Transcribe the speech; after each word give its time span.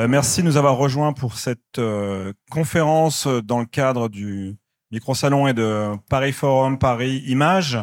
Euh, 0.00 0.08
merci 0.08 0.40
de 0.40 0.46
nous 0.46 0.56
avoir 0.56 0.78
rejoints 0.78 1.12
pour 1.12 1.36
cette 1.36 1.78
euh, 1.78 2.32
conférence 2.50 3.26
dans 3.26 3.60
le 3.60 3.66
cadre 3.66 4.08
du 4.08 4.56
micro-salon 4.92 5.46
et 5.46 5.52
de 5.52 5.90
Paris 6.08 6.32
Forum, 6.32 6.78
Paris 6.78 7.22
Images. 7.26 7.78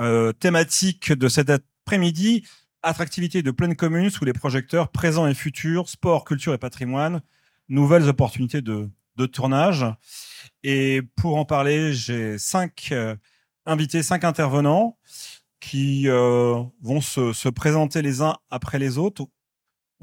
Euh, 0.00 0.32
thématique 0.32 1.12
de 1.12 1.28
cet 1.28 1.50
après-midi, 1.50 2.44
attractivité 2.82 3.44
de 3.44 3.52
pleine 3.52 3.76
commune 3.76 4.10
sous 4.10 4.24
les 4.24 4.32
projecteurs 4.32 4.90
présents 4.90 5.28
et 5.28 5.34
futurs, 5.34 5.88
sport, 5.88 6.24
culture 6.24 6.54
et 6.54 6.58
patrimoine, 6.58 7.22
nouvelles 7.68 8.08
opportunités 8.08 8.60
de, 8.60 8.90
tournage. 9.32 9.86
Et 10.64 11.02
pour 11.14 11.36
en 11.36 11.44
parler, 11.44 11.92
j'ai 11.92 12.36
cinq 12.36 12.88
euh, 12.90 13.14
invités, 13.64 14.02
cinq 14.02 14.24
intervenants 14.24 14.98
qui 15.60 16.08
euh, 16.08 16.60
vont 16.82 17.00
se, 17.00 17.48
présenter 17.48 18.02
les 18.02 18.22
uns 18.22 18.36
après 18.50 18.80
les 18.80 18.98
autres. 18.98 19.28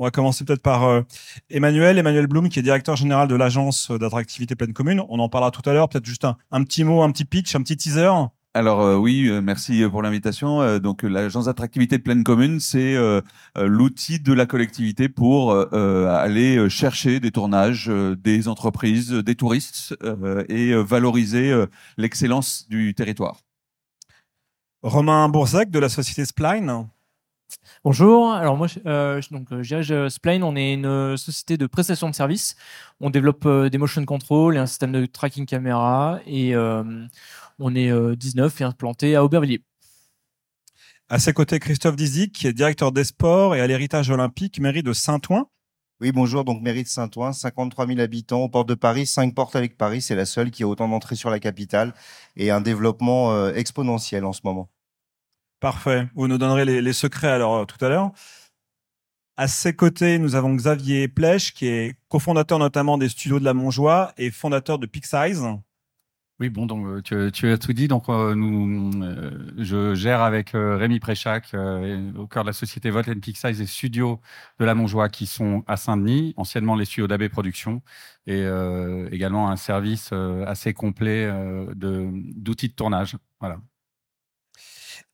On 0.02 0.06
va 0.06 0.10
commencer 0.10 0.44
peut-être 0.46 0.64
par 0.64 0.86
euh, 0.86 1.04
Emmanuel, 1.52 2.00
Emmanuel 2.00 2.26
Blum, 2.26 2.50
qui 2.50 2.58
est 2.58 2.64
directeur 2.64 2.96
général 2.96 3.28
de 3.28 3.36
l'agence 3.36 3.92
d'attractivité 3.92 4.56
pleine 4.56 4.74
commune. 4.74 5.04
On 5.10 5.20
en 5.20 5.30
parlera 5.30 5.52
tout 5.52 5.62
à 5.70 5.74
l'heure. 5.74 5.90
Peut-être 5.90 6.08
juste 6.08 6.26
un, 6.26 6.38
un, 6.50 6.64
petit 6.64 6.84
mot, 6.84 7.04
un 7.04 7.12
petit 7.12 7.24
pitch, 7.24 7.56
un 7.56 7.62
petit 7.62 7.78
teaser. 7.78 8.10
Alors 8.56 8.82
euh, 8.82 8.96
oui, 8.96 9.28
euh, 9.28 9.42
merci 9.42 9.84
pour 9.92 10.02
l'invitation. 10.02 10.60
Euh, 10.60 10.80
donc 10.80 11.04
l'agence 11.04 11.46
d'attractivité 11.46 12.00
pleine 12.00 12.24
commune, 12.24 12.60
c'est 12.60 12.98
l'outil 13.56 14.20
de 14.20 14.34
la 14.34 14.48
collectivité 14.48 15.08
pour 15.08 15.54
aller 15.54 16.68
chercher 16.68 17.20
des 17.20 17.30
tournages, 17.30 17.92
des 18.18 18.48
entreprises, 18.48 19.12
des 19.12 19.36
touristes 19.36 19.96
et 20.50 20.74
valoriser 20.74 21.54
l'excellence 21.98 22.68
du 22.70 22.96
territoire. 22.96 23.42
Romain 24.82 25.30
Bourzac 25.30 25.70
de 25.70 25.78
la 25.78 25.90
société 25.90 26.26
Spline. 26.26 26.88
Bonjour, 27.84 28.32
alors 28.32 28.58
moi, 28.58 28.68
euh, 28.86 29.22
donc 29.32 29.48
je 29.62 30.10
Spline, 30.10 30.44
on 30.44 30.56
est 30.56 30.74
une 30.74 31.18
société 31.18 31.58
de 31.58 31.68
prestation 31.68 32.10
de 32.10 32.16
services. 32.16 32.56
On 33.00 33.10
développe 33.10 33.48
des 33.48 33.78
motion 33.78 34.06
control 34.06 34.56
et 34.56 34.60
un 34.60 34.66
système 34.66 34.92
de 34.92 35.06
tracking 35.06 35.46
caméra 35.46 36.20
et 36.26 36.56
euh, 36.56 36.84
on 37.60 37.76
est 37.76 37.92
19 38.16 38.62
et 38.62 38.64
implanté 38.64 39.16
à 39.16 39.24
Aubervilliers. 39.24 39.64
À 41.10 41.20
ses 41.20 41.34
côtés, 41.34 41.60
Christophe 41.60 41.98
Dizic, 41.98 42.32
qui 42.32 42.48
est 42.48 42.54
directeur 42.54 42.94
des 42.94 43.04
sports 43.04 43.56
et 43.56 43.60
à 43.60 43.68
l'héritage 43.68 44.10
olympique, 44.10 44.60
mairie 44.60 44.84
de 44.84 44.94
Saint-Ouen. 44.94 45.50
Oui, 46.02 46.12
bonjour, 46.12 46.44
donc 46.44 46.64
mairie 46.64 46.82
de 46.82 46.88
Saint-Ouen, 46.88 47.32
53 47.32 47.86
000 47.86 48.00
habitants 48.00 48.40
aux 48.40 48.50
portes 48.50 48.68
de 48.70 48.74
Paris, 48.74 49.06
5 49.06 49.36
portes 49.36 49.56
avec 49.56 49.78
Paris, 49.78 50.02
c'est 50.02 50.16
la 50.16 50.26
seule 50.26 50.50
qui 50.50 50.64
a 50.64 50.68
autant 50.68 50.88
d'entrées 50.88 51.16
sur 51.16 51.30
la 51.30 51.40
capitale 51.40 51.94
et 52.36 52.50
un 52.50 52.60
développement 52.60 53.34
euh, 53.34 53.54
exponentiel 53.54 54.26
en 54.26 54.34
ce 54.34 54.42
moment. 54.44 54.68
Parfait, 55.62 56.10
vous 56.16 56.28
nous 56.28 56.38
donnerez 56.38 56.66
les, 56.66 56.94
secrets 56.94 57.30
alors 57.30 57.56
euh, 57.56 57.66
tout 57.66 57.84
à 57.86 57.88
l'heure. 57.88 58.12
À 59.38 59.48
ses 59.48 59.74
côtés, 59.76 60.18
nous 60.18 60.36
avons 60.36 60.54
Xavier 60.54 61.08
Plèche, 61.08 61.54
qui 61.54 61.68
est 61.68 61.96
cofondateur 62.10 62.60
notamment 62.60 62.98
des 62.98 63.08
studios 63.08 63.40
de 63.40 63.46
la 63.46 63.54
Montjoie 63.54 64.12
et 64.18 64.30
fondateur 64.32 64.78
de 64.80 64.86
Pixize. 64.88 65.46
Oui, 66.42 66.50
bon, 66.50 66.66
donc 66.66 67.04
euh, 67.12 67.30
tu, 67.30 67.52
as 67.52 67.58
tout 67.60 67.72
dit. 67.72 67.88
Donc, 67.88 68.10
euh, 68.10 68.34
nous, 68.34 68.92
euh, 69.04 69.54
je 69.60 69.94
gère 69.94 70.22
avec 70.22 70.54
Rémi 70.56 71.00
Préchac, 71.00 71.54
au 71.54 72.26
cœur 72.26 72.44
de 72.44 72.48
la 72.50 72.54
société 72.54 72.90
Volt 72.90 73.08
and 73.10 73.22
Size, 73.24 73.60
les 73.60 73.68
studios 73.68 74.20
de 74.60 74.66
la 74.66 74.74
Montjoie 74.74 75.08
qui 75.10 75.28
sont 75.28 75.64
à 75.68 75.78
Saint-Denis, 75.78 76.34
anciennement 76.38 76.76
les 76.76 76.86
studios 76.86 77.06
d'AB 77.08 77.28
Productions, 77.28 77.84
et 78.26 78.44
également 79.12 79.52
un 79.52 79.56
service 79.56 80.12
assez 80.48 80.74
complet 80.74 81.32
d'outils 81.76 82.70
de, 82.70 82.74
tournage. 82.74 83.18
Voilà. 83.40 83.60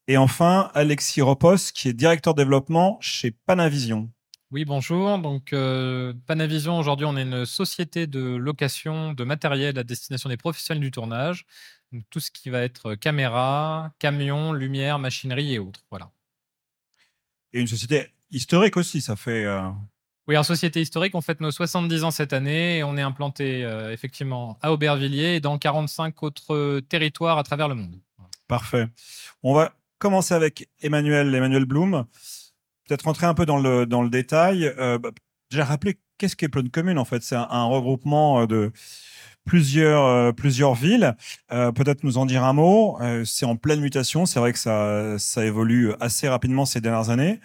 Et 0.09 0.15
enfin, 0.15 0.71
Alexis 0.73 1.21
Ropos, 1.21 1.71
qui 1.73 1.89
est 1.89 1.93
directeur 1.93 2.33
développement 2.33 2.97
chez 3.01 3.31
Panavision. 3.31 4.09
Oui, 4.51 4.63
bonjour. 4.63 5.19
Donc, 5.19 5.51
euh, 5.51 6.13
Panavision, 6.25 6.79
aujourd'hui, 6.79 7.05
on 7.05 7.17
est 7.17 7.23
une 7.23 7.45
société 7.45 8.07
de 8.07 8.21
location 8.21 9.11
de 9.11 9.23
matériel 9.25 9.77
à 9.77 9.83
destination 9.83 10.29
des 10.29 10.37
professionnels 10.37 10.81
du 10.81 10.91
tournage. 10.91 11.45
Donc, 11.91 12.03
tout 12.09 12.21
ce 12.21 12.31
qui 12.31 12.49
va 12.49 12.61
être 12.61 12.95
caméra, 12.95 13.91
camion, 13.99 14.53
lumière, 14.53 14.97
machinerie 14.97 15.55
et 15.55 15.59
autres. 15.59 15.81
Voilà. 15.89 16.09
Et 17.51 17.59
une 17.59 17.67
société 17.67 18.07
historique 18.31 18.77
aussi, 18.77 19.01
ça 19.01 19.17
fait. 19.17 19.43
Euh, 19.43 19.69
oui, 20.29 20.37
en 20.37 20.43
société 20.43 20.79
historique, 20.79 21.15
on 21.15 21.21
fête 21.21 21.41
nos 21.41 21.51
70 21.51 22.05
ans 22.05 22.11
cette 22.11 22.31
année 22.31 22.77
et 22.77 22.83
on 22.85 22.95
est 22.95 23.01
implanté 23.01 23.65
euh, 23.65 23.91
effectivement 23.91 24.57
à 24.61 24.71
Aubervilliers 24.71 25.35
et 25.35 25.39
dans 25.41 25.57
45 25.57 26.23
autres 26.23 26.79
territoires 26.87 27.37
à 27.37 27.43
travers 27.43 27.67
le 27.67 27.75
monde. 27.75 27.99
Parfait. 28.47 28.87
On 29.43 29.53
va 29.53 29.73
commencer 29.99 30.33
avec 30.33 30.69
Emmanuel, 30.81 31.33
Emmanuel 31.33 31.65
Blum 31.65 32.05
peut-être 32.87 33.03
rentrer 33.03 33.25
un 33.25 33.33
peu 33.33 33.45
dans 33.45 33.57
le, 33.57 33.85
dans 33.85 34.01
le 34.01 34.09
détail. 34.09 34.65
Euh, 34.79 34.97
bah, 34.97 35.11
J'ai 35.51 35.61
rappelé 35.61 35.99
qu'est-ce 36.17 36.35
qu'est 36.35 36.49
Pleine 36.49 36.69
Commune 36.69 36.97
en 36.97 37.05
fait. 37.05 37.21
C'est 37.21 37.35
un, 37.35 37.63
regroupement 37.65 38.41
euh, 38.41 38.47
de 38.47 38.71
plusieurs 39.45 40.05
euh, 40.05 40.31
plusieurs 40.31 40.75
villes. 40.75 41.15
Euh, 41.51 41.71
peut-être 41.71 42.03
nous 42.03 42.17
en 42.17 42.25
dire 42.25 42.43
un 42.43 42.53
mot. 42.53 42.97
Euh, 43.01 43.23
c'est 43.25 43.45
en 43.45 43.55
pleine 43.55 43.81
mutation. 43.81 44.25
C'est 44.25 44.39
vrai 44.39 44.53
que 44.53 44.59
ça 44.59 45.17
ça 45.19 45.45
évolue 45.45 45.93
assez 45.99 46.27
rapidement 46.27 46.65
ces 46.65 46.81
dernières 46.81 47.09
années. 47.09 47.39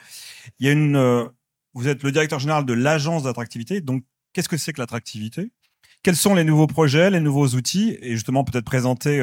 Il 0.59 0.67
y 0.67 0.69
a 0.69 0.73
une. 0.73 1.29
vous 1.75 1.89
êtes 1.89 2.03
le 2.03 2.13
directeur 2.13 2.39
général 2.39 2.65
de 2.65 2.73
l'agence 2.73 3.25
d'attractivité. 3.25 3.81
Donc 3.81 4.05
qu'est-ce 4.33 4.49
que 4.49 4.57
c'est 4.57 4.73
que 4.73 4.81
l'attractivité? 4.81 5.51
Quels 6.03 6.17
sont 6.17 6.35
les 6.35 6.45
nouveaux 6.45 6.67
projets, 6.67 7.11
les 7.11 7.21
nouveaux 7.21 7.49
outils? 7.49 7.97
Et 8.01 8.13
justement 8.13 8.43
peut-être 8.43 8.65
présenter 8.65 9.23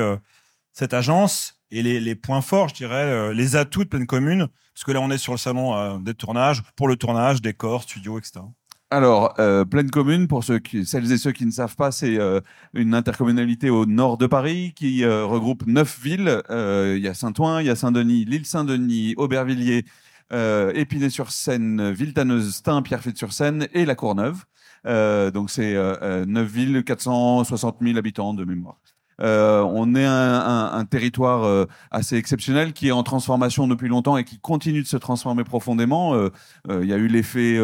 cette 0.72 0.94
agence 0.94 1.59
et 1.72 1.84
les, 1.84 2.16
points 2.16 2.42
forts, 2.42 2.70
je 2.70 2.76
dirais, 2.76 3.06
euh, 3.06 3.34
les 3.34 3.56
atouts 3.56 3.84
de 3.84 3.90
pleine 3.90 4.08
commune, 4.08 4.48
parce 4.74 4.84
que 4.84 4.92
là 4.92 5.02
on 5.02 5.12
est 5.12 5.18
sur 5.18 5.34
le 5.34 5.38
salon 5.38 5.76
euh, 5.76 5.98
des 6.00 6.14
tournages, 6.14 6.64
pour 6.76 6.88
le 6.88 6.96
tournage, 6.96 7.42
décor, 7.42 7.84
studio, 7.84 8.18
etc. 8.18 8.42
Alors, 8.92 9.36
euh, 9.38 9.66
Pleine 9.66 9.92
Commune, 9.92 10.28
pour 10.28 10.44
ceux 10.44 10.60
celles 10.84 11.12
et 11.12 11.18
ceux 11.20 11.32
qui 11.32 11.46
ne 11.46 11.52
savent 11.52 11.76
pas, 11.76 11.92
c'est 11.92 12.18
euh, 12.18 12.42
une 12.74 12.96
intercommunalité 12.96 13.70
au 13.70 13.86
nord 13.86 14.18
de 14.18 14.26
Paris 14.26 14.74
qui 14.76 15.06
regroupe 15.06 15.68
neuf 15.68 16.00
villes. 16.02 16.42
Il 16.50 16.98
y 16.98 17.08
a 17.08 17.14
Saint-Ouen, 17.14 17.60
il 17.60 17.68
y 17.68 17.70
a 17.70 17.76
Saint-Denis, 17.76 18.26
l'île 18.26 18.48
Saint-Denis, 18.48 19.14
Aubervilliers, 19.18 19.86
Épinay-sur-Seine, 20.32 21.92
Villetaneuse, 21.92 22.56
Stein, 22.56 22.82
Pierrefitte-sur-Seine 22.82 23.68
et 23.74 23.86
La 23.86 23.94
Courneuve. 23.94 24.46
donc 24.86 25.52
c'est 25.52 25.76
neuf 26.26 26.52
villes, 26.52 26.84
460 26.84 27.78
000 27.82 27.96
habitants 27.96 28.34
de 28.34 28.44
mémoire. 28.44 28.80
Euh, 29.22 29.62
on 29.62 29.96
est 29.96 30.06
un, 30.06 30.72
un, 30.74 30.86
territoire 30.86 31.44
euh, 31.44 31.66
assez 31.92 32.16
exceptionnel 32.16 32.74
qui 32.74 32.88
est 32.88 32.92
en 32.92 33.04
transformation 33.04 33.68
depuis 33.68 33.88
longtemps 33.88 34.18
et 34.18 34.24
qui 34.24 34.40
continue 34.40 34.82
de 34.82 34.88
se 34.88 34.98
transformer 34.98 35.44
profondément. 35.44 36.14
Euh, 36.16 36.30
il 36.70 36.86
y 36.86 36.94
a 36.94 36.98
eu 36.98 37.08
l'effet 37.08 37.60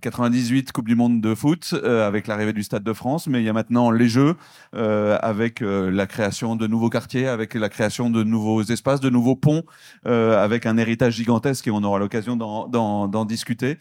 98 0.00 0.72
Coupe 0.72 0.88
du 0.88 0.94
Monde 0.94 1.20
de 1.20 1.34
foot 1.34 1.74
avec 1.84 2.26
l'arrivée 2.26 2.52
du 2.52 2.62
Stade 2.62 2.84
de 2.84 2.92
France, 2.92 3.26
mais 3.26 3.40
il 3.40 3.44
y 3.44 3.48
a 3.48 3.52
maintenant 3.52 3.90
les 3.90 4.08
Jeux 4.08 4.36
avec 4.72 5.60
la 5.60 6.06
création 6.06 6.56
de 6.56 6.66
nouveaux 6.66 6.90
quartiers, 6.90 7.28
avec 7.28 7.54
la 7.54 7.68
création 7.68 8.10
de 8.10 8.22
nouveaux 8.22 8.62
espaces, 8.62 9.00
de 9.00 9.10
nouveaux 9.10 9.36
ponts, 9.36 9.62
avec 10.04 10.66
un 10.66 10.76
héritage 10.76 11.14
gigantesque 11.14 11.66
et 11.66 11.70
on 11.70 11.82
aura 11.82 11.98
l'occasion 11.98 12.36
d'en 12.36 13.24
discuter. 13.24 13.78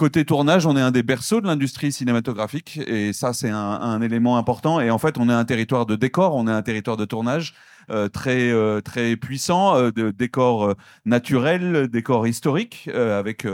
Côté 0.00 0.24
tournage, 0.24 0.64
on 0.64 0.78
est 0.78 0.80
un 0.80 0.92
des 0.92 1.02
berceaux 1.02 1.42
de 1.42 1.46
l'industrie 1.46 1.92
cinématographique 1.92 2.80
et 2.86 3.12
ça, 3.12 3.34
c'est 3.34 3.50
un, 3.50 4.00
élément 4.00 4.38
important. 4.38 4.80
Et 4.80 4.90
en 4.90 4.96
fait, 4.96 5.18
on 5.18 5.28
est 5.28 5.32
un 5.34 5.44
territoire 5.44 5.84
de 5.84 5.94
décor, 5.94 6.36
on 6.36 6.48
est 6.48 6.50
un 6.50 6.62
territoire 6.62 6.96
de 6.96 7.04
tournage 7.04 7.52
très 7.88 8.50
euh, 8.52 8.80
très 8.80 9.16
puissant, 9.16 9.76
euh, 9.76 9.90
de 9.90 10.10
décors 10.10 10.74
naturels, 11.04 11.88
décors 11.88 12.26
historiques, 12.26 12.88
avec 12.92 13.46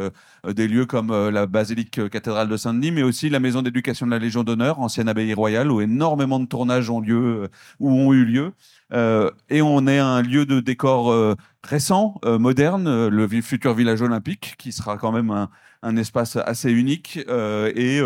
des 0.47 0.69
lieux 0.69 0.87
comme 0.87 1.12
la 1.31 1.47
basilique 1.47 2.09
cathédrale 2.09 2.48
de 2.48 2.56
Saint-Denis, 2.56 2.91
mais 2.91 3.03
aussi 3.03 3.28
la 3.31 3.41
maison 3.41 3.62
d'éducation 3.62 4.06
de 4.06 4.10
la 4.10 4.19
Légion 4.19 4.44
d'honneur, 4.44 4.81
ancienne 4.81 5.09
abbaye 5.09 5.34
royale, 5.34 5.70
où 5.70 5.81
énormément 5.81 6.41
de 6.41 6.47
tournages 6.47 6.91
ont 6.91 7.00
lieu, 7.00 7.48
ou 7.81 7.91
ont 7.91 8.12
eu 8.12 8.25
lieu. 8.25 8.53
et 8.92 9.62
on 9.62 9.87
est 9.87 9.99
un 9.99 10.23
lieu 10.23 10.46
de 10.46 10.61
décor 10.61 11.37
récent, 11.62 12.20
moderne, 12.25 13.08
le 13.08 13.28
futur 13.43 13.75
village 13.75 14.02
olympique, 14.02 14.55
qui 14.58 14.73
sera 14.73 14.96
quand 14.96 15.12
même 15.12 15.31
un, 15.31 15.50
un 15.82 15.96
espace 15.96 16.37
assez 16.37 16.70
unique 16.70 17.19
et 17.28 18.00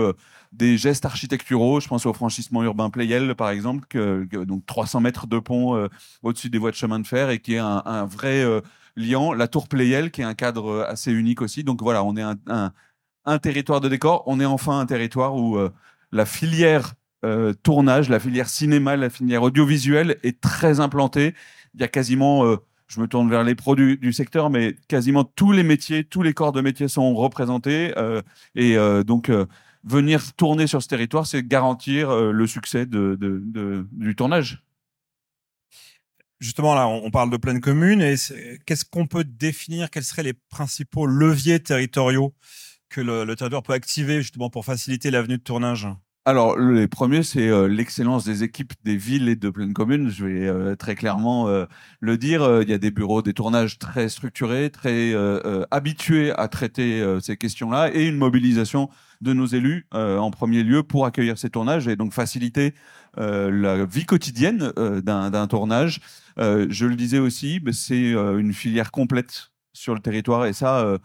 des 0.52 0.79
gestes 0.79 1.05
architecturaux. 1.05 1.81
Je 1.81 1.88
pense 1.88 2.06
au 2.06 2.12
franchissement 2.12 2.62
urbain 2.62 2.91
Playel, 2.91 3.35
par 3.35 3.50
exemple, 3.50 3.87
donc 4.47 4.67
300 4.67 5.00
mètres 5.00 5.26
de 5.26 5.38
pont 5.38 5.76
euh, 5.76 5.88
au-dessus 6.23 6.50
des 6.50 6.58
voies 6.58 6.70
de 6.70 6.76
chemin 6.76 6.99
de 6.99 7.06
fer 7.06 7.31
et 7.31 7.38
qui 7.38 7.55
est 7.55 7.58
un, 7.58 8.05
vrai 8.06 8.43
euh, 8.43 8.61
liant. 8.97 9.32
La 9.32 9.49
tour 9.49 9.69
Playel, 9.69 10.11
qui 10.11 10.23
est 10.23 10.25
un 10.25 10.35
cadre 10.35 10.70
euh, 10.70 10.91
assez 10.91 11.12
unique 11.12 11.43
aussi. 11.43 11.64
Donc 11.64 11.82
voilà, 11.82 12.05
on 12.05 12.17
est 12.17 12.23
un, 12.23 13.38
territoire 13.38 13.81
de 13.81 13.88
décor. 13.88 14.25
On 14.26 14.41
est 14.41 14.44
enfin 14.44 14.81
un 14.81 14.87
territoire 14.87 15.37
où 15.37 15.56
la 16.11 16.26
filière 16.26 16.94
tournage, 17.62 18.08
la 18.08 18.19
filière 18.19 18.49
cinéma, 18.49 18.96
la 18.96 19.08
filière 19.08 19.44
audiovisuelle 19.44 20.17
est 20.25 20.41
très 20.41 20.81
implantée. 20.81 21.35
Il 21.75 21.81
y 21.81 21.85
a 21.85 21.88
quasiment 21.88 22.58
je 22.91 23.00
me 23.00 23.06
tourne 23.06 23.31
vers 23.31 23.44
les 23.44 23.55
produits 23.55 23.96
du 23.96 24.12
secteur, 24.12 24.50
mais 24.50 24.75
quasiment 24.88 25.23
tous 25.23 25.53
les 25.53 25.62
métiers, 25.62 26.03
tous 26.05 26.23
les 26.23 26.35
corps 26.35 26.50
de 26.50 26.61
métiers 26.61 26.88
sont 26.88 27.14
représentés. 27.14 27.94
Euh, 27.96 28.20
et 28.56 28.76
euh, 28.76 29.05
donc, 29.05 29.31
venir 29.85 30.32
tourner 30.35 30.67
sur 30.67 30.82
ce 30.82 30.88
territoire, 30.88 31.27
c'est 31.27 31.47
garantir 31.47 32.11
euh, 32.11 32.32
le 32.32 32.47
succès 32.47 32.87
du 32.87 34.15
tournage. 34.17 34.62
Justement, 36.38 36.75
là, 36.75 36.88
on 36.88 37.11
parle 37.11 37.31
de 37.31 37.37
pleine 37.37 37.61
commune. 37.61 38.00
Et 38.00 38.15
qu'est-ce 38.65 38.85
qu'on 38.85 39.06
peut 39.06 39.25
définir? 39.25 39.91
Quels 39.91 40.05
seraient 40.05 40.23
les 40.23 40.32
principaux 40.32 41.06
leviers 41.06 41.61
territoriaux 41.62 42.35
que 42.88 43.03
le, 43.03 43.25
le 43.25 43.37
territoire 43.37 43.62
peut 43.62 43.75
activer 43.75 44.23
justement 44.23 44.49
pour 44.49 44.65
faciliter 44.65 45.11
l'avenue 45.11 45.37
de 45.37 45.43
tournage? 45.43 45.87
Alors, 46.26 46.58
les 46.58 46.87
premiers, 46.87 47.22
c'est 47.22 47.49
euh, 47.49 47.67
l'excellence 47.67 48.25
des 48.25 48.43
équipes 48.44 48.75
des 48.84 48.96
villes 48.96 49.28
et 49.31 49.37
de 49.37 49.49
pleine 49.49 49.72
commune. 49.72 50.11
Je 50.11 50.26
vais 50.26 50.46
euh, 50.46 50.76
très 50.76 50.94
clairement 50.94 51.49
euh, 51.49 51.64
le 51.99 52.19
dire. 52.19 52.61
Il 52.61 52.69
y 52.69 52.75
a 52.75 52.78
des 52.78 52.90
bureaux, 52.90 53.22
des 53.22 53.32
tournages 53.32 53.78
très 53.78 54.11
structurés, 54.11 54.69
très 54.70 55.14
habitués 55.70 56.32
à 56.32 56.49
traiter 56.49 57.02
ces 57.22 57.37
questions-là 57.37 57.90
et 57.94 58.06
une 58.06 58.17
mobilisation 58.17 58.90
de 59.22 59.32
nos 59.32 59.46
élus 59.46 59.87
en 59.93 60.31
premier 60.31 60.62
lieu 60.62 60.82
pour 60.82 61.06
accueillir 61.06 61.38
ces 61.38 61.50
tournages 61.50 61.88
et 61.88 61.96
donc 61.96 62.12
faciliter 62.12 62.75
la 63.17 63.84
vie 63.84 64.05
quotidienne 64.05 64.72
d'un 65.02 65.46
tournage. 65.46 66.00
Je 66.37 66.87
le 66.87 66.96
disais 66.96 67.19
aussi, 67.19 67.61
c'est 67.72 68.12
une 68.12 68.52
filière 68.52 68.90
complète 68.90 69.52
sur 69.72 69.94
le 69.94 70.00
territoire 70.00 70.46
et 70.46 70.52
ça, 70.52 70.99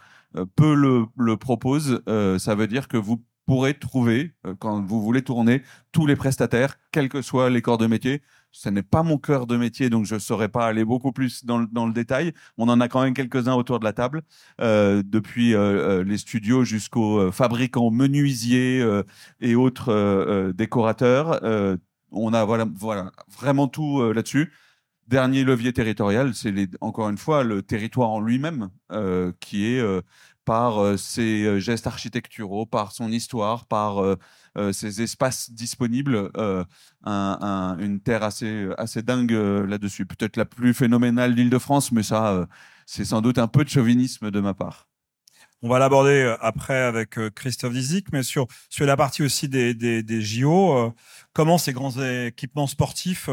peu 0.56 0.74
le, 0.74 1.36
propose. 1.36 2.02
Ça 2.38 2.54
veut 2.54 2.66
dire 2.66 2.88
que 2.88 2.96
vous 2.96 3.22
pourrez 3.46 3.74
trouver, 3.74 4.32
euh, 4.46 4.54
quand 4.58 4.84
vous 4.84 5.00
voulez 5.00 5.22
tourner, 5.22 5.62
tous 5.92 6.06
les 6.06 6.16
prestataires, 6.16 6.76
quels 6.90 7.08
que 7.08 7.22
soient 7.22 7.48
les 7.48 7.62
corps 7.62 7.78
de 7.78 7.86
métier. 7.86 8.22
Ce 8.50 8.68
n'est 8.68 8.82
pas 8.82 9.02
mon 9.02 9.18
cœur 9.18 9.46
de 9.46 9.56
métier, 9.56 9.88
donc 9.88 10.04
je 10.04 10.14
ne 10.14 10.18
saurais 10.18 10.48
pas 10.48 10.66
aller 10.66 10.84
beaucoup 10.84 11.12
plus 11.12 11.44
dans, 11.44 11.58
le- 11.58 11.92
détail. 11.92 12.32
On 12.58 12.68
en 12.68 12.80
a 12.80 12.88
quand 12.88 13.02
même 13.02 13.14
quelques-uns 13.14 13.54
autour 13.54 13.78
de 13.78 13.84
la 13.84 13.92
table, 13.92 14.22
euh, 14.60 15.02
depuis 15.04 15.54
euh, 15.54 16.02
les 16.04 16.18
studios 16.18 16.64
jusqu'aux 16.64 17.30
fabricants 17.32 17.90
menuisiers 17.90 18.84
et 19.40 19.54
autres 19.54 20.52
décorateurs. 20.52 21.40
On 22.12 22.32
a 22.32 22.44
voilà, 22.44 22.66
voilà, 22.74 23.12
vraiment 23.28 23.68
tout 23.68 24.12
là-dessus. 24.12 24.52
Dernier 25.06 25.44
levier 25.44 25.72
territorial, 25.72 26.34
c'est 26.34 26.52
encore 26.80 27.08
une 27.10 27.18
fois 27.18 27.44
le 27.44 27.62
territoire 27.62 28.10
en 28.10 28.20
lui-même, 28.20 28.70
qui 29.38 29.66
est 29.66 30.02
par 30.46 30.78
euh, 30.82 30.96
ses 30.96 31.44
euh, 31.44 31.58
gestes 31.60 31.86
architecturaux, 31.86 32.64
par 32.64 32.92
son 32.92 33.12
histoire, 33.12 33.66
par 33.66 33.98
euh, 34.02 34.16
ses 34.72 35.02
espaces 35.02 35.50
disponibles, 35.50 36.30
un- 36.36 36.64
un- 37.04 37.78
une 37.78 38.00
terre 38.00 38.22
assez, 38.22 38.68
assez 38.78 39.02
dingue 39.02 39.32
là-dessus. 39.32 40.06
Peut-être 40.06 40.38
la 40.38 40.46
plus 40.46 40.72
phénoménale 40.72 41.34
d'Île-de-France, 41.34 41.92
mais 41.92 42.02
ça, 42.02 42.48
c'est 42.86 43.04
sans 43.04 43.20
doute 43.20 43.36
un 43.36 43.48
peu 43.48 43.64
de 43.64 43.68
chauvinisme 43.68 44.30
de 44.30 44.40
ma 44.40 44.54
part. 44.54 44.88
On 45.60 45.68
va 45.68 45.78
l'aborder 45.78 46.34
après 46.40 46.78
avec 46.80 47.18
Christophe 47.34 47.74
Dizic, 47.74 48.06
mais 48.12 48.22
sur, 48.22 48.46
sur 48.70 48.86
la 48.86 48.96
partie 48.96 49.22
aussi 49.22 49.46
des, 49.48 49.74
des, 49.74 50.02
des 50.02 50.22
JO, 50.22 50.94
comment 51.34 51.58
ces 51.58 51.74
grands 51.74 51.92
équipements 52.02 52.66
sportifs 52.66 53.28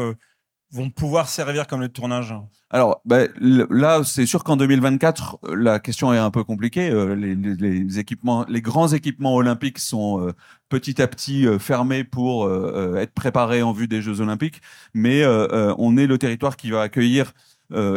vont 0.70 0.90
pouvoir 0.90 1.28
servir 1.28 1.66
comme 1.66 1.80
le 1.80 1.88
tournage 1.88 2.34
Alors 2.70 3.00
ben, 3.04 3.28
là, 3.38 4.02
c'est 4.04 4.26
sûr 4.26 4.42
qu'en 4.42 4.56
2024, 4.56 5.38
euh, 5.44 5.54
la 5.54 5.78
question 5.78 6.12
est 6.12 6.18
un 6.18 6.30
peu 6.30 6.44
compliquée. 6.44 6.90
Euh, 6.90 7.14
Les, 7.14 7.98
équipements, 7.98 8.44
les 8.48 8.60
grands 8.60 8.88
équipements 8.88 9.34
olympiques 9.34 9.78
sont 9.78 10.20
euh, 10.20 10.32
petit 10.68 11.00
à 11.00 11.06
petit 11.06 11.46
euh, 11.46 11.58
fermés 11.58 12.04
pour 12.04 12.50
être 12.96 13.12
préparés 13.12 13.62
en 13.62 13.72
vue 13.72 13.88
des 13.88 14.02
Jeux 14.02 14.20
olympiques, 14.20 14.60
mais 14.92 15.24
on 15.26 15.96
est 15.96 16.06
le 16.06 16.18
territoire 16.18 16.56
qui 16.56 16.70
va 16.70 16.82
accueillir 16.82 17.32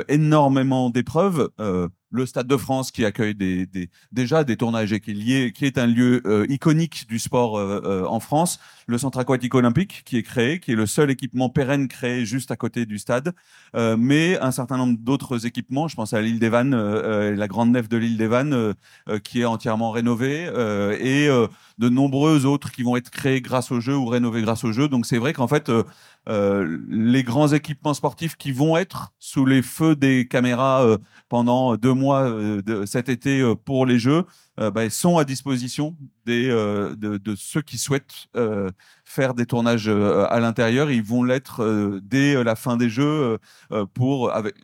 énormément 0.08 0.90
d'épreuves. 0.90 1.50
Le 2.10 2.26
Stade 2.26 2.48
de 2.48 2.56
France 2.56 2.92
qui 2.92 3.04
accueille 3.04 3.36
des, 3.36 3.66
des- 3.66 3.90
déjà 4.14 4.44
des 4.46 4.56
tournages 4.56 4.94
et 4.94 5.00
qui 5.02 5.12
est, 5.12 5.14
lié- 5.14 5.52
qui 5.52 5.66
est 5.66 5.78
un 5.78 5.88
lieu 5.88 6.22
euh, 6.26 6.46
iconique 6.48 7.06
du 7.10 7.20
sport 7.20 7.58
euh, 7.58 7.82
euh, 7.84 8.06
en 8.06 8.22
France. 8.22 8.60
Le 8.88 8.98
Centre 8.98 9.20
aquatique 9.20 9.54
olympique 9.56 10.04
qui 10.06 10.16
est 10.16 10.24
créé, 10.24 10.62
qui 10.62 10.72
est 10.72 10.76
le 10.76 10.86
seul 10.86 11.12
équipement 11.12 11.50
pérenne 11.50 11.90
créé 11.90 12.26
juste 12.26 12.50
à 12.50 12.56
côté 12.56 12.86
du 12.86 12.98
stade. 12.98 13.34
Euh, 13.76 13.98
mais 14.00 14.40
un 14.40 14.52
certain 14.52 14.78
nombre 14.78 14.98
d'autres 14.98 15.46
équipements, 15.46 15.90
je 15.90 15.96
pense 15.98 16.14
à 16.14 16.22
l'île 16.22 16.40
des 16.40 16.48
Vannes, 16.48 16.74
euh, 16.74 17.32
euh, 17.32 17.36
la 17.36 17.48
grande 17.50 17.72
nef 17.72 17.90
de 17.90 17.98
l'île 17.98 18.18
des 18.18 18.28
Vannes, 18.28 18.74
qui 19.24 19.42
est 19.42 19.46
entièrement 19.46 19.92
rénovée, 19.92 20.46
et 21.02 21.28
de 21.78 21.90
nombreux 21.90 22.46
autres 22.46 22.72
qui 22.72 22.84
vont 22.84 22.96
être 22.96 23.10
créés 23.10 23.42
grâce 23.42 23.72
au 23.72 23.80
jeu 23.80 23.96
ou 23.96 24.06
rénovés 24.06 24.42
grâce 24.42 24.64
au 24.64 24.72
jeu. 24.72 24.88
Donc 24.88 25.06
c'est 25.06 25.18
vrai 25.18 25.34
qu'en 25.34 25.48
fait, 25.48 25.72
euh, 26.28 26.80
les 26.90 27.24
grands 27.24 27.48
équipements 27.48 27.94
sportifs 27.94 28.36
qui 28.36 28.52
vont 28.52 28.76
être 28.76 29.14
sous 29.18 29.46
les 29.46 29.62
feux 29.62 29.96
des 29.96 30.28
caméras 30.28 30.84
euh, 30.84 30.98
pendant 31.30 31.78
deux 31.78 31.94
mois 31.94 32.30
euh, 32.30 32.62
de 32.62 32.86
cet 32.86 33.08
été 33.08 33.40
euh, 33.40 33.56
pour 33.56 33.86
les 33.86 34.00
jeux, 34.00 34.26
bah, 34.58 34.90
sont 34.90 35.20
à 35.20 35.24
disposition 35.24 35.96
des, 36.26 36.48
de, 36.48 36.96
de 36.96 37.36
ceux 37.36 37.62
qui 37.62 37.78
souhaitent 37.78 38.28
faire 39.06 39.36
des 39.36 39.46
tournages 39.46 39.88
à 39.88 40.40
l'intérieur. 40.40 40.90
Ils 40.90 41.04
vont 41.04 41.22
l'être 41.22 42.00
dès 42.02 42.44
la 42.44 42.56
fin 42.56 42.76
des 42.76 42.90
jeux 42.90 43.38
pour, 43.94 44.32
avec, 44.34 44.56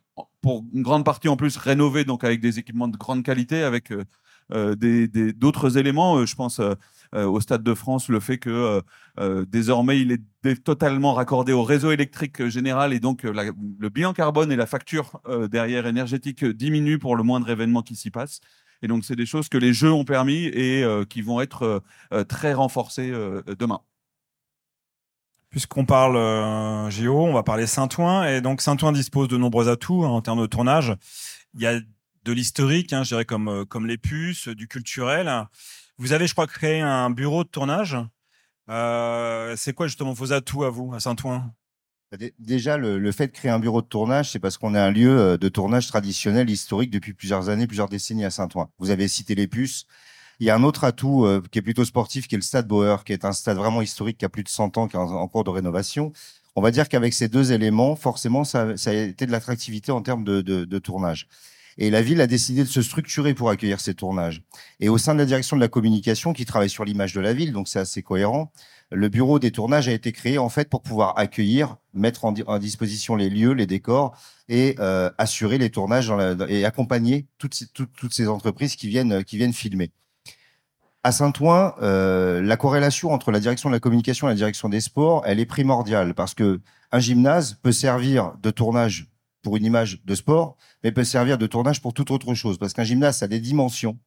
pour 0.41 0.65
une 0.73 0.81
grande 0.81 1.05
partie 1.05 1.29
en 1.29 1.37
plus 1.37 1.57
rénovés, 1.57 2.05
donc 2.05 2.23
avec 2.23 2.41
des 2.41 2.57
équipements 2.57 2.87
de 2.87 2.97
grande 2.97 3.21
qualité, 3.21 3.61
avec 3.61 3.93
euh, 4.51 4.75
d'autres 5.35 5.77
éléments. 5.77 6.17
Euh, 6.17 6.25
je 6.25 6.35
pense 6.35 6.59
euh, 6.59 6.75
au 7.13 7.39
Stade 7.39 7.63
de 7.63 7.73
France, 7.73 8.09
le 8.09 8.19
fait 8.19 8.37
que 8.37 8.81
désormais 9.45 9.99
il 9.99 10.11
est 10.11 10.63
totalement 10.63 11.13
raccordé 11.13 11.53
au 11.53 11.61
réseau 11.61 11.91
électrique 11.91 12.47
général 12.47 12.91
et 12.91 12.99
donc 12.99 13.21
le 13.21 13.89
bilan 13.89 14.13
carbone 14.13 14.51
et 14.51 14.55
la 14.55 14.65
facture 14.65 15.21
derrière 15.51 15.85
énergétique 15.85 16.43
diminuent 16.43 16.97
pour 16.97 17.15
le 17.15 17.21
moindre 17.21 17.51
événement 17.51 17.83
qui 17.83 17.95
s'y 17.95 18.09
passe. 18.09 18.39
Et 18.81 18.87
donc 18.87 19.05
c'est 19.05 19.15
des 19.15 19.27
choses 19.27 19.47
que 19.47 19.59
les 19.59 19.73
jeux 19.73 19.91
ont 19.91 20.05
permis 20.05 20.45
et 20.45 20.83
qui 21.07 21.21
vont 21.21 21.39
être 21.39 21.83
très 22.27 22.53
renforcées 22.53 23.13
demain. 23.59 23.81
Puisqu'on 25.51 25.85
parle 25.85 26.89
JO, 26.89 27.15
on 27.15 27.33
va 27.33 27.43
parler 27.43 27.67
Saint-Ouen. 27.67 28.23
Et 28.23 28.41
donc 28.41 28.59
Saint-Ouen 28.59 28.91
dispose 28.91 29.27
de 29.27 29.37
nombreux 29.37 29.69
atouts 29.69 30.03
hein, 30.03 30.09
en 30.09 30.21
termes 30.21 30.41
de 30.41 30.47
tournage. 30.47 30.95
Il 31.53 31.61
y 31.61 31.67
a 31.67 31.79
de 32.23 32.31
l'historique, 32.31 32.93
hein, 32.93 33.03
je 33.03 33.09
dirais 33.09 33.25
comme, 33.25 33.47
euh, 33.47 33.65
comme 33.65 33.87
les 33.87 33.97
puces, 33.97 34.47
du 34.47 34.67
culturel. 34.67 35.31
Vous 35.97 36.13
avez, 36.13 36.27
je 36.27 36.33
crois, 36.33 36.47
créé 36.47 36.81
un 36.81 37.09
bureau 37.09 37.43
de 37.43 37.49
tournage. 37.49 37.97
Euh, 38.69 39.55
c'est 39.57 39.73
quoi 39.73 39.87
justement 39.87 40.13
vos 40.13 40.33
atouts 40.33 40.63
à 40.63 40.69
vous, 40.69 40.93
à 40.93 40.99
Saint-Ouen? 40.99 41.53
Dé- 42.17 42.33
Déjà, 42.39 42.77
le, 42.77 43.11
fait 43.11 43.27
de 43.27 43.31
créer 43.31 43.51
un 43.51 43.59
bureau 43.59 43.81
de 43.81 43.87
tournage, 43.87 44.31
c'est 44.31 44.39
parce 44.39 44.57
qu'on 44.57 44.75
est 44.75 44.79
un 44.79 44.91
lieu 44.91 45.17
euh, 45.17 45.37
de 45.37 45.49
tournage 45.49 45.87
traditionnel, 45.87 46.49
historique 46.49 46.91
depuis 46.91 47.13
plusieurs 47.13 47.49
années, 47.49 47.67
plusieurs 47.67 47.89
décennies 47.89 48.25
à 48.25 48.29
Saint-Ouen. 48.29 48.69
Vous 48.79 48.89
avez 48.89 49.07
cité 49.07 49.35
les 49.35 49.47
puces. 49.47 49.85
Il 50.39 50.47
y 50.47 50.49
a 50.49 50.55
un 50.55 50.63
autre 50.63 50.83
atout 50.83 51.25
euh, 51.25 51.41
qui 51.51 51.59
est 51.59 51.61
plutôt 51.61 51.85
sportif, 51.85 52.27
qui 52.27 52.35
est 52.35 52.37
le 52.37 52.43
Stade 52.43 52.67
Bauer, 52.67 53.03
qui 53.03 53.13
est 53.13 53.25
un 53.25 53.33
stade 53.33 53.57
vraiment 53.57 53.81
historique 53.81 54.17
qui 54.17 54.25
a 54.25 54.29
plus 54.29 54.43
de 54.43 54.49
100 54.49 54.77
ans, 54.77 54.87
qui 54.87 54.95
est 54.95 54.99
en, 54.99 55.27
cours 55.27 55.43
de 55.43 55.49
rénovation. 55.49 56.11
On 56.55 56.61
va 56.61 56.71
dire 56.71 56.89
qu'avec 56.89 57.13
ces 57.13 57.27
deux 57.27 57.51
éléments, 57.51 57.95
forcément, 57.95 58.43
ça, 58.43 58.73
a 58.85 58.93
été 58.93 59.25
de 59.25 59.31
l'attractivité 59.31 59.91
en 59.91 60.01
termes 60.01 60.23
de, 60.23 60.41
de 60.41 60.79
tournage. 60.79 61.27
Et 61.77 61.89
la 61.89 62.01
ville 62.01 62.21
a 62.21 62.27
décidé 62.27 62.63
de 62.63 62.69
se 62.69 62.81
structurer 62.81 63.33
pour 63.33 63.49
accueillir 63.49 63.79
ces 63.79 63.93
tournages. 63.93 64.43
Et 64.79 64.89
au 64.89 64.97
sein 64.97 65.13
de 65.13 65.19
la 65.19 65.25
direction 65.25 65.55
de 65.55 65.61
la 65.61 65.67
communication, 65.67 66.33
qui 66.33 66.45
travaille 66.45 66.69
sur 66.69 66.85
l'image 66.85 67.13
de 67.13 67.21
la 67.21 67.33
ville, 67.33 67.51
donc 67.51 67.67
c'est 67.67 67.79
assez 67.79 68.03
cohérent, 68.03 68.51
le 68.91 69.09
bureau 69.09 69.39
des 69.39 69.49
tournages 69.49 69.87
a 69.87 69.91
été 69.91 70.11
créé 70.11 70.37
en 70.37 70.49
fait 70.49 70.69
pour 70.69 70.83
pouvoir 70.83 71.17
accueillir, 71.17 71.77
mettre 71.93 72.25
en, 72.25 72.31
di- 72.31 72.43
en 72.45 72.59
disposition 72.59 73.15
les 73.15 73.29
lieux, 73.29 73.53
les 73.53 73.65
décors 73.65 74.15
et 74.49 74.75
euh, 74.79 75.09
assurer 75.17 75.57
les 75.57 75.71
tournages 75.71 76.13
et 76.47 76.63
accompagner 76.63 77.25
toutes 77.39 77.55
ces, 77.55 77.67
toutes, 77.67 77.93
toutes 77.93 78.13
ces 78.13 78.27
entreprises 78.27 78.75
qui 78.75 78.87
viennent 78.87 79.23
qui 79.23 79.37
viennent 79.37 79.53
filmer. 79.53 79.91
À 81.03 81.11
Saint-Ouen, 81.11 81.73
euh, 81.81 82.41
la 82.41 82.55
corrélation 82.55 83.11
entre 83.11 83.31
la 83.31 83.39
direction 83.39 83.69
de 83.69 83.73
la 83.73 83.79
communication 83.79 84.27
et 84.27 84.31
la 84.31 84.35
direction 84.35 84.69
des 84.69 84.79
sports, 84.79 85.23
elle 85.25 85.39
est 85.39 85.45
primordiale 85.45 86.13
parce 86.13 86.33
que 86.35 86.61
un 86.91 86.99
gymnase 86.99 87.57
peut 87.61 87.71
servir 87.71 88.33
de 88.41 88.51
tournage 88.51 89.09
pour 89.43 89.57
une 89.57 89.65
image 89.65 90.03
de 90.03 90.15
sport, 90.15 90.57
mais 90.83 90.91
peut 90.91 91.03
servir 91.03 91.37
de 91.37 91.45
tournage 91.45 91.81
pour 91.81 91.93
toute 91.93 92.09
autre 92.09 92.33
chose 92.33 92.57
parce 92.57 92.73
qu'un 92.73 92.83
gymnase 92.83 93.21
a 93.21 93.27
des 93.27 93.39
dimensions 93.39 93.99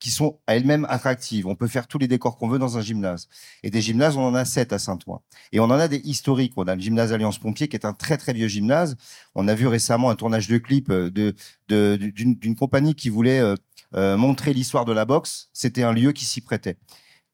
qui 0.00 0.10
sont 0.10 0.40
à 0.46 0.56
elles-mêmes 0.56 0.86
attractives. 0.88 1.46
On 1.46 1.54
peut 1.54 1.68
faire 1.68 1.86
tous 1.86 1.98
les 1.98 2.08
décors 2.08 2.38
qu'on 2.38 2.48
veut 2.48 2.58
dans 2.58 2.78
un 2.78 2.80
gymnase. 2.80 3.28
Et 3.62 3.70
des 3.70 3.82
gymnases, 3.82 4.16
on 4.16 4.24
en 4.24 4.34
a 4.34 4.44
sept 4.46 4.72
à 4.72 4.78
Saint-Ouen. 4.78 5.20
Et 5.52 5.60
on 5.60 5.64
en 5.64 5.72
a 5.72 5.88
des 5.88 5.98
historiques. 5.98 6.54
On 6.56 6.66
a 6.66 6.74
le 6.74 6.80
gymnase 6.80 7.12
Alliance 7.12 7.38
Pompier, 7.38 7.68
qui 7.68 7.76
est 7.76 7.84
un 7.84 7.92
très 7.92 8.16
très 8.16 8.32
vieux 8.32 8.48
gymnase. 8.48 8.96
On 9.34 9.46
a 9.46 9.54
vu 9.54 9.66
récemment 9.66 10.10
un 10.10 10.16
tournage 10.16 10.48
de 10.48 10.58
clip 10.58 10.90
euh, 10.90 11.10
de 11.10 11.34
d'une 11.68 12.56
compagnie 12.56 12.94
qui 12.94 13.10
voulait 13.10 13.40
euh, 13.40 13.54
euh, 13.94 14.16
montrer 14.16 14.54
l'histoire 14.54 14.86
de 14.86 14.92
la 14.92 15.04
boxe. 15.04 15.50
C'était 15.52 15.82
un 15.82 15.92
lieu 15.92 16.12
qui 16.12 16.24
s'y 16.24 16.40
prêtait. 16.40 16.78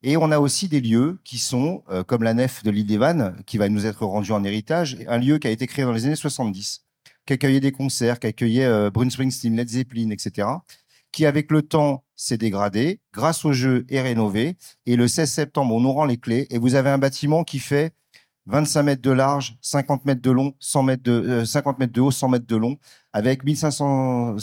Et 0.02 0.16
on 0.16 0.30
a 0.30 0.38
aussi 0.38 0.68
des 0.68 0.80
lieux 0.80 1.18
qui 1.24 1.38
sont, 1.38 1.82
comme 2.06 2.22
la 2.22 2.34
nef 2.34 2.62
de 2.62 2.70
l'île 2.70 2.86
des 2.86 2.98
Vannes, 2.98 3.34
qui 3.46 3.56
va 3.56 3.68
nous 3.68 3.86
être 3.86 4.04
rendue 4.04 4.30
en 4.30 4.44
héritage, 4.44 4.98
un 5.08 5.18
lieu 5.18 5.38
qui 5.38 5.48
a 5.48 5.50
été 5.50 5.66
créé 5.66 5.84
dans 5.84 5.90
les 5.90 6.04
années 6.04 6.14
70, 6.14 6.85
qui 7.26 7.32
accueillait 7.32 7.60
des 7.60 7.72
concerts, 7.72 8.20
qui 8.20 8.28
accueillait 8.28 8.64
euh, 8.64 8.90
Bruce 8.90 9.12
Springsteen, 9.12 9.56
Led 9.56 9.68
Zeppelin, 9.68 10.10
etc., 10.10 10.48
qui 11.12 11.26
avec 11.26 11.50
le 11.50 11.62
temps 11.62 12.04
s'est 12.14 12.38
dégradé, 12.38 13.00
grâce 13.12 13.44
au 13.44 13.52
jeu 13.52 13.86
est 13.88 14.00
rénové, 14.00 14.56
et 14.86 14.96
le 14.96 15.08
16 15.08 15.30
septembre, 15.30 15.74
on 15.74 15.80
nous 15.80 15.92
rend 15.92 16.04
les 16.04 16.18
clés, 16.18 16.46
et 16.50 16.58
vous 16.58 16.74
avez 16.74 16.90
un 16.90 16.98
bâtiment 16.98 17.44
qui 17.44 17.58
fait 17.58 17.94
25 18.46 18.82
mètres 18.82 19.02
de 19.02 19.10
large, 19.10 19.56
50 19.60 20.04
mètres 20.04 20.22
de 20.22 20.30
long, 20.30 20.54
100 20.60 20.82
mètres 20.84 21.02
de, 21.02 21.12
euh, 21.12 21.44
50 21.44 21.78
mètres 21.78 21.92
de 21.92 22.00
haut, 22.00 22.10
100 22.10 22.28
mètres 22.28 22.46
de 22.46 22.56
long, 22.56 22.78
avec 23.12 23.44
1500 23.44 24.36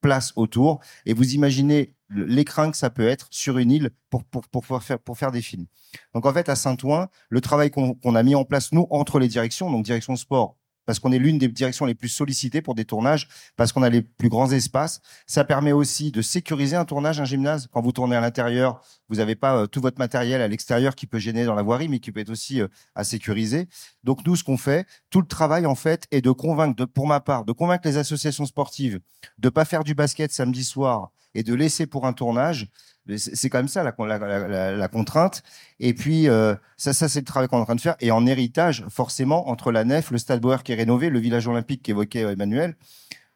places 0.00 0.32
autour. 0.36 0.80
Et 1.06 1.12
vous 1.12 1.34
imaginez 1.34 1.94
l'écran 2.10 2.70
que 2.70 2.76
ça 2.76 2.90
peut 2.90 3.06
être 3.06 3.28
sur 3.30 3.58
une 3.58 3.70
île 3.70 3.90
pour, 4.10 4.24
pour, 4.24 4.42
pour, 4.48 4.82
faire, 4.82 4.98
pour 4.98 5.18
faire 5.18 5.32
des 5.32 5.42
films. 5.42 5.66
Donc 6.14 6.26
en 6.26 6.32
fait, 6.32 6.48
à 6.48 6.56
Saint-Ouen, 6.56 7.08
le 7.28 7.40
travail 7.40 7.70
qu'on 7.70 8.14
a 8.14 8.22
mis 8.22 8.34
en 8.34 8.44
place, 8.44 8.72
nous, 8.72 8.86
entre 8.90 9.18
les 9.18 9.28
directions, 9.28 9.70
donc 9.70 9.84
direction 9.84 10.16
sport 10.16 10.56
parce 10.86 10.98
qu'on 10.98 11.12
est 11.12 11.18
l'une 11.18 11.38
des 11.38 11.48
directions 11.48 11.86
les 11.86 11.94
plus 11.94 12.08
sollicitées 12.08 12.62
pour 12.62 12.74
des 12.74 12.84
tournages, 12.84 13.28
parce 13.56 13.72
qu'on 13.72 13.82
a 13.82 13.90
les 13.90 14.02
plus 14.02 14.28
grands 14.28 14.50
espaces. 14.50 15.00
Ça 15.26 15.44
permet 15.44 15.72
aussi 15.72 16.10
de 16.10 16.22
sécuriser 16.22 16.76
un 16.76 16.84
tournage, 16.84 17.20
un 17.20 17.24
gymnase. 17.24 17.68
Quand 17.72 17.82
vous 17.82 17.92
tournez 17.92 18.16
à 18.16 18.20
l'intérieur, 18.20 18.80
vous 19.12 19.18
n'avez 19.18 19.34
pas 19.34 19.56
euh, 19.56 19.66
tout 19.66 19.82
votre 19.82 19.98
matériel 19.98 20.40
à 20.40 20.48
l'extérieur 20.48 20.94
qui 20.94 21.06
peut 21.06 21.18
gêner 21.18 21.44
dans 21.44 21.54
la 21.54 21.62
voirie, 21.62 21.86
mais 21.86 21.98
qui 21.98 22.10
peut 22.12 22.20
être 22.20 22.30
aussi 22.30 22.62
euh, 22.62 22.68
à 22.94 23.04
sécuriser. 23.04 23.68
Donc 24.04 24.24
nous, 24.24 24.36
ce 24.36 24.42
qu'on 24.42 24.56
fait, 24.56 24.86
tout 25.10 25.20
le 25.20 25.26
travail 25.26 25.66
en 25.66 25.74
fait, 25.74 26.06
est 26.10 26.22
de 26.22 26.30
convaincre, 26.30 26.86
pour 26.86 27.06
ma 27.06 27.20
part, 27.20 27.44
de 27.44 27.52
convaincre 27.52 27.86
les 27.86 27.98
associations 27.98 28.46
sportives 28.46 29.00
de 29.36 29.50
pas 29.50 29.66
faire 29.66 29.84
du 29.84 29.94
basket 29.94 30.32
samedi 30.32 30.64
soir 30.64 31.10
et 31.34 31.42
de 31.42 31.52
laisser 31.52 31.86
pour 31.86 32.06
un 32.06 32.14
tournage. 32.14 32.68
C'est 33.18 33.50
quand 33.50 33.58
même 33.58 33.68
ça 33.68 33.82
la, 33.82 34.88
contrainte. 34.88 35.42
Et 35.78 35.92
puis 35.92 36.28
euh, 36.28 36.54
ça, 36.78 36.94
ça 36.94 37.08
c'est 37.10 37.20
le 37.20 37.26
travail 37.26 37.48
qu'on 37.48 37.58
est 37.58 37.62
en 37.62 37.66
train 37.66 37.74
de 37.74 37.80
faire. 37.82 37.96
Et 38.00 38.12
en 38.12 38.24
héritage, 38.26 38.82
forcément, 38.88 39.50
entre 39.50 39.72
la 39.72 39.84
nef, 39.84 40.10
le 40.10 40.16
Stade 40.16 40.40
Bauer 40.40 40.62
qui 40.62 40.72
est 40.72 40.76
rénové, 40.76 41.10
le 41.10 41.18
village 41.18 41.46
olympique 41.46 41.82
qu'évoquait 41.82 42.32
Emmanuel, 42.32 42.76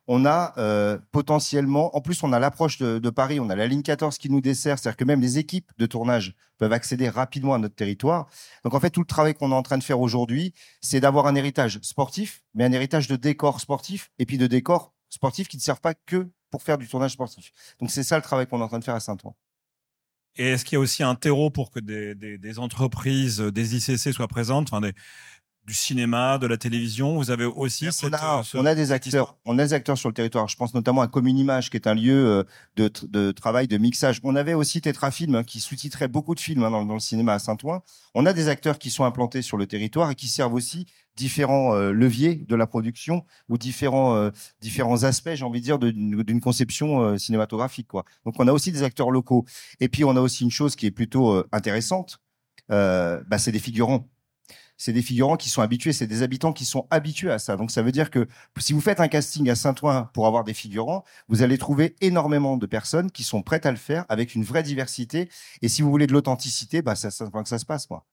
on 0.09 0.25
a 0.25 0.55
euh, 0.59 0.99
potentiellement, 1.13 1.97
en 1.97 2.01
plus 2.01 2.23
on 2.23 2.33
a 2.33 2.39
l'approche 2.39 2.79
de, 2.79 3.11
Paris, 3.11 3.41
on 3.41 3.51
a 3.51 3.57
la 3.57 3.67
ligne 3.67 3.83
14 3.83 4.19
qui 4.19 4.31
nous 4.31 4.41
dessert, 4.41 4.79
c'est-à-dire 4.79 4.97
que 4.97 5.05
même 5.05 5.21
les 5.21 5.39
équipes 5.39 5.71
de 5.79 5.87
tournage 5.87 6.35
peuvent 6.59 6.73
accéder 6.73 7.09
rapidement 7.09 7.55
à 7.55 7.59
notre 7.59 7.75
territoire. 7.75 8.29
Donc 8.65 8.75
en 8.75 8.81
fait, 8.81 8.91
tout 8.91 9.01
le 9.01 9.07
travail 9.07 9.35
qu'on 9.35 9.51
est 9.51 9.55
en 9.55 9.63
train 9.63 9.79
de 9.79 9.85
faire 9.85 10.01
aujourd'hui, 10.01 10.55
c'est 10.81 11.01
d'avoir 11.01 11.27
un 11.27 11.35
héritage 11.35 11.81
sportif, 11.83 12.45
mais 12.55 12.65
un 12.65 12.73
héritage 12.73 13.09
de 13.09 13.17
décors 13.17 13.61
sportifs 13.61 14.11
et 14.19 14.27
puis 14.27 14.39
de 14.39 14.47
décors 14.47 14.95
sportifs 15.09 15.49
qui 15.49 15.57
ne 15.57 15.63
servent 15.63 15.81
pas 15.81 15.95
que 15.95 16.29
pour 16.51 16.63
faire 16.63 16.79
du 16.79 16.87
tournage 16.87 17.13
sportif. 17.13 17.53
Donc 17.81 17.91
c'est 17.91 18.05
ça 18.05 18.17
le 18.17 18.23
travail 18.23 18.47
qu'on 18.47 18.61
est 18.61 18.65
en 18.65 18.69
train 18.69 18.79
de 18.79 18.85
faire 18.85 18.95
à 18.95 19.01
Saint-Ouen. 19.01 19.35
Et 20.39 20.51
est-ce 20.51 20.65
qu'il 20.65 20.75
y 20.75 20.77
a 20.77 20.81
aussi 20.81 21.03
un 21.03 21.15
terreau 21.15 21.51
pour 21.51 21.71
que 21.71 21.81
des, 21.81 22.59
entreprises, 22.59 23.41
des 23.41 23.77
ICC 23.77 24.13
soient 24.13 24.29
présentes, 24.29 24.71
du 25.67 25.75
cinéma, 25.75 26.39
de 26.39 26.47
la 26.47 26.57
télévision 26.57 27.17
Vous 27.17 27.31
avez 27.31 27.45
aussi 27.45 27.89
on, 27.89 27.91
cette, 27.91 28.15
a, 28.15 28.39
euh, 28.39 28.43
ce- 28.45 28.57
on 28.57 28.65
a 28.67 28.75
des 28.75 28.93
acteurs, 28.93 29.37
on 29.45 29.59
a 29.59 29.65
des 29.65 29.73
acteurs 29.73 29.99
sur 29.99 30.09
le 30.09 30.15
territoire. 30.15 30.47
Je 30.49 30.57
pense 30.57 30.75
notamment 30.75 31.01
à 31.03 31.09
Commune 31.09 31.37
Image, 31.39 31.71
qui 31.71 31.77
est 31.77 31.89
un 31.89 31.95
lieu 31.95 32.15
euh, 32.27 32.45
de, 32.77 32.89
tr- 32.89 33.11
de 33.11 33.33
travail, 33.33 33.67
de 33.67 33.77
mixage. 33.77 34.21
On 34.23 34.37
avait 34.37 34.55
aussi 34.55 34.81
Tetrafilm, 34.81 35.35
hein, 35.35 35.45
qui 35.45 35.59
sous-titrait 35.61 36.07
beaucoup 36.09 36.35
de 36.37 36.41
films 36.41 36.63
hein, 36.63 36.71
dans, 36.71 36.85
dans 36.85 36.95
le 36.95 37.01
cinéma 37.01 37.35
à 37.35 37.39
Saint-Ouen. 37.41 37.83
On 38.15 38.27
a 38.27 38.33
des 38.33 38.49
acteurs 38.49 38.79
qui 38.79 38.91
sont 38.91 39.05
implantés 39.05 39.43
sur 39.43 39.57
le 39.57 39.67
territoire 39.67 40.11
et 40.11 40.15
qui 40.15 40.29
servent 40.29 40.55
aussi 40.55 40.87
différents 41.17 41.75
euh, 41.75 41.91
leviers 41.93 42.37
de 42.37 42.55
la 42.55 42.67
production 42.67 43.25
ou 43.49 43.59
différents 43.59 44.15
euh, 44.15 44.31
différents 44.61 45.03
aspects, 45.03 45.31
j'ai 45.35 45.45
envie 45.45 45.61
de 45.61 45.65
dire, 45.65 45.79
d'une 45.79 46.41
conception 46.41 47.01
euh, 47.01 47.19
cinématographique. 47.19 47.89
Quoi. 47.89 48.05
Donc 48.25 48.35
on 48.39 48.47
a 48.47 48.53
aussi 48.53 48.71
des 48.71 48.83
acteurs 48.85 49.11
locaux. 49.11 49.45
Et 49.81 49.89
puis 49.89 50.05
on 50.05 50.15
a 50.17 50.21
aussi 50.21 50.45
une 50.45 50.51
chose 50.51 50.77
qui 50.77 50.87
est 50.87 50.91
plutôt 50.91 51.43
intéressante, 51.53 52.19
bah, 52.69 53.39
c'est 53.39 53.53
des 53.53 53.59
figurants 53.59 54.09
c'est 54.77 54.93
des 54.93 55.03
figurants 55.03 55.37
qui 55.37 55.49
sont 55.49 55.63
habitués, 55.63 55.93
c'est 55.93 56.07
des 56.07 56.23
habitants 56.23 56.53
qui 56.53 56.65
sont 56.65 56.87
habitués 56.91 57.31
à 57.31 57.39
ça. 57.39 57.57
Donc 57.57 57.71
ça 57.71 57.83
veut 57.83 57.93
dire 57.93 58.11
que 58.11 58.27
si 58.59 58.73
vous 58.73 58.81
faites 58.81 59.01
un 59.01 59.09
casting 59.09 59.49
à 59.49 59.55
Saint-Ouen 59.55 60.11
pour 60.13 60.27
avoir 60.27 60.45
des 60.45 60.55
figurants, 60.55 61.05
vous 61.29 61.43
allez 61.43 61.59
trouver 61.59 61.97
énormément 62.01 62.57
de 62.57 62.67
personnes 62.67 63.11
qui 63.11 63.25
sont 63.25 63.43
prêtes 63.43 63.67
à 63.67 63.71
le 63.71 63.77
faire 63.77 64.05
avec 64.09 64.35
une 64.35 64.45
vraie 64.45 64.63
diversité. 64.63 65.29
Et 65.63 65.69
si 65.69 65.83
vous 65.83 65.91
voulez 65.91 66.07
de 66.07 66.13
l'authenticité, 66.13 66.83
bah 66.83 66.95
ça, 66.95 67.11
ça, 67.11 67.27
que 67.27 67.49
ça 67.49 67.59
se 67.59 67.67
passe, 67.67 67.87
quoi. 67.87 68.05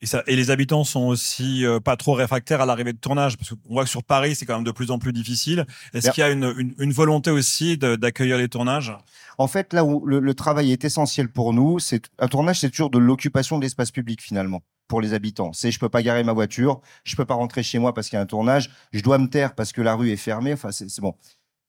Et, 0.00 0.06
ça, 0.06 0.22
et 0.28 0.36
les 0.36 0.52
habitants 0.52 0.84
sont 0.84 1.06
aussi 1.06 1.66
euh, 1.66 1.80
pas 1.80 1.96
trop 1.96 2.12
réfractaires 2.12 2.60
à 2.60 2.66
l'arrivée 2.66 2.92
de 2.92 2.98
tournage, 2.98 3.36
parce 3.36 3.50
qu'on 3.50 3.56
voit 3.68 3.82
que 3.82 3.90
sur 3.90 4.04
Paris, 4.04 4.36
c'est 4.36 4.46
quand 4.46 4.54
même 4.54 4.62
de 4.62 4.70
plus 4.70 4.92
en 4.92 5.00
plus 5.00 5.12
difficile. 5.12 5.66
Est-ce 5.92 6.06
Bien. 6.06 6.12
qu'il 6.12 6.20
y 6.20 6.24
a 6.24 6.30
une, 6.30 6.54
une, 6.56 6.74
une 6.78 6.92
volonté 6.92 7.32
aussi 7.32 7.76
de- 7.78 7.96
d'accueillir 7.96 8.38
les 8.38 8.48
tournages? 8.48 8.92
En 9.38 9.48
fait, 9.48 9.72
là 9.72 9.84
où 9.84 10.06
le, 10.06 10.20
le 10.20 10.34
travail 10.34 10.70
est 10.70 10.84
essentiel 10.84 11.28
pour 11.28 11.52
nous, 11.52 11.80
c'est 11.80 12.10
un 12.20 12.28
tournage, 12.28 12.60
c'est 12.60 12.70
toujours 12.70 12.90
de 12.90 12.98
l'occupation 12.98 13.58
de 13.58 13.64
l'espace 13.64 13.90
public 13.90 14.22
finalement 14.22 14.62
pour 14.88 15.00
les 15.00 15.12
habitants. 15.12 15.52
C'est 15.52 15.70
je 15.70 15.78
peux 15.78 15.88
pas 15.88 16.02
garer 16.02 16.24
ma 16.24 16.32
voiture, 16.32 16.80
je 17.04 17.14
peux 17.14 17.24
pas 17.24 17.34
rentrer 17.34 17.62
chez 17.62 17.78
moi 17.78 17.94
parce 17.94 18.08
qu'il 18.08 18.16
y 18.16 18.18
a 18.18 18.22
un 18.22 18.26
tournage, 18.26 18.70
je 18.92 19.02
dois 19.02 19.18
me 19.18 19.28
taire 19.28 19.54
parce 19.54 19.72
que 19.72 19.82
la 19.82 19.94
rue 19.94 20.10
est 20.10 20.16
fermée. 20.16 20.52
Enfin, 20.54 20.72
c'est 20.72 21.00
bon. 21.00 21.14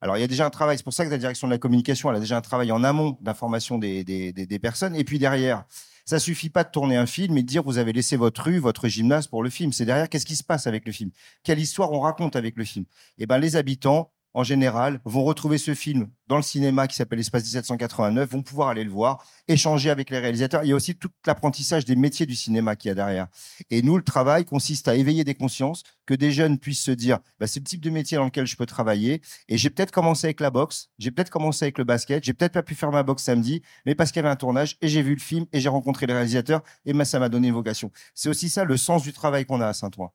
Alors, 0.01 0.17
il 0.17 0.21
y 0.21 0.23
a 0.23 0.27
déjà 0.27 0.45
un 0.45 0.49
travail. 0.49 0.77
C'est 0.77 0.83
pour 0.83 0.93
ça 0.93 1.05
que 1.05 1.09
la 1.09 1.17
direction 1.17 1.47
de 1.47 1.51
la 1.53 1.57
communication, 1.57 2.09
elle 2.09 2.15
a 2.15 2.19
déjà 2.19 2.37
un 2.37 2.41
travail 2.41 2.71
en 2.71 2.83
amont 2.83 3.17
d'information 3.21 3.77
des, 3.77 4.03
des, 4.03 4.31
des, 4.31 4.59
personnes. 4.59 4.95
Et 4.95 5.03
puis 5.03 5.19
derrière, 5.19 5.65
ça 6.05 6.19
suffit 6.19 6.49
pas 6.49 6.63
de 6.63 6.71
tourner 6.71 6.95
un 6.95 7.05
film 7.05 7.37
et 7.37 7.43
de 7.43 7.47
dire 7.47 7.63
vous 7.63 7.77
avez 7.77 7.91
laissé 7.91 8.15
votre 8.15 8.43
rue, 8.43 8.59
votre 8.59 8.87
gymnase 8.87 9.27
pour 9.27 9.43
le 9.43 9.49
film. 9.49 9.73
C'est 9.73 9.85
derrière 9.85 10.07
qu'est-ce 10.07 10.25
qui 10.25 10.37
se 10.37 10.43
passe 10.43 10.67
avec 10.67 10.85
le 10.85 10.91
film, 10.93 11.11
quelle 11.43 11.59
histoire 11.59 11.91
on 11.91 11.99
raconte 11.99 12.35
avec 12.35 12.55
le 12.55 12.63
film? 12.63 12.85
Et 13.17 13.25
ben 13.25 13.37
les 13.37 13.57
habitants 13.57 14.11
en 14.33 14.43
général, 14.43 14.99
vont 15.05 15.23
retrouver 15.23 15.57
ce 15.57 15.73
film 15.73 16.09
dans 16.27 16.37
le 16.37 16.43
cinéma 16.43 16.87
qui 16.87 16.95
s'appelle 16.95 17.19
Espace 17.19 17.43
1789, 17.43 18.29
vont 18.29 18.43
pouvoir 18.43 18.69
aller 18.69 18.83
le 18.83 18.91
voir, 18.91 19.25
échanger 19.47 19.89
avec 19.89 20.11
les 20.11 20.19
réalisateurs. 20.19 20.63
Il 20.63 20.69
y 20.69 20.71
a 20.71 20.75
aussi 20.75 20.95
tout 20.95 21.09
l'apprentissage 21.25 21.85
des 21.85 21.95
métiers 21.95 22.27
du 22.27 22.35
cinéma 22.35 22.75
qu'il 22.75 22.89
y 22.89 22.91
a 22.91 22.95
derrière. 22.95 23.27
Et 23.71 23.81
nous, 23.81 23.97
le 23.97 24.03
travail 24.03 24.45
consiste 24.45 24.87
à 24.87 24.95
éveiller 24.95 25.23
des 25.23 25.33
consciences, 25.33 25.83
que 26.05 26.13
des 26.13 26.31
jeunes 26.31 26.59
puissent 26.59 26.83
se 26.83 26.91
dire, 26.91 27.19
bah, 27.39 27.47
c'est 27.47 27.59
le 27.59 27.65
type 27.65 27.81
de 27.81 27.89
métier 27.89 28.17
dans 28.17 28.25
lequel 28.25 28.45
je 28.45 28.55
peux 28.55 28.67
travailler. 28.67 29.21
Et 29.47 29.57
j'ai 29.57 29.69
peut-être 29.69 29.91
commencé 29.91 30.27
avec 30.27 30.39
la 30.39 30.51
boxe, 30.51 30.89
j'ai 30.99 31.09
peut-être 31.11 31.31
commencé 31.31 31.65
avec 31.65 31.77
le 31.77 31.83
basket, 31.83 32.23
j'ai 32.23 32.33
peut-être 32.33 32.53
pas 32.53 32.63
pu 32.63 32.75
faire 32.75 32.91
ma 32.91 33.03
boxe 33.03 33.23
samedi, 33.23 33.63
mais 33.85 33.95
parce 33.95 34.11
qu'il 34.11 34.19
y 34.19 34.25
avait 34.25 34.29
un 34.29 34.35
tournage 34.35 34.77
et 34.81 34.87
j'ai 34.87 35.01
vu 35.01 35.15
le 35.15 35.21
film 35.21 35.45
et 35.51 35.59
j'ai 35.59 35.69
rencontré 35.69 36.05
les 36.05 36.13
réalisateurs 36.13 36.61
et 36.85 36.93
ben, 36.93 37.05
ça 37.05 37.19
m'a 37.19 37.29
donné 37.29 37.47
une 37.47 37.53
vocation. 37.53 37.91
C'est 38.13 38.29
aussi 38.29 38.49
ça 38.49 38.63
le 38.63 38.77
sens 38.77 39.03
du 39.03 39.13
travail 39.13 39.45
qu'on 39.45 39.61
a 39.61 39.67
à 39.67 39.73
Saint-Ouen. 39.73 40.11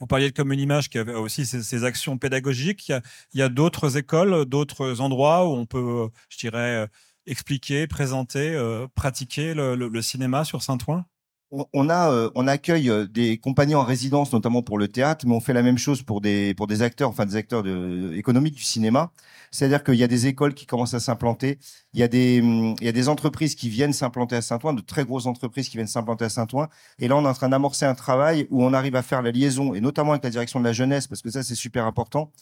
Vous 0.00 0.06
parliez 0.06 0.30
de 0.30 0.34
Commune 0.34 0.60
Image 0.60 0.90
qui 0.90 0.98
avait 0.98 1.14
aussi 1.14 1.46
ses, 1.46 1.84
actions 1.84 2.18
pédagogiques. 2.18 2.92
Il 3.32 3.40
y 3.40 3.42
a, 3.42 3.48
d'autres 3.48 3.96
écoles, 3.96 4.44
d'autres 4.44 5.00
endroits 5.00 5.48
où 5.48 5.52
on 5.52 5.66
peut, 5.66 6.08
je 6.28 6.38
dirais, 6.38 6.84
euh, 6.84 6.86
expliquer, 7.26 7.86
présenter, 7.86 8.54
euh, 8.54 8.86
pratiquer 8.94 9.54
le 9.54 10.02
cinéma 10.02 10.44
sur 10.44 10.62
Saint-Ouen? 10.62 11.04
On, 11.50 11.88
a, 11.88 12.10
euh, 12.10 12.30
on 12.34 12.46
accueille 12.48 12.90
euh, 12.90 13.06
des 13.06 13.38
compagnies 13.38 13.74
en 13.74 13.84
résidence, 13.84 14.32
notamment 14.32 14.62
pour 14.62 14.78
le 14.78 14.88
théâtre, 14.88 15.26
mais 15.26 15.34
on 15.34 15.40
fait 15.40 15.52
la 15.52 15.62
même 15.62 15.78
chose 15.78 16.02
pour 16.02 16.20
des, 16.20 16.54
pour 16.54 16.66
des 16.66 16.82
acteurs, 16.82 17.08
enfin 17.08 17.26
des 17.26 17.36
acteurs 17.36 17.62
de, 17.62 18.12
économiques 18.14 18.54
du 18.54 18.62
cinéma. 18.62 19.12
C'est-à-dire 19.50 19.84
qu'il 19.84 19.94
y 19.94 20.02
a 20.02 20.08
des 20.08 20.26
écoles 20.26 20.54
qui 20.54 20.66
commencent 20.66 20.94
à 20.94 21.00
s'implanter, 21.00 21.58
il 21.92 22.00
y 22.00 22.02
a 22.02 22.08
des, 22.08 22.40
hum, 22.40 22.74
il 22.80 22.86
y 22.86 22.88
a 22.88 22.92
des 22.92 23.08
entreprises 23.08 23.54
qui 23.54 23.68
viennent 23.68 23.92
s'implanter 23.92 24.36
à 24.36 24.42
Saint-Ouen, 24.42 24.72
de 24.74 24.80
très 24.80 25.04
grosses 25.04 25.26
entreprises 25.26 25.68
qui 25.68 25.76
viennent 25.76 25.86
s'implanter 25.86 26.24
à 26.24 26.28
Saint-Ouen. 26.28 26.68
Et 26.98 27.08
là, 27.08 27.16
on 27.16 27.24
est 27.24 27.28
en 27.28 27.34
train 27.34 27.48
d'amorcer 27.48 27.84
un 27.86 27.94
travail 27.94 28.46
où 28.50 28.64
on 28.64 28.72
arrive 28.72 28.96
à 28.96 29.02
faire 29.02 29.22
la 29.22 29.30
liaison, 29.30 29.74
et 29.74 29.80
notamment 29.80 30.12
avec 30.12 30.24
la 30.24 30.30
direction 30.30 30.60
de 30.60 30.64
la 30.64 30.72
jeunesse, 30.72 31.06
parce 31.06 31.22
que 31.22 31.30
ça, 31.30 31.42
c'est 31.42 31.54
super 31.54 31.86
important. 31.86 32.32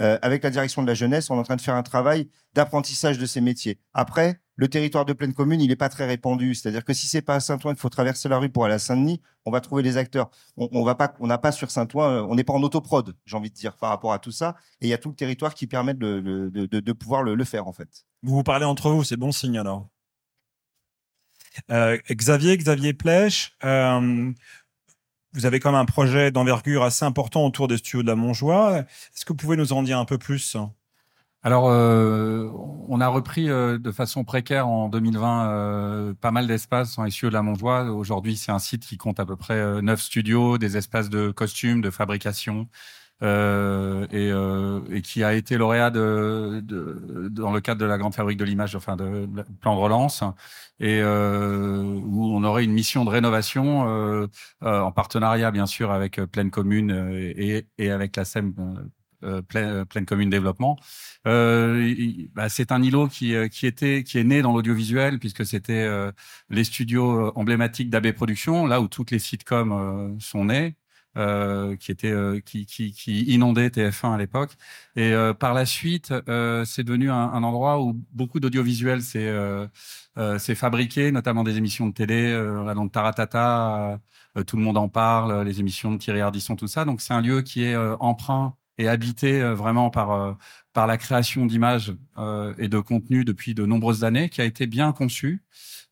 Euh, 0.00 0.18
avec 0.22 0.44
la 0.44 0.50
direction 0.50 0.82
de 0.82 0.86
la 0.86 0.94
jeunesse, 0.94 1.30
on 1.30 1.36
est 1.36 1.40
en 1.40 1.44
train 1.44 1.56
de 1.56 1.60
faire 1.60 1.74
un 1.74 1.82
travail 1.82 2.28
d'apprentissage 2.54 3.18
de 3.18 3.26
ces 3.26 3.40
métiers. 3.40 3.80
Après, 3.94 4.40
le 4.54 4.68
territoire 4.68 5.04
de 5.04 5.12
pleine 5.12 5.34
commune, 5.34 5.60
il 5.60 5.68
n'est 5.68 5.76
pas 5.76 5.88
très 5.88 6.06
répandu. 6.06 6.54
C'est-à-dire 6.54 6.84
que 6.84 6.92
si 6.92 7.06
c'est 7.06 7.22
pas 7.22 7.36
à 7.36 7.40
Saint-Ouen 7.40 7.72
qu'il 7.72 7.80
faut 7.80 7.88
traverser 7.88 8.28
la 8.28 8.38
rue 8.38 8.48
pour 8.48 8.64
aller 8.64 8.74
à 8.74 8.78
Saint-Denis, 8.78 9.20
on 9.44 9.50
va 9.50 9.60
trouver 9.60 9.82
des 9.82 9.96
acteurs. 9.96 10.30
On, 10.56 10.68
on 10.72 10.94
pas, 10.94 11.14
n'a 11.20 11.38
pas 11.38 11.52
sur 11.52 11.70
Saint-Ouen, 11.70 12.08
euh, 12.08 12.22
on 12.28 12.34
n'est 12.34 12.44
pas 12.44 12.52
en 12.52 12.62
autoprod, 12.62 13.16
j'ai 13.24 13.36
envie 13.36 13.50
de 13.50 13.54
dire, 13.54 13.76
par 13.76 13.90
rapport 13.90 14.12
à 14.12 14.18
tout 14.18 14.32
ça. 14.32 14.56
Et 14.80 14.86
il 14.86 14.90
y 14.90 14.94
a 14.94 14.98
tout 14.98 15.10
le 15.10 15.14
territoire 15.14 15.54
qui 15.54 15.66
permet 15.66 15.94
de, 15.94 16.92
pouvoir 16.92 17.22
le, 17.22 17.44
faire, 17.44 17.66
en 17.66 17.72
fait. 17.72 18.04
Vous 18.22 18.34
vous 18.34 18.42
parlez 18.42 18.64
entre 18.64 18.90
vous, 18.90 19.04
c'est 19.04 19.16
bon 19.16 19.32
signe 19.32 19.58
alors. 19.58 19.88
Euh, 21.70 21.98
Xavier, 22.10 22.56
Xavier 22.56 22.92
Plèche, 22.92 23.56
vous 25.34 25.46
avez 25.46 25.60
même 25.64 25.74
un 25.74 25.84
projet 25.84 26.30
d'envergure 26.30 26.82
assez 26.82 27.04
important 27.04 27.44
autour 27.46 27.68
des 27.68 27.76
studios 27.76 28.02
de 28.02 28.08
la 28.08 28.16
Montjoie. 28.16 28.78
Est-ce 28.78 29.24
que 29.24 29.32
vous 29.32 29.36
pouvez 29.36 29.56
nous 29.56 29.72
en 29.72 29.82
dire 29.82 29.98
un 29.98 30.04
peu 30.04 30.18
plus? 30.18 30.56
Alors, 31.42 31.68
euh, 31.68 32.50
on 32.88 33.00
a 33.00 33.08
repris 33.08 33.48
euh, 33.48 33.78
de 33.78 33.92
façon 33.92 34.24
précaire 34.24 34.66
en 34.66 34.88
2020 34.88 35.50
euh, 35.50 36.14
pas 36.14 36.32
mal 36.32 36.48
d'espaces 36.48 36.98
les 37.04 37.10
studios 37.10 37.28
de 37.28 37.34
la 37.34 37.42
Montjoie. 37.42 37.84
Aujourd'hui, 37.84 38.36
c'est 38.36 38.50
un 38.50 38.58
site 38.58 38.84
qui 38.84 38.96
compte 38.96 39.20
à 39.20 39.26
peu 39.26 39.36
près 39.36 39.80
neuf 39.80 40.00
studios, 40.00 40.58
des 40.58 40.76
espaces 40.76 41.10
de 41.10 41.30
costumes, 41.30 41.80
de 41.80 41.90
fabrication, 41.90 42.68
euh, 43.22 44.06
et, 44.10 44.30
euh, 44.32 44.80
et 44.90 45.02
qui 45.02 45.24
a 45.24 45.34
été 45.34 45.56
lauréat 45.58 45.90
de, 45.90 46.60
de- 46.62 47.28
dans 47.30 47.52
le 47.52 47.60
cadre 47.60 47.80
de 47.80 47.86
la 47.86 47.98
grande 47.98 48.14
fabrique 48.14 48.38
de 48.38 48.44
l'image, 48.44 48.76
enfin 48.76 48.96
de, 48.96 49.28
plan 49.60 49.74
de 49.74 49.80
relance, 49.80 50.22
et 50.80 51.00
euh, 51.02 51.82
où 51.82 52.26
on 52.36 52.44
aurait 52.44 52.64
une 52.64 52.72
mission 52.72 53.04
de 53.04 53.10
rénovation 53.10 53.88
euh, 53.88 54.26
en 54.62 54.92
partenariat 54.92 55.50
bien 55.50 55.66
sûr 55.66 55.90
avec 55.90 56.20
Pleine 56.32 56.50
Commune 56.50 56.90
et, 57.36 57.66
et 57.78 57.90
avec 57.90 58.16
la 58.16 58.24
SEM. 58.24 58.54
euh, 59.24 59.42
Pleine, 59.42 59.84
Pleine 59.86 60.06
Commune 60.06 60.30
Développement. 60.30 60.76
Euh, 61.26 61.92
bah, 62.34 62.48
c'est 62.48 62.70
un 62.72 62.82
îlot 62.82 63.08
qui, 63.08 63.34
qui 63.50 63.66
était 63.66 64.04
qui 64.04 64.18
est 64.18 64.24
né 64.24 64.42
dans 64.42 64.52
l'audiovisuel 64.52 65.18
puisque 65.18 65.44
c'était 65.44 65.72
euh, 65.82 66.12
les 66.50 66.64
studios 66.64 67.32
emblématiques 67.36 67.90
d'AB 67.90 68.12
Productions, 68.12 68.66
là 68.66 68.80
où 68.80 68.88
toutes 68.88 69.10
les 69.10 69.18
sitcoms 69.18 70.16
sont 70.20 70.44
nés. 70.46 70.76
Euh, 71.18 71.74
qui 71.74 71.90
était 71.90 72.12
euh, 72.12 72.38
qui, 72.40 73.24
inondait 73.26 73.70
TF1 73.70 74.14
à 74.14 74.18
l'époque. 74.18 74.52
Et 74.94 75.12
euh, 75.12 75.34
par 75.34 75.52
la 75.52 75.66
suite 75.66 76.12
c'est 76.64 76.84
devenu 76.84 77.10
un, 77.10 77.42
endroit 77.42 77.82
où 77.82 77.94
beaucoup 78.12 78.38
d'audiovisuel 78.38 79.02
s'est 79.02 80.54
fabriqué 80.54 81.10
notamment 81.10 81.42
des 81.42 81.56
émissions 81.56 81.88
de 81.88 81.94
télé 81.94 82.32
là, 82.32 82.74
donc 82.74 82.92
Taratata 82.92 83.98
tout 84.46 84.56
le 84.56 84.62
monde 84.62 84.76
en 84.76 84.88
parle 84.88 85.42
les 85.44 85.60
émissions 85.60 85.92
de 85.92 85.98
Thierry 85.98 86.20
Ardisson 86.20 86.54
tout 86.56 86.68
ça. 86.68 86.84
Donc 86.84 87.00
c'est 87.00 87.14
un 87.14 87.20
lieu 87.20 87.42
qui 87.42 87.64
est 87.64 87.76
emprunt 87.76 88.54
est 88.78 88.88
habité 88.88 89.40
euh, 89.42 89.54
vraiment 89.54 89.90
par 89.90 90.10
euh, 90.12 90.32
par 90.72 90.86
la 90.86 90.96
création 90.96 91.46
d'images 91.46 91.92
euh, 92.18 92.54
et 92.58 92.68
de 92.68 92.78
contenus 92.78 93.24
depuis 93.24 93.54
de 93.54 93.66
nombreuses 93.66 94.04
années, 94.04 94.28
qui 94.28 94.40
a 94.40 94.44
été 94.44 94.66
bien 94.66 94.92
conçu. 94.92 95.42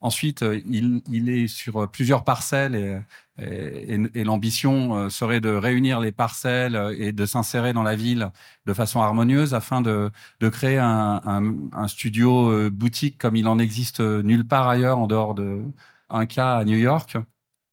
Ensuite, 0.00 0.44
il, 0.66 1.02
il 1.10 1.28
est 1.28 1.48
sur 1.48 1.90
plusieurs 1.90 2.22
parcelles 2.22 2.74
et, 2.76 3.00
et, 3.42 3.98
et 4.14 4.24
l'ambition 4.24 4.96
euh, 4.96 5.08
serait 5.08 5.40
de 5.40 5.48
réunir 5.48 6.00
les 6.00 6.12
parcelles 6.12 6.78
et 6.98 7.12
de 7.12 7.26
s'insérer 7.26 7.72
dans 7.72 7.82
la 7.82 7.96
ville 7.96 8.30
de 8.66 8.74
façon 8.74 9.00
harmonieuse 9.00 9.54
afin 9.54 9.80
de, 9.80 10.10
de 10.40 10.48
créer 10.48 10.78
un, 10.78 11.20
un, 11.24 11.54
un 11.72 11.88
studio 11.88 12.70
boutique 12.70 13.18
comme 13.18 13.36
il 13.36 13.48
en 13.48 13.58
existe 13.58 14.00
nulle 14.00 14.46
part 14.46 14.68
ailleurs 14.68 14.98
en 14.98 15.06
dehors 15.06 15.34
de 15.34 15.62
un 16.10 16.26
cas 16.26 16.56
à 16.58 16.64
New 16.64 16.78
York, 16.78 17.16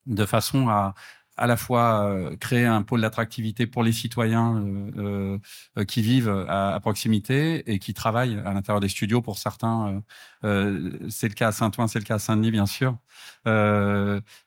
de 0.08 0.26
façon 0.26 0.70
à, 0.70 0.96
à 1.36 1.48
la 1.48 1.58
fois 1.58 2.06
euh, 2.06 2.36
créer 2.38 2.66
un 2.66 2.84
pôle 2.84 3.02
d'attractivité 3.02 3.66
pour 3.66 3.84
les 3.84 3.92
citoyens 3.92 4.64
euh, 4.98 5.38
euh, 5.78 5.86
qui 5.86 6.02
vivent 6.02 6.46
à, 6.48 6.80
proximité 6.82 7.72
et 7.72 7.80
qui 7.80 7.94
travaillent 7.94 8.40
à 8.46 8.54
l'intérieur 8.54 8.80
des 8.80 8.90
studios. 8.90 9.22
Pour 9.22 9.38
certains, 9.38 10.02
c'est 10.42 11.30
le 11.30 11.34
cas 11.34 11.48
à 11.48 11.52
Saint-Ouen, 11.52 11.88
c'est 11.88 12.00
le 12.00 12.06
cas 12.06 12.16
à 12.16 12.20
Saint-Denis, 12.20 12.52
bien 12.52 12.66
sûr. 12.66 12.98
et, 13.46 13.50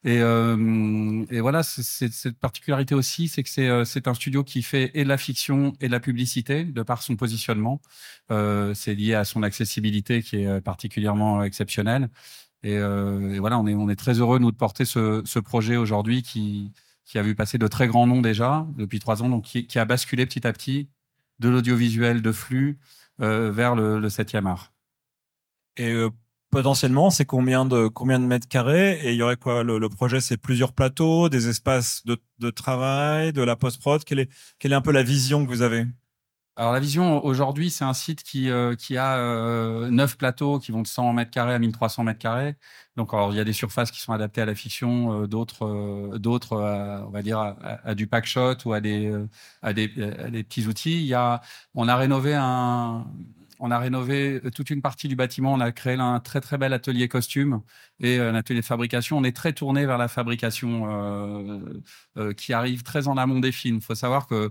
et 0.04 1.40
voilà, 1.40 1.62
c'est 1.62 2.12
cette 2.12 2.38
particularité 2.38 2.94
aussi, 2.94 3.28
c'est 3.28 3.42
que 3.42 3.84
c'est 3.84 4.08
un 4.08 4.14
studio 4.14 4.44
qui 4.44 4.62
fait 4.62 4.90
et 4.94 5.04
de 5.04 5.08
la 5.08 5.16
fiction 5.16 5.72
et 5.80 5.86
de 5.86 5.92
la 5.92 6.00
publicité 6.00 6.64
de 6.64 6.82
par 6.82 7.02
son 7.02 7.16
positionnement. 7.16 7.80
c'est 8.28 8.94
lié 8.94 9.14
à 9.14 9.24
son 9.24 9.42
accessibilité 9.42 10.22
qui 10.22 10.42
est 10.42 10.60
particulièrement 10.60 11.42
exceptionnelle. 11.42 12.10
Et, 12.66 12.78
euh, 12.78 13.32
et, 13.32 13.38
voilà, 13.38 13.61
on 13.61 13.88
est, 13.88 13.94
très 13.94 14.14
heureux, 14.14 14.40
nous, 14.40 14.50
de 14.50 14.56
porter 14.56 14.85
ce, 14.85 15.38
projet 15.38 15.76
aujourd'hui 15.76 16.23
qui, 16.23 16.73
a 17.14 17.23
vu 17.23 17.37
passer 17.37 17.58
de 17.58 17.68
très 17.68 17.87
grands 17.87 18.08
noms 18.08 18.23
déjà 18.23 18.66
depuis 18.76 18.99
trois 18.99 19.23
ans, 19.23 19.28
donc 19.28 19.44
qui, 19.44 19.78
a 19.78 19.85
basculé 19.85 20.26
petit 20.26 20.44
à 20.44 20.52
petit 20.52 20.88
de 21.38 21.49
l'audiovisuel 21.49 22.23
de 22.23 22.32
flux 22.32 22.80
euh, 23.20 23.52
vers 23.52 23.76
le, 23.76 24.00
le 24.00 24.08
7e 24.08 24.46
art. 24.46 24.73
Et 25.76 25.92
euh, 25.92 26.11
potentiellement, 26.50 27.11
c'est 27.11 27.25
combien 27.25 27.66
de, 27.66 27.88
mètres 28.18 28.49
carrés? 28.49 28.99
Et 29.04 29.12
il 29.12 29.16
y 29.16 29.23
aurait 29.23 29.37
quoi? 29.37 29.62
Le, 29.62 29.88
projet, 29.88 30.20
c'est 30.20 30.37
plusieurs 30.37 30.73
plateaux, 30.73 31.28
des 31.28 31.49
espaces 31.49 32.02
de, 32.04 32.50
travail, 32.50 33.32
de 33.32 33.42
la 33.42 33.54
post-prod? 33.54 34.02
Quelle 34.02 34.18
est 34.18 34.75
un 34.75 34.80
peu 34.80 34.90
la 34.90 35.04
vision 35.04 35.44
que 35.44 35.50
vous 35.50 35.62
avez? 35.62 35.87
Alors 36.58 36.72
la 36.72 36.80
vision 36.80 37.22
aujourd'hui, 37.22 37.70
c'est 37.70 37.84
un 37.84 37.92
site 37.92 38.22
qui 38.22 38.48
euh, 38.50 38.75
qui 38.75 38.96
a 38.96 39.18
euh, 39.18 39.90
neuf 39.90 40.16
plateaux 40.16 40.58
qui 40.58 40.72
vont 40.72 40.80
de 40.80 40.86
100 40.86 41.12
mètres 41.12 41.30
carrés 41.30 41.52
à 41.52 41.58
1300 41.58 42.02
mètres 42.04 42.18
carrés. 42.18 42.56
Donc 42.96 43.12
alors 43.12 43.30
il 43.32 43.36
y 43.36 43.40
a 43.40 43.44
des 43.44 43.52
surfaces 43.52 43.90
qui 43.90 44.00
sont 44.00 44.12
adaptées 44.14 44.40
à 44.40 44.46
la 44.46 44.54
fiction, 44.54 45.25
euh, 45.25 45.26
d'autres 45.26 45.66
euh, 45.66 46.18
d'autres 46.18 46.56
on 47.06 47.10
va 47.10 47.20
dire 47.22 47.38
à, 47.38 47.56
à, 47.84 47.94
du 47.94 48.06
pack 48.06 48.25
shot 48.25 48.54
ou 48.64 48.72
à 48.72 48.80
des 48.80 49.12
à 49.60 49.75
des, 49.75 49.92
à 50.18 50.30
des 50.30 50.42
petits 50.44 50.66
outils. 50.66 51.00
Il 51.00 51.06
y 51.06 51.14
a 51.14 51.42
on 51.75 51.88
a 51.88 51.96
rénové 51.96 52.34
un 52.34 53.06
on 53.60 53.70
a 53.70 53.78
rénové 53.78 54.40
toute 54.54 54.70
une 54.70 54.82
partie 54.82 55.08
du 55.08 55.16
bâtiment. 55.16 55.52
On 55.52 55.60
a 55.60 55.72
créé 55.72 55.94
un 55.94 56.20
très 56.20 56.40
très 56.40 56.58
bel 56.58 56.72
atelier 56.72 57.08
costume 57.08 57.62
et 58.00 58.18
un 58.18 58.34
atelier 58.34 58.60
de 58.60 58.64
fabrication. 58.64 59.18
On 59.18 59.25
est 59.25 59.34
très 59.34 59.52
tourné 59.52 59.86
vers 59.86 59.98
la 59.98 60.08
fabrication 60.08 60.84
euh, 60.88 61.82
euh, 62.18 62.32
qui 62.32 62.52
arrive 62.52 62.82
très 62.82 63.08
en 63.08 63.16
amont 63.16 63.40
des 63.40 63.52
films. 63.52 63.76
Il 63.76 63.82
faut 63.82 63.94
savoir 63.94 64.26
que 64.26 64.50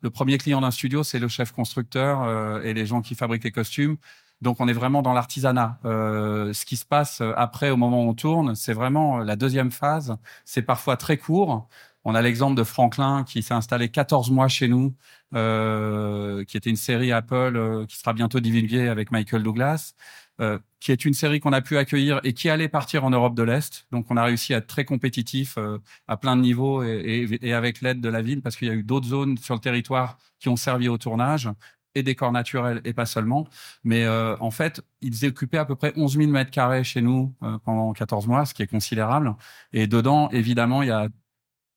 le 0.00 0.10
premier 0.10 0.38
client 0.38 0.60
d'un 0.60 0.70
studio, 0.70 1.02
c'est 1.02 1.18
le 1.18 1.28
chef 1.28 1.52
constructeur 1.52 2.22
euh, 2.22 2.62
et 2.62 2.74
les 2.74 2.86
gens 2.86 3.02
qui 3.02 3.14
fabriquent 3.14 3.44
les 3.44 3.52
costumes. 3.52 3.96
Donc 4.40 4.60
on 4.60 4.68
est 4.68 4.72
vraiment 4.72 5.02
dans 5.02 5.12
l'artisanat. 5.12 5.78
Euh, 5.84 6.52
ce 6.52 6.66
qui 6.66 6.76
se 6.76 6.84
passe 6.84 7.22
après, 7.36 7.70
au 7.70 7.76
moment 7.76 8.04
où 8.04 8.08
on 8.08 8.14
tourne, 8.14 8.54
c'est 8.54 8.74
vraiment 8.74 9.18
la 9.18 9.36
deuxième 9.36 9.70
phase. 9.70 10.16
C'est 10.44 10.62
parfois 10.62 10.96
très 10.96 11.16
court. 11.18 11.68
On 12.04 12.14
a 12.14 12.20
l'exemple 12.20 12.54
de 12.56 12.64
Franklin 12.64 13.24
qui 13.24 13.42
s'est 13.42 13.54
installé 13.54 13.88
14 13.88 14.30
mois 14.30 14.48
chez 14.48 14.68
nous, 14.68 14.94
euh, 15.34 16.44
qui 16.44 16.56
était 16.56 16.70
une 16.70 16.76
série 16.76 17.12
Apple 17.12 17.56
euh, 17.56 17.86
qui 17.86 17.96
sera 17.96 18.12
bientôt 18.12 18.40
divulguée 18.40 18.88
avec 18.88 19.10
Michael 19.10 19.42
Douglas, 19.42 19.94
euh, 20.40 20.58
qui 20.80 20.92
est 20.92 21.04
une 21.04 21.14
série 21.14 21.40
qu'on 21.40 21.52
a 21.52 21.60
pu 21.60 21.76
accueillir 21.76 22.20
et 22.24 22.32
qui 22.32 22.48
allait 22.48 22.68
partir 22.68 23.04
en 23.04 23.10
Europe 23.10 23.34
de 23.34 23.42
l'Est. 23.42 23.86
Donc 23.92 24.06
on 24.10 24.16
a 24.16 24.24
réussi 24.24 24.54
à 24.54 24.58
être 24.58 24.66
très 24.66 24.84
compétitif 24.84 25.56
euh, 25.58 25.78
à 26.08 26.16
plein 26.16 26.36
de 26.36 26.42
niveaux 26.42 26.82
et, 26.82 27.28
et, 27.30 27.48
et 27.48 27.52
avec 27.52 27.80
l'aide 27.80 28.00
de 28.00 28.08
la 28.08 28.22
ville 28.22 28.42
parce 28.42 28.56
qu'il 28.56 28.68
y 28.68 28.70
a 28.70 28.74
eu 28.74 28.82
d'autres 28.82 29.06
zones 29.06 29.38
sur 29.38 29.54
le 29.54 29.60
territoire 29.60 30.18
qui 30.40 30.48
ont 30.48 30.56
servi 30.56 30.88
au 30.88 30.98
tournage 30.98 31.48
et 31.94 32.02
décors 32.02 32.32
naturels 32.32 32.80
et 32.84 32.92
pas 32.92 33.06
seulement. 33.06 33.46
Mais 33.84 34.04
euh, 34.04 34.36
en 34.40 34.50
fait, 34.50 34.82
ils 35.00 35.24
occupaient 35.26 35.58
à 35.58 35.64
peu 35.64 35.76
près 35.76 35.92
11 35.96 36.16
000 36.16 36.30
mètres 36.30 36.50
carrés 36.50 36.84
chez 36.84 37.02
nous 37.02 37.34
euh, 37.42 37.58
pendant 37.64 37.92
14 37.92 38.26
mois, 38.26 38.44
ce 38.44 38.54
qui 38.54 38.62
est 38.62 38.66
considérable. 38.66 39.34
Et 39.72 39.86
dedans, 39.86 40.28
évidemment, 40.30 40.82
il 40.82 40.88
y 40.88 40.92
a 40.92 41.08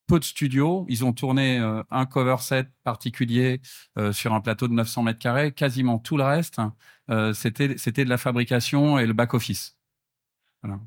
peu 0.07 0.19
de 0.19 0.23
studios. 0.23 0.85
Ils 0.89 1.05
ont 1.05 1.13
tourné 1.13 1.59
euh, 1.59 1.83
un 1.91 2.05
cover 2.05 2.37
set 2.39 2.67
particulier 2.83 3.61
euh, 3.97 4.11
sur 4.11 4.33
un 4.33 4.41
plateau 4.41 4.67
de 4.67 4.73
900 4.73 5.03
mètres 5.03 5.19
carrés. 5.19 5.51
Quasiment 5.51 5.99
tout 5.99 6.17
le 6.17 6.23
reste, 6.23 6.59
euh, 7.09 7.33
c'était 7.33 7.77
c'était 7.77 8.05
de 8.05 8.09
la 8.09 8.17
fabrication 8.17 8.97
et 8.97 9.05
le 9.05 9.13
back 9.13 9.33
office. 9.33 9.77
Voilà. 10.63 10.79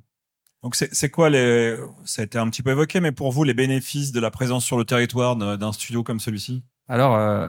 Donc 0.63 0.75
c'est 0.75 1.11
quoi 1.11 1.31
les 1.31 1.79
ça 2.05 2.21
a 2.21 2.25
été 2.25 2.37
un 2.37 2.51
petit 2.51 2.63
peu 2.63 2.71
évoqué, 2.71 3.01
mais 3.01 3.13
pour 3.13 3.33
vous 3.33 3.45
les 3.45 3.55
bénéfices 3.55 4.13
de 4.13 4.21
la 4.21 4.31
présence 4.31 4.65
sur 4.65 4.77
le 4.77 4.85
territoire 4.85 5.37
d'un 5.37 5.73
studio 5.73 6.03
comme 6.03 6.21
celui-ci? 6.21 6.63
Alors 6.87 7.49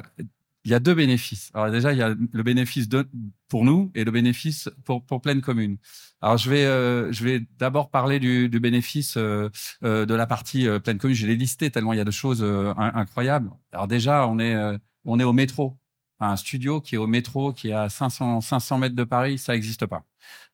il 0.63 0.71
y 0.71 0.73
a 0.73 0.79
deux 0.79 0.93
bénéfices. 0.93 1.49
Alors 1.53 1.71
déjà, 1.71 1.91
il 1.91 1.97
y 1.97 2.01
a 2.03 2.09
le 2.09 2.43
bénéfice 2.43 2.87
de, 2.87 3.07
pour 3.47 3.65
nous 3.65 3.91
et 3.95 4.03
le 4.03 4.11
bénéfice 4.11 4.69
pour, 4.85 5.03
pour 5.05 5.21
pleine 5.21 5.41
commune. 5.41 5.77
Alors 6.21 6.37
je 6.37 6.49
vais, 6.49 6.65
euh, 6.65 7.11
je 7.11 7.23
vais 7.23 7.41
d'abord 7.57 7.89
parler 7.89 8.19
du, 8.19 8.47
du 8.47 8.59
bénéfice 8.59 9.17
euh, 9.17 9.49
euh, 9.83 10.05
de 10.05 10.13
la 10.13 10.27
partie 10.27 10.67
euh, 10.67 10.79
pleine 10.79 10.99
commune. 10.99 11.15
Je 11.15 11.25
l'ai 11.25 11.35
listé 11.35 11.71
tellement 11.71 11.93
il 11.93 11.97
y 11.97 12.01
a 12.01 12.05
de 12.05 12.11
choses 12.11 12.43
euh, 12.43 12.73
incroyables. 12.77 13.49
Alors 13.71 13.87
déjà, 13.87 14.27
on 14.27 14.37
est, 14.39 14.53
euh, 14.55 14.77
on 15.05 15.19
est 15.19 15.23
au 15.23 15.33
métro. 15.33 15.77
Un 16.23 16.35
studio 16.37 16.81
qui 16.81 16.95
est 16.95 16.97
au 16.97 17.07
métro, 17.07 17.51
qui 17.51 17.69
est 17.69 17.73
à 17.73 17.89
500, 17.89 18.41
500 18.41 18.77
mètres 18.77 18.95
de 18.95 19.03
Paris, 19.03 19.37
ça 19.37 19.53
n'existe 19.53 19.85
pas. 19.85 20.03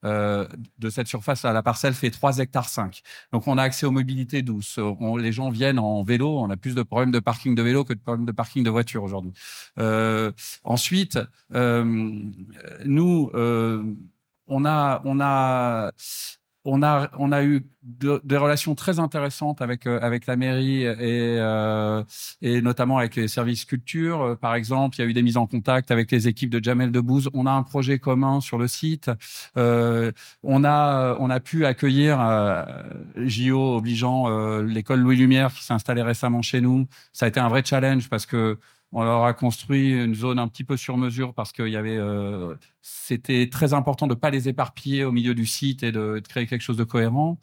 Euh, 0.06 0.48
de 0.78 0.90
cette 0.90 1.08
surface 1.08 1.44
la 1.44 1.64
parcelle 1.64 1.94
fait 1.94 2.10
3 2.10 2.40
hectares 2.40 2.70
5. 2.70 3.02
Donc 3.34 3.48
on 3.48 3.58
a 3.58 3.64
accès 3.64 3.86
aux 3.86 3.92
mobilités 3.92 4.42
douces. 4.42 4.80
Les 5.20 5.32
gens 5.32 5.50
viennent 5.50 5.80
en 5.80 6.04
vélo. 6.04 6.40
On 6.40 6.50
a 6.50 6.58
plus 6.58 6.76
de 6.76 6.84
problèmes 6.84 7.12
de 7.12 7.20
parking 7.20 7.56
de 7.56 7.62
vélo 7.62 7.84
que 7.84 7.94
de 7.94 8.00
problèmes 8.00 8.26
de 8.26 8.32
parking 8.32 8.64
de 8.64 8.70
voiture 8.70 9.04
aujourd'hui. 9.04 9.34
Euh, 9.80 10.32
ensuite, 10.64 11.20
euh, 11.54 11.84
nous, 12.86 13.32
on 14.48 14.66
a, 14.66 15.02
on 15.04 15.20
a, 15.20 15.92
on 16.68 16.84
a, 16.84 17.10
on 17.18 17.32
a 17.32 17.44
eu 17.44 17.66
de, 17.84 18.22
des 18.26 18.36
relations 18.36 18.76
très 18.76 19.00
intéressantes 19.00 19.62
avec 19.62 19.88
euh, 19.88 20.00
avec 20.02 20.26
la 20.28 20.36
mairie 20.36 20.84
et 20.84 20.98
euh, 21.40 22.04
et 22.42 22.62
notamment 22.62 22.98
avec 22.98 23.16
les 23.16 23.30
services 23.30 23.64
culture. 23.64 24.22
Euh, 24.22 24.36
par 24.36 24.54
exemple, 24.54 24.98
il 24.98 25.04
y 25.04 25.06
a 25.06 25.10
eu 25.10 25.14
des 25.14 25.22
mises 25.22 25.38
en 25.38 25.48
contact 25.48 25.90
avec 25.92 26.12
les 26.12 26.28
équipes 26.28 26.50
de 26.50 26.62
Jamel 26.62 26.92
Debbouze. 26.92 27.30
On 27.34 27.46
a 27.46 27.52
un 27.52 27.64
projet 27.64 28.00
commun 28.00 28.42
sur 28.42 28.58
le 28.58 28.68
site. 28.68 29.10
Euh, 29.56 30.12
on 30.44 30.66
a 30.66 31.16
on 31.20 31.30
a 31.30 31.40
pu 31.40 31.66
accueillir 31.66 32.20
JO 33.16 33.78
obligeant 33.78 34.60
l'école 34.60 35.00
Louis 35.00 35.16
Lumière 35.16 35.54
qui 35.54 35.64
s'est 35.64 35.74
installée 35.74 36.02
récemment 36.02 36.42
chez 36.42 36.60
nous. 36.60 36.86
Ça 37.14 37.26
a 37.28 37.30
été 37.30 37.40
un 37.40 37.48
vrai 37.48 37.64
challenge 37.64 38.10
parce 38.10 38.26
que 38.26 38.60
on 38.92 39.04
leur 39.04 39.26
a 39.26 39.34
construit 39.34 39.92
une 39.92 40.16
zone 40.16 40.40
un 40.40 40.48
petit 40.48 40.64
peu 40.64 40.78
sur 40.78 40.98
mesure 40.98 41.34
parce 41.34 41.52
qu'il 41.52 41.76
euh, 41.76 42.56
c'était 42.82 43.50
très 43.50 43.74
important 43.74 44.08
de 44.08 44.14
pas 44.14 44.30
les 44.30 44.48
éparpiller 44.48 45.04
au 45.04 45.12
milieu 45.12 45.36
du 45.36 45.46
site 45.46 45.84
et 45.84 45.92
de, 45.92 46.22
créer 46.28 46.48
quelque 46.48 46.62
chose 46.62 46.78
de 46.78 46.84
cohérent. 46.84 47.40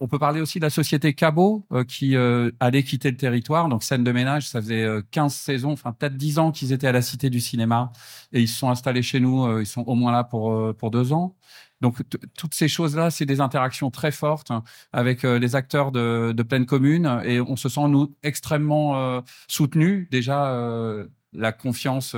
On 0.00 0.06
peut 0.08 0.18
parler 0.18 0.40
aussi 0.40 0.60
de 0.60 0.64
la 0.64 0.70
société 0.70 1.12
Cabot 1.12 1.66
euh, 1.72 1.84
qui 1.84 2.16
euh, 2.16 2.52
allait 2.60 2.84
quitter 2.84 3.10
le 3.10 3.16
territoire. 3.16 3.68
Donc 3.68 3.82
scène 3.82 4.04
de 4.04 4.12
ménage, 4.12 4.48
ça 4.48 4.60
faisait 4.62 4.86
15 5.10 5.34
saisons, 5.34 5.72
enfin 5.72 5.92
peut-être 5.92 6.16
10 6.16 6.38
ans 6.38 6.52
qu'ils 6.52 6.72
étaient 6.72 6.86
à 6.86 6.92
la 6.92 7.02
Cité 7.02 7.30
du 7.30 7.40
Cinéma 7.40 7.92
et 8.32 8.40
ils 8.40 8.48
se 8.48 8.58
sont 8.58 8.70
installés 8.70 9.02
chez 9.02 9.20
nous. 9.20 9.60
ils 9.60 9.66
sont 9.66 9.82
au 9.86 9.94
moins 9.94 10.12
là 10.12 10.24
pour 10.24 10.90
deux 10.90 11.12
ans. 11.12 11.36
Donc 11.80 11.96
toutes 12.36 12.54
ces 12.54 12.68
choses-là, 12.68 13.10
c'est 13.10 13.26
des 13.26 13.40
interactions 13.40 13.90
très 13.90 14.10
fortes 14.10 14.50
hein, 14.50 14.64
avec 14.92 15.24
euh, 15.24 15.38
les 15.38 15.54
acteurs 15.54 15.92
de, 15.92 16.34
pleine 16.48 16.66
commune 16.66 17.20
et 17.24 17.40
on 17.40 17.56
se 17.56 17.68
sent 17.68 17.88
nous 17.88 18.14
extrêmement 18.22 18.98
euh, 18.98 19.20
soutenus. 19.48 20.08
Déjà 20.10 20.50
euh, 20.50 21.06
la 21.32 21.52
confiance 21.52 22.16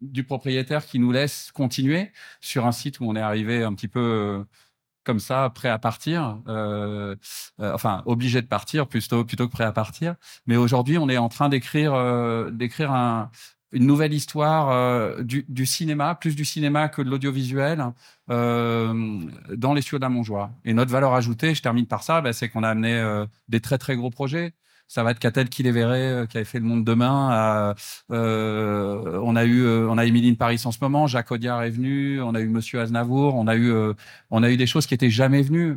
du 0.00 0.24
propriétaire 0.24 0.86
qui 0.86 0.98
nous 0.98 1.12
laisse 1.12 1.52
continuer 1.52 2.10
sur 2.40 2.66
un 2.66 2.72
site 2.72 3.00
où 3.00 3.04
on 3.04 3.16
est 3.16 3.20
arrivé 3.20 3.62
un 3.62 3.74
petit 3.74 3.88
peu 3.88 4.44
comme 5.04 5.20
ça, 5.20 5.50
prêt 5.54 5.68
à 5.68 5.78
partir, 5.78 6.38
enfin 7.58 8.02
obligé 8.06 8.40
de 8.40 8.46
partir 8.46 8.88
plutôt 8.88 9.24
plutôt 9.24 9.46
que 9.46 9.52
prêt 9.52 9.64
à 9.64 9.72
partir. 9.72 10.16
Mais 10.46 10.56
aujourd'hui, 10.56 10.96
on 10.96 11.08
est 11.10 11.18
en 11.18 11.28
train 11.28 11.50
d'écrire 11.50 12.50
d'écrire 12.50 12.92
un, 12.92 13.30
une 13.76 13.86
nouvelle 13.86 14.14
histoire 14.14 14.70
euh, 14.70 15.22
du, 15.22 15.66
cinéma, 15.66 16.14
plus 16.14 16.34
du 16.34 16.46
cinéma 16.46 16.88
que 16.88 17.02
de 17.02 17.10
l'audiovisuel, 17.10 17.84
euh, 18.30 19.20
dans 19.54 19.74
les 19.74 19.82
studios 19.82 19.98
de 19.98 20.04
la 20.04 20.08
Montjoie. 20.08 20.50
Et 20.64 20.72
notre 20.72 20.90
valeur 20.90 21.12
ajoutée, 21.12 21.54
je 21.54 21.60
termine 21.60 21.86
par 21.86 22.02
ça, 22.02 22.22
bah, 22.22 22.32
c'est 22.32 22.48
qu'on 22.48 22.62
a 22.62 22.70
amené 22.70 22.94
euh, 22.94 23.26
des 23.48 23.60
très 23.60 23.76
très 23.76 23.94
gros 23.94 24.08
projets. 24.08 24.54
Ça 24.88 25.02
va 25.02 25.10
être 25.10 25.18
Catel 25.18 25.50
qui 25.50 25.62
les 25.62 25.72
verrait, 25.72 26.26
qui 26.30 26.38
avait 26.38 26.44
fait 26.44 26.60
Le 26.60 26.64
Monde 26.64 26.84
demain. 26.84 27.74
On 28.08 29.36
a 29.36 29.44
eu, 29.44 29.66
on 29.66 29.98
a 29.98 30.04
Émilie 30.06 30.32
Paris 30.34 30.62
en 30.64 30.70
ce 30.70 30.78
moment. 30.80 31.08
Jacques 31.08 31.32
Audiard 31.32 31.64
est 31.64 31.70
venu. 31.70 32.22
On 32.22 32.36
a 32.36 32.40
eu 32.40 32.48
Monsieur 32.48 32.80
Aznavour. 32.80 33.34
On 33.34 33.48
a 33.48 33.56
eu, 33.56 33.74
on 34.30 34.44
a 34.44 34.48
eu 34.48 34.56
des 34.56 34.68
choses 34.68 34.86
qui 34.86 34.94
étaient 34.94 35.10
jamais 35.10 35.42
venues 35.42 35.74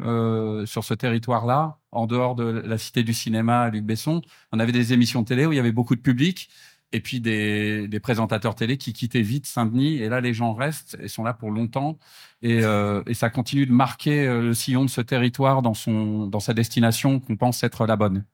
sur 0.68 0.84
ce 0.84 0.94
territoire-là, 0.94 1.80
en 1.92 2.06
dehors 2.06 2.36
de 2.36 2.44
la 2.44 2.78
Cité 2.78 3.02
du 3.02 3.16
Cinéma, 3.16 3.72
Luc 3.72 3.84
Besson. 3.84 4.22
On 4.52 4.60
avait 4.60 4.72
des 4.72 4.94
émissions 4.94 5.24
de 5.24 5.26
télé 5.26 5.48
où 5.48 5.54
il 5.54 5.56
y 5.56 5.60
avait 5.60 5.72
beaucoup 5.72 5.96
de 5.96 6.02
public 6.02 6.48
et 6.92 7.02
puis 7.02 7.22
des, 7.22 7.88
des 7.88 8.00
présentateurs 8.00 8.56
télé 8.56 8.78
qui 8.78 8.94
quittaient 8.94 9.22
vite 9.22 9.46
Saint-Denis. 9.46 9.98
Et 9.98 10.10
là, 10.10 10.22
les 10.22 10.34
gens 10.34 10.54
restent 10.54 10.98
et 11.02 11.08
sont 11.08 11.24
là 11.24 11.34
pour 11.34 11.52
longtemps. 11.52 11.98
Et, 12.42 12.64
euh, 12.64 13.04
et 13.06 13.14
ça 13.14 13.30
continue 13.30 13.66
de 13.66 13.72
marquer 13.72 14.26
euh, 14.26 14.42
le 14.42 14.54
sillon 14.54 14.86
de 14.86 14.90
ce 14.90 15.02
territoire 15.02 15.62
dans, 15.62 15.74
son, 15.74 16.28
dans 16.28 16.40
sa 16.40 16.54
destination 16.54 17.20
qu'on 17.20 17.38
pense 17.38 17.64
être 17.64 17.86
la 17.86 17.96
bonne. 17.96 18.26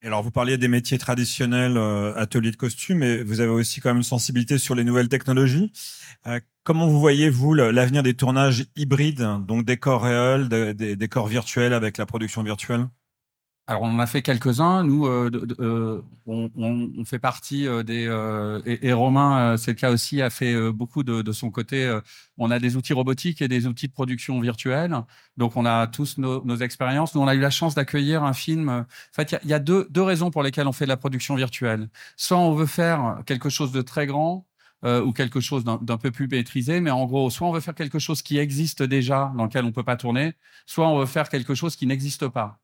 Et 0.00 0.06
alors, 0.06 0.22
vous 0.22 0.30
parliez 0.30 0.58
des 0.58 0.68
métiers 0.68 0.96
traditionnels, 0.96 1.76
euh, 1.76 2.14
ateliers 2.14 2.52
de 2.52 2.56
costumes, 2.56 2.98
mais 2.98 3.22
vous 3.24 3.40
avez 3.40 3.50
aussi 3.50 3.80
quand 3.80 3.90
même 3.90 3.96
une 3.96 4.02
sensibilité 4.04 4.56
sur 4.56 4.76
les 4.76 4.84
nouvelles 4.84 5.08
technologies. 5.08 5.72
Euh, 6.28 6.38
comment 6.62 6.86
vous 6.86 7.00
voyez, 7.00 7.30
vous, 7.30 7.52
le- 7.52 7.72
l'avenir 7.72 8.04
des 8.04 8.14
tournages 8.14 8.66
hybrides, 8.76 9.26
donc 9.46 9.64
décors 9.64 10.04
réels, 10.04 10.48
des, 10.48 10.72
des 10.72 10.94
décors 10.94 11.26
virtuels 11.26 11.72
avec 11.72 11.98
la 11.98 12.06
production 12.06 12.44
virtuelle? 12.44 12.86
Alors, 13.70 13.82
on 13.82 13.88
en 13.90 13.98
a 13.98 14.06
fait 14.06 14.22
quelques-uns. 14.22 14.82
Nous, 14.82 15.06
euh, 15.06 15.30
euh, 15.60 16.00
on, 16.26 16.50
on- 16.56 16.90
on 16.96 17.04
fait 17.04 17.18
partie 17.18 17.66
euh, 17.66 17.82
des... 17.82 18.06
euh, 18.08 18.62
et, 18.64 18.88
et 18.88 18.92
Romain, 18.94 19.58
c'est 19.58 19.72
le 19.72 19.76
cas 19.76 19.90
aussi, 19.90 20.22
a 20.22 20.30
fait 20.30 20.72
beaucoup 20.72 21.02
de, 21.02 21.20
de 21.20 21.32
son 21.32 21.50
côté. 21.50 21.98
on 22.38 22.50
a 22.50 22.58
des 22.60 22.76
outils 22.76 22.94
robotiques 22.94 23.42
et 23.42 23.48
des 23.48 23.66
outils 23.66 23.86
de 23.88 23.92
production 23.92 24.40
virtuelle. 24.40 24.96
Donc, 25.36 25.56
on 25.56 25.66
a 25.66 25.86
tous 25.86 26.16
nos, 26.16 26.42
nos 26.46 26.56
expériences. 26.56 27.14
Nous, 27.14 27.20
on 27.20 27.28
a 27.28 27.34
eu 27.34 27.40
la 27.40 27.50
chance 27.50 27.74
d'accueillir 27.74 28.22
un 28.24 28.32
film. 28.32 28.70
En 28.70 28.86
fait, 29.12 29.32
il 29.42 29.46
y 29.48 29.50
y 29.50 29.54
a 29.54 29.58
deux, 29.58 29.86
deux 29.90 30.02
raisons 30.02 30.30
pour 30.30 30.42
lesquelles 30.42 30.66
on 30.66 30.72
fait 30.72 30.86
de 30.86 30.88
la 30.90 30.96
production 30.96 31.34
virtuelle. 31.34 31.90
Soit 32.16 32.38
on 32.38 32.54
veut 32.54 32.66
faire 32.66 33.22
quelque 33.26 33.50
chose 33.50 33.70
de 33.72 33.82
très 33.82 34.06
grand, 34.06 34.46
euh, 34.84 35.02
ou 35.02 35.12
quelque 35.12 35.40
chose 35.40 35.64
d'un 35.64 35.76
d'un 35.82 35.98
peu 35.98 36.10
plus 36.10 36.28
maîtrisé, 36.28 36.80
mais 36.80 36.90
en 36.90 37.04
gros, 37.06 37.28
soit 37.30 37.46
on 37.48 37.52
veut 37.52 37.60
faire 37.60 37.74
quelque 37.74 37.98
chose 37.98 38.22
qui 38.22 38.38
existe 38.38 38.82
déjà, 38.82 39.32
dans 39.36 39.44
lequel 39.44 39.64
on 39.64 39.72
peut 39.72 39.82
pas 39.84 39.96
tourner, 39.96 40.34
soit 40.66 40.88
on 40.88 40.98
veut 41.00 41.06
faire 41.06 41.28
quelque 41.28 41.54
chose 41.54 41.76
qui 41.76 41.86
n'existe 41.86 42.28
pas. 42.28 42.60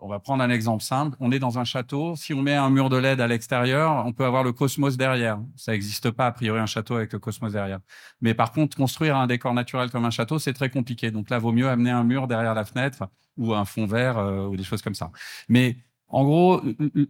On 0.00 0.08
va 0.08 0.20
prendre 0.20 0.42
un 0.42 0.50
exemple 0.50 0.82
simple. 0.82 1.16
On 1.20 1.32
est 1.32 1.38
dans 1.38 1.58
un 1.58 1.64
château. 1.64 2.14
Si 2.16 2.32
on 2.32 2.42
met 2.42 2.54
un 2.54 2.70
mur 2.70 2.88
de 2.88 2.96
LED 2.96 3.20
à 3.20 3.26
l'extérieur, 3.26 4.04
on 4.06 4.12
peut 4.12 4.24
avoir 4.24 4.44
le 4.44 4.52
cosmos 4.52 4.96
derrière. 4.96 5.40
Ça 5.56 5.72
n'existe 5.72 6.10
pas, 6.10 6.26
a 6.26 6.32
priori, 6.32 6.60
un 6.60 6.66
château 6.66 6.96
avec 6.96 7.12
le 7.12 7.18
cosmos 7.18 7.52
derrière. 7.52 7.80
Mais 8.20 8.34
par 8.34 8.52
contre, 8.52 8.76
construire 8.76 9.16
un 9.16 9.26
décor 9.26 9.54
naturel 9.54 9.90
comme 9.90 10.04
un 10.04 10.10
château, 10.10 10.38
c'est 10.38 10.52
très 10.52 10.70
compliqué. 10.70 11.10
Donc 11.10 11.30
là, 11.30 11.38
vaut 11.38 11.52
mieux 11.52 11.68
amener 11.68 11.90
un 11.90 12.04
mur 12.04 12.28
derrière 12.28 12.54
la 12.54 12.64
fenêtre 12.64 13.08
ou 13.36 13.54
un 13.54 13.64
fond 13.64 13.86
vert 13.86 14.18
euh, 14.18 14.46
ou 14.46 14.56
des 14.56 14.64
choses 14.64 14.82
comme 14.82 14.94
ça. 14.94 15.10
Mais 15.48 15.76
en 16.10 16.24
gros, 16.24 16.62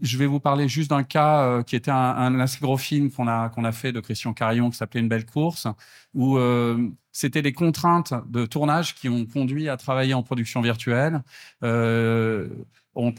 je 0.02 0.18
vais 0.18 0.26
vous 0.26 0.40
parler 0.40 0.68
juste 0.68 0.90
d'un 0.90 1.04
cas 1.04 1.42
euh, 1.42 1.62
qui 1.62 1.76
était 1.76 1.90
un, 1.90 2.40
assez 2.40 2.58
gros 2.60 2.76
film 2.76 3.10
qu'on 3.10 3.28
a 3.28 3.72
fait 3.72 3.92
de 3.92 4.00
Christian 4.00 4.32
Carillon 4.32 4.70
qui 4.70 4.76
s'appelait 4.76 5.00
Une 5.00 5.08
belle 5.08 5.26
course, 5.26 5.68
où 6.14 6.36
euh, 6.36 6.88
c'était 7.12 7.42
les 7.42 7.52
contraintes 7.52 8.12
de 8.28 8.44
tournage 8.44 8.94
qui 8.96 9.08
ont 9.08 9.24
conduit 9.24 9.68
à 9.68 9.76
travailler 9.76 10.14
en 10.14 10.22
production 10.22 10.60
virtuelle. 10.60 11.22
Euh, 11.62 12.48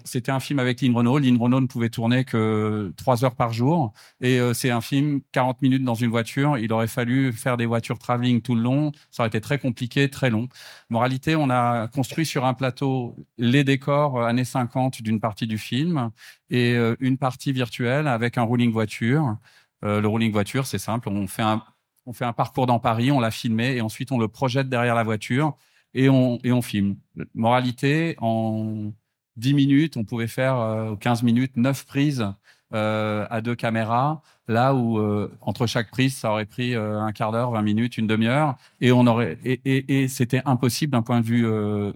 c'était 0.03 0.31
un 0.31 0.39
film 0.39 0.59
avec 0.59 0.81
Lynn 0.81 0.95
Renault. 0.95 1.19
Lynn 1.19 1.37
Renault 1.37 1.61
ne 1.61 1.67
pouvait 1.67 1.89
tourner 1.89 2.25
que 2.25 2.93
trois 2.97 3.23
heures 3.23 3.35
par 3.35 3.53
jour. 3.53 3.93
Et 4.21 4.39
euh, 4.39 4.53
c'est 4.53 4.71
un 4.71 4.81
film 4.81 5.21
40 5.31 5.61
minutes 5.61 5.83
dans 5.83 5.95
une 5.95 6.09
voiture. 6.09 6.57
Il 6.57 6.71
aurait 6.73 6.87
fallu 6.87 7.31
faire 7.31 7.57
des 7.57 7.65
voitures 7.65 7.97
travelling 7.97 8.41
tout 8.41 8.55
le 8.55 8.61
long. 8.61 8.91
Ça 9.11 9.23
aurait 9.23 9.29
été 9.29 9.41
très 9.41 9.57
compliqué, 9.59 10.09
très 10.09 10.29
long. 10.29 10.49
Moralité, 10.89 11.35
on 11.35 11.49
a 11.49 11.87
construit 11.87 12.25
sur 12.25 12.45
un 12.45 12.53
plateau 12.53 13.15
les 13.37 13.63
décors 13.63 14.17
euh, 14.19 14.25
années 14.25 14.45
50 14.45 15.01
d'une 15.01 15.19
partie 15.19 15.47
du 15.47 15.57
film 15.57 16.11
et 16.49 16.73
euh, 16.75 16.95
une 16.99 17.17
partie 17.17 17.51
virtuelle 17.51 18.07
avec 18.07 18.37
un 18.37 18.43
rouling 18.43 18.71
voiture. 18.71 19.37
Le 19.81 20.05
rouling 20.07 20.33
voiture, 20.33 20.67
c'est 20.67 20.77
simple. 20.77 21.07
On 21.07 21.25
fait 21.27 21.41
un, 21.41 21.63
on 22.05 22.11
fait 22.11 22.25
un 22.25 22.33
parcours 22.33 22.65
dans 22.67 22.79
Paris, 22.79 23.11
on 23.11 23.21
l'a 23.21 23.31
filmé 23.31 23.75
et 23.77 23.81
ensuite 23.81 24.11
on 24.11 24.17
le 24.19 24.27
projette 24.27 24.67
derrière 24.67 24.95
la 24.95 25.03
voiture 25.03 25.55
et 25.93 26.09
on, 26.09 26.37
et 26.43 26.51
on 26.51 26.61
filme. 26.61 26.97
Moralité, 27.33 28.15
en 28.19 28.91
10 29.39 29.53
minutes, 29.53 29.97
on 29.97 30.03
pouvait 30.03 30.27
faire, 30.27 30.57
euh, 30.59 30.95
15 30.95 31.23
minutes, 31.23 31.53
9 31.55 31.85
prises 31.85 32.27
euh, 32.73 33.25
à 33.29 33.41
deux 33.41 33.55
caméras, 33.55 34.21
là 34.47 34.75
où 34.75 34.99
euh, 34.99 35.31
entre 35.41 35.65
chaque 35.65 35.89
prise, 35.89 36.15
ça 36.17 36.31
aurait 36.31 36.45
pris 36.45 36.75
euh, 36.75 36.99
un 36.99 37.11
quart 37.11 37.31
d'heure, 37.31 37.51
20 37.51 37.61
minutes, 37.63 37.97
une 37.97 38.07
demi-heure, 38.07 38.57
et 38.81 38.91
on 38.91 39.07
aurait 39.07 39.39
et, 39.43 40.03
et, 40.03 40.07
c'était 40.07 40.41
impossible 40.45 40.91
d'un 40.91 41.01
point 41.01 41.21
de 41.21 41.25
vue 41.25 41.47
euh, 41.47 41.91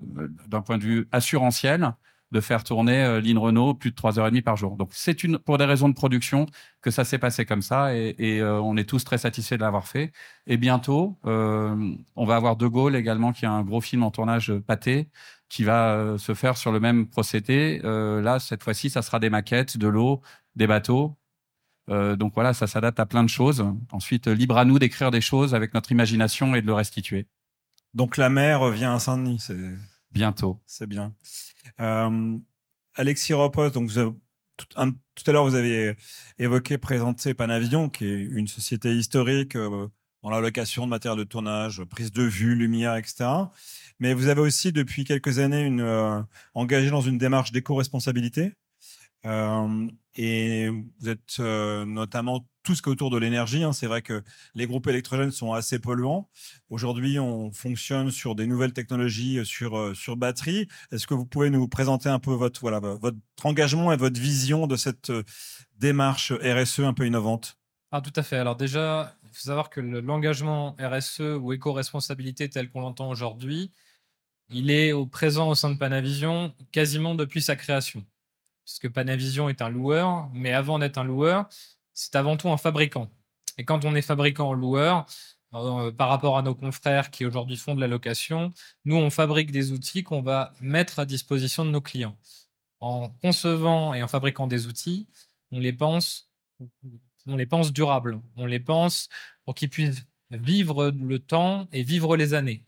point 0.66 0.78
de 0.78 0.84
vue 0.84 1.08
assurantiel 1.12 1.94
de 2.34 2.42
faire 2.42 2.64
tourner 2.64 3.04
euh, 3.04 3.22
Lynn 3.22 3.38
Renault 3.38 3.76
plus 3.76 3.92
de 3.92 3.96
trois 3.96 4.20
heures 4.20 4.28
et 4.28 4.32
demie 4.32 4.42
par 4.42 4.58
jour. 4.58 4.76
Donc 4.76 4.90
c'est 4.92 5.24
une 5.24 5.38
pour 5.38 5.58
des 5.60 5.66
raisons 5.66 5.88
de 5.88 5.94
production 5.94 6.48
que 6.82 6.92
ça 6.92 7.06
s'est 7.06 7.20
passé 7.20 7.46
comme 7.46 7.62
ça 7.62 7.96
et, 7.96 8.16
euh, 8.42 8.60
on 8.60 8.76
est 8.76 8.90
tous 8.90 9.04
très 9.06 9.20
satisfaits 9.20 9.56
de 9.56 9.62
l'avoir 9.62 9.88
fait. 9.88 10.12
Et 10.48 10.58
bientôt, 10.58 11.18
euh, 11.26 11.94
on 12.16 12.26
va 12.26 12.36
avoir 12.36 12.58
De 12.58 12.68
Gaulle 12.68 12.96
également 12.96 13.32
qui 13.32 13.46
a 13.46 13.52
un 13.52 13.64
gros 13.64 13.82
film 13.82 14.04
en 14.04 14.12
tournage 14.12 14.50
euh, 14.50 14.60
pâté 14.60 15.10
qui 15.54 15.64
va 15.64 15.94
euh, 15.94 16.18
se 16.18 16.34
faire 16.34 16.58
sur 16.58 16.72
le 16.72 16.80
même 16.80 17.08
procédé. 17.08 17.80
Euh, 17.84 18.22
là, 18.22 18.40
cette 18.40 18.64
fois-ci, 18.64 18.90
ça 18.90 19.04
sera 19.04 19.20
des 19.20 19.30
maquettes, 19.30 19.78
de 19.78 19.88
l'eau, 19.88 20.20
des 20.56 20.66
bateaux. 20.66 21.16
Euh, 21.92 22.16
donc 22.16 22.34
voilà, 22.34 22.54
ça 22.56 22.66
s'adapte 22.66 23.00
à 23.00 23.06
plein 23.06 23.24
de 23.24 23.30
choses. 23.30 23.64
Ensuite, 23.92 24.26
libre 24.28 24.58
à 24.58 24.66
nous 24.66 24.80
d'écrire 24.80 25.12
des 25.12 25.22
choses 25.22 25.54
avec 25.54 25.76
notre 25.76 25.92
imagination 25.92 26.56
et 26.56 26.62
de 26.64 26.66
le 26.66 26.74
restituer. 26.74 27.28
Donc 27.94 28.18
la 28.18 28.30
mer 28.30 28.68
vient 28.72 28.96
à 28.96 29.00
Saint-Denis, 29.00 29.46
Bientôt. 30.12 30.60
c'est 30.66 30.88
bien. 30.88 31.14
Euh, 31.80 32.36
Alexis 32.96 33.34
Repos, 33.34 33.70
donc 33.70 33.90
vous 33.90 34.00
avez- 34.00 34.12
tout, 34.58 34.66
un- 34.76 34.92
tout 34.92 35.24
à 35.28 35.32
l'heure 35.34 35.46
vous 35.46 35.54
avez 35.56 35.96
évoqué, 36.40 36.80
présenté 36.80 37.36
Panavision, 37.36 37.90
qui 37.90 38.06
est 38.06 38.22
une 38.24 38.48
société 38.48 38.92
historique 38.96 39.56
euh, 39.56 39.88
dans 40.24 40.32
la 40.32 40.40
location 40.40 40.86
de 40.86 40.90
matériel 40.90 41.20
de 41.20 41.24
tournage, 41.26 41.84
prise 41.84 42.12
de 42.12 42.24
vue, 42.24 42.56
lumière, 42.56 42.96
etc. 42.96 43.26
Mais 44.00 44.14
vous 44.14 44.28
avez 44.28 44.42
aussi 44.42 44.72
depuis 44.72 45.04
quelques 45.04 45.40
années 45.40 45.70
euh, 45.80 46.22
engagé 46.54 46.90
dans 46.90 47.02
une 47.02 47.18
démarche 47.18 47.52
d'éco-responsabilité. 47.52 48.54
Euh, 49.26 49.88
et 50.16 50.70
vous 50.70 51.10
êtes 51.10 51.38
euh, 51.40 51.86
notamment 51.86 52.46
tout 52.64 52.76
ce 52.76 52.82
qui 52.82 52.90
est 52.90 52.92
autour 52.92 53.10
de 53.10 53.18
l'énergie. 53.18 53.64
hein. 53.64 53.74
C'est 53.74 53.88
vrai 53.88 54.02
que 54.02 54.22
les 54.54 54.68
groupes 54.68 54.88
électrogènes 54.88 55.32
sont 55.32 55.54
assez 55.54 55.80
polluants. 55.80 56.30
Aujourd'hui, 56.70 57.20
on 57.20 57.52
fonctionne 57.52 58.12
sur 58.12 58.36
des 58.36 58.48
nouvelles 58.48 58.74
technologies 58.74 59.46
sur, 59.46 59.78
euh, 59.78 59.94
sur 59.94 60.18
batterie. 60.18 60.68
Est-ce 60.92 61.08
que 61.08 61.14
vous 61.14 61.26
pouvez 61.26 61.50
nous 61.50 61.68
présenter 61.68 62.10
un 62.10 62.20
peu 62.20 62.32
votre, 62.32 62.60
voilà, 62.62 62.80
votre 62.80 63.18
engagement 63.44 63.92
et 63.92 63.98
votre 63.98 64.20
vision 64.20 64.68
de 64.68 64.76
cette 64.76 65.12
démarche 65.80 66.32
RSE 66.32 66.82
un 66.82 66.94
peu 66.94 67.08
innovante? 67.08 67.58
Ah, 67.92 68.02
tout 68.02 68.14
à 68.16 68.24
fait. 68.24 68.38
Alors 68.38 68.56
déjà, 68.56 69.16
faut 69.34 69.44
savoir 69.44 69.70
que 69.70 69.82
le- 69.82 70.02
l'engagement 70.02 70.76
RSE 70.80 71.22
ou 71.40 71.54
éco-responsabilité 71.54 72.50
tel 72.50 72.70
qu'on 72.70 72.82
l'entend 72.82 73.10
aujourd'hui, 73.10 73.72
il 74.50 74.72
est 74.72 74.92
au 74.92 75.06
présent 75.06 75.50
au 75.50 75.56
sein 75.56 75.72
de 75.72 75.78
Panavision 75.78 76.54
quasiment 76.72 77.16
depuis 77.16 77.42
sa 77.42 77.56
création. 77.56 78.06
Parce 78.66 78.80
que 78.80 78.88
Panavision 78.88 79.50
est 79.50 79.62
un 79.62 79.70
loueur, 79.70 80.30
mais 80.34 80.54
avant 80.54 80.80
d'être 80.80 80.98
un 80.98 81.04
loueur, 81.04 81.48
c'est 81.94 82.16
avant 82.16 82.38
tout 82.38 82.50
un 82.50 82.58
fabricant. 82.58 83.10
Et 83.58 83.66
quand 83.66 83.86
on 83.86 83.96
est 83.96 84.02
fabricant 84.02 84.52
ou 84.52 84.56
loueur, 84.56 85.06
euh, 85.54 85.92
par 85.92 86.10
rapport 86.10 86.38
à 86.38 86.42
nos 86.42 86.56
confrères 86.56 87.12
qui 87.12 87.26
aujourd'hui 87.26 87.58
font 87.58 87.76
de 87.76 87.82
la 87.82 87.88
location, 87.88 88.52
nous, 88.86 88.96
on 88.96 89.10
fabrique 89.12 89.52
des 89.52 89.72
outils 89.72 90.04
qu'on 90.04 90.22
va 90.22 90.54
mettre 90.62 91.00
à 91.00 91.06
disposition 91.06 91.64
de 91.66 91.70
nos 91.70 91.82
clients. 91.82 92.18
En 92.80 93.10
concevant 93.22 93.94
et 93.94 94.02
en 94.04 94.08
fabriquant 94.08 94.48
des 94.48 94.68
outils, 94.68 95.08
on 95.52 95.60
les 95.60 95.74
pense 95.74 96.30
on 97.28 97.36
les 97.36 97.46
pense 97.46 97.74
durables, 97.74 98.20
on 98.36 98.46
les 98.46 98.60
pense 98.60 99.10
pour 99.46 99.56
qu'ils 99.56 99.70
puissent 99.70 100.06
vivre 100.32 100.92
le 100.92 101.20
temps 101.20 101.68
et 101.72 101.84
vivre 101.84 102.18
les 102.18 102.34
années. 102.34 102.64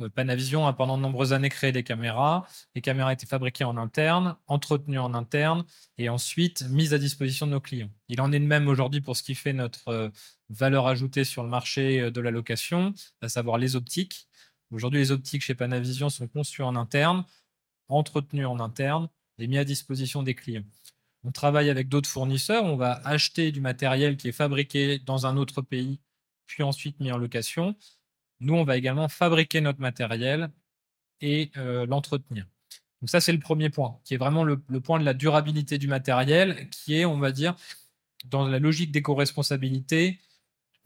Euh, 0.00 0.08
Panavision 0.08 0.66
a 0.66 0.72
pendant 0.72 0.96
de 0.96 1.02
nombreuses 1.02 1.32
années 1.32 1.48
créé 1.48 1.72
des 1.72 1.82
caméras. 1.82 2.46
Les 2.74 2.80
caméras 2.80 3.12
étaient 3.12 3.26
fabriquées 3.26 3.64
en 3.64 3.76
interne, 3.76 4.36
entretenues 4.46 4.98
en 4.98 5.14
interne 5.14 5.64
et 5.98 6.08
ensuite 6.08 6.62
mises 6.70 6.94
à 6.94 6.98
disposition 6.98 7.46
de 7.46 7.52
nos 7.52 7.60
clients. 7.60 7.90
Il 8.08 8.20
en 8.20 8.32
est 8.32 8.40
de 8.40 8.46
même 8.46 8.68
aujourd'hui 8.68 9.00
pour 9.00 9.16
ce 9.16 9.22
qui 9.22 9.34
fait 9.34 9.52
notre 9.52 9.88
euh, 9.88 10.08
valeur 10.48 10.86
ajoutée 10.86 11.24
sur 11.24 11.42
le 11.42 11.48
marché 11.48 12.00
euh, 12.00 12.10
de 12.10 12.20
la 12.20 12.30
location, 12.30 12.94
à 13.20 13.28
savoir 13.28 13.58
les 13.58 13.76
optiques. 13.76 14.28
Aujourd'hui, 14.70 15.00
les 15.00 15.10
optiques 15.10 15.42
chez 15.42 15.54
Panavision 15.54 16.10
sont 16.10 16.28
conçues 16.28 16.62
en 16.62 16.76
interne, 16.76 17.24
entretenues 17.88 18.46
en 18.46 18.60
interne 18.60 19.08
et 19.38 19.46
mises 19.46 19.58
à 19.58 19.64
disposition 19.64 20.22
des 20.22 20.34
clients. 20.34 20.64
On 21.24 21.32
travaille 21.32 21.70
avec 21.70 21.88
d'autres 21.88 22.08
fournisseurs. 22.08 22.64
On 22.64 22.76
va 22.76 23.00
acheter 23.04 23.52
du 23.52 23.60
matériel 23.60 24.16
qui 24.16 24.28
est 24.28 24.32
fabriqué 24.32 24.98
dans 24.98 25.26
un 25.26 25.36
autre 25.36 25.62
pays, 25.62 26.00
puis 26.46 26.62
ensuite 26.62 27.00
mis 27.00 27.12
en 27.12 27.18
location. 27.18 27.76
Nous, 28.40 28.54
on 28.54 28.64
va 28.64 28.76
également 28.76 29.08
fabriquer 29.08 29.60
notre 29.60 29.80
matériel 29.80 30.50
et 31.20 31.50
euh, 31.56 31.86
l'entretenir. 31.86 32.46
Donc 33.00 33.10
ça, 33.10 33.20
c'est 33.20 33.32
le 33.32 33.38
premier 33.38 33.70
point, 33.70 33.98
qui 34.04 34.14
est 34.14 34.18
vraiment 34.18 34.44
le, 34.44 34.58
point 34.58 34.98
de 34.98 35.04
la 35.04 35.14
durabilité 35.14 35.78
du 35.78 35.88
matériel, 35.88 36.68
qui 36.70 36.96
est, 36.96 37.04
on 37.04 37.18
va 37.18 37.32
dire, 37.32 37.54
dans 38.26 38.46
la 38.46 38.58
logique 38.58 38.92
d'éco-responsabilité, 38.92 40.18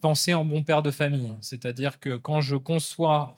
penser 0.00 0.34
en 0.34 0.44
bon 0.44 0.62
père 0.62 0.82
de 0.82 0.90
famille. 0.90 1.32
C'est-à-dire 1.40 1.98
que 1.98 2.16
quand 2.16 2.40
je 2.40 2.56
conçois 2.56 3.36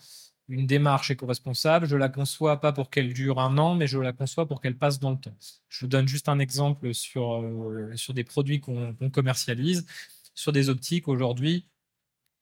une 0.48 0.66
démarche 0.66 1.10
éco-responsable, 1.10 1.86
je 1.86 1.96
la 1.96 2.08
conçois 2.08 2.60
pas 2.60 2.72
pour 2.72 2.90
qu'elle 2.90 3.12
dure 3.12 3.40
un 3.40 3.58
an, 3.58 3.74
mais 3.74 3.86
je 3.86 3.98
la 3.98 4.12
conçois 4.12 4.46
pour 4.46 4.60
qu'elle 4.60 4.76
passe 4.76 5.00
dans 5.00 5.10
le 5.10 5.18
temps. 5.18 5.36
Je 5.68 5.80
vous 5.80 5.88
donne 5.88 6.06
juste 6.06 6.28
un 6.28 6.38
exemple 6.38 6.94
sur, 6.94 7.42
euh, 7.42 7.92
sur 7.96 8.14
des 8.14 8.24
produits 8.24 8.60
qu'on 8.60 8.94
commercialise. 9.12 9.86
Sur 10.34 10.52
des 10.52 10.68
optiques, 10.68 11.08
aujourd'hui, 11.08 11.66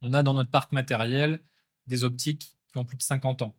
on 0.02 0.12
a 0.12 0.22
dans 0.22 0.34
notre 0.34 0.50
parc 0.50 0.72
matériel 0.72 1.40
des 1.86 2.04
optiques 2.04 2.56
qui 2.72 2.78
ont 2.78 2.84
plus 2.84 2.96
de 2.96 3.02
50 3.02 3.42
ans. 3.42 3.54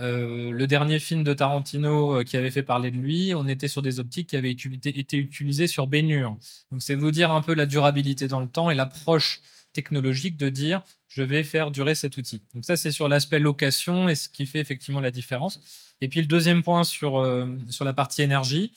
Euh, 0.00 0.50
le 0.50 0.66
dernier 0.66 0.98
film 0.98 1.22
de 1.22 1.32
Tarantino 1.32 2.20
euh, 2.20 2.24
qui 2.24 2.36
avait 2.36 2.50
fait 2.50 2.64
parler 2.64 2.90
de 2.90 2.96
lui, 2.96 3.32
on 3.34 3.46
était 3.46 3.68
sur 3.68 3.80
des 3.80 4.00
optiques 4.00 4.30
qui 4.30 4.36
avaient 4.36 4.50
été, 4.50 4.98
été 4.98 5.16
utilisées 5.16 5.68
sur 5.68 5.86
Bénure. 5.86 6.36
Donc 6.72 6.82
c'est 6.82 6.96
vous 6.96 7.12
dire 7.12 7.30
un 7.30 7.42
peu 7.42 7.54
la 7.54 7.66
durabilité 7.66 8.26
dans 8.26 8.40
le 8.40 8.48
temps 8.48 8.70
et 8.70 8.74
l'approche 8.74 9.40
technologique 9.74 10.38
de 10.38 10.48
dire 10.48 10.82
je 11.08 11.22
vais 11.22 11.44
faire 11.44 11.70
durer 11.70 11.94
cet 11.94 12.16
outil. 12.16 12.42
Donc 12.54 12.64
ça 12.64 12.76
c'est 12.76 12.90
sur 12.90 13.08
l'aspect 13.08 13.38
location 13.38 14.08
et 14.08 14.14
ce 14.14 14.30
qui 14.30 14.46
fait 14.46 14.60
effectivement 14.60 15.00
la 15.00 15.10
différence. 15.10 15.60
Et 16.00 16.08
puis 16.08 16.20
le 16.20 16.26
deuxième 16.26 16.62
point 16.62 16.84
sur, 16.84 17.18
euh, 17.18 17.46
sur 17.68 17.84
la 17.84 17.92
partie 17.92 18.22
énergie. 18.22 18.72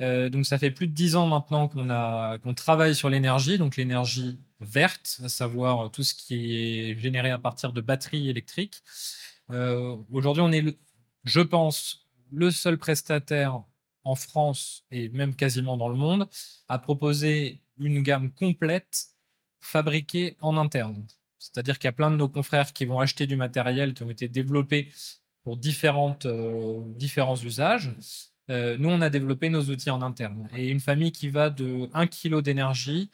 Euh, 0.00 0.28
donc 0.28 0.46
ça 0.46 0.58
fait 0.58 0.70
plus 0.70 0.86
de 0.86 0.92
dix 0.92 1.16
ans 1.16 1.26
maintenant 1.26 1.68
qu'on 1.68 2.54
travaille 2.54 2.94
sur 2.94 3.08
l'énergie, 3.08 3.58
donc 3.58 3.76
l'énergie 3.76 4.38
verte, 4.60 5.20
à 5.24 5.28
savoir 5.28 5.90
tout 5.90 6.02
ce 6.02 6.14
qui 6.14 6.56
est 6.56 6.98
généré 6.98 7.30
à 7.30 7.38
partir 7.38 7.72
de 7.72 7.80
batteries 7.80 8.28
électriques. 8.28 8.82
Euh, 9.50 9.96
Aujourd'hui, 10.12 10.42
on 10.42 10.52
est, 10.52 10.76
je 11.24 11.40
pense, 11.40 12.06
le 12.30 12.50
seul 12.50 12.78
prestataire 12.78 13.62
en 14.04 14.14
France 14.14 14.84
et 14.90 15.08
même 15.08 15.34
quasiment 15.34 15.76
dans 15.76 15.88
le 15.88 15.96
monde 15.96 16.28
à 16.68 16.78
proposer 16.78 17.60
une 17.78 18.02
gamme 18.02 18.30
complète 18.32 19.08
fabriquée 19.60 20.36
en 20.40 20.56
interne. 20.56 21.06
C'est-à-dire 21.38 21.78
qu'il 21.78 21.88
y 21.88 21.88
a 21.88 21.92
plein 21.92 22.10
de 22.10 22.16
nos 22.16 22.28
confrères 22.28 22.72
qui 22.72 22.84
vont 22.84 23.00
acheter 23.00 23.26
du 23.26 23.36
matériel 23.36 23.94
qui 23.94 24.02
ont 24.02 24.10
été 24.10 24.28
développés 24.28 24.90
pour 25.44 25.56
différentes, 25.56 26.26
euh, 26.26 26.80
différents 26.96 27.36
usages. 27.36 27.92
Euh, 28.50 28.76
nous, 28.78 28.88
on 28.88 29.00
a 29.00 29.10
développé 29.10 29.50
nos 29.50 29.62
outils 29.62 29.90
en 29.90 30.02
interne. 30.02 30.48
Et 30.56 30.68
une 30.68 30.80
famille 30.80 31.12
qui 31.12 31.28
va 31.28 31.50
de 31.50 31.88
1 31.94 32.06
kg 32.06 32.40
d'énergie 32.42 33.10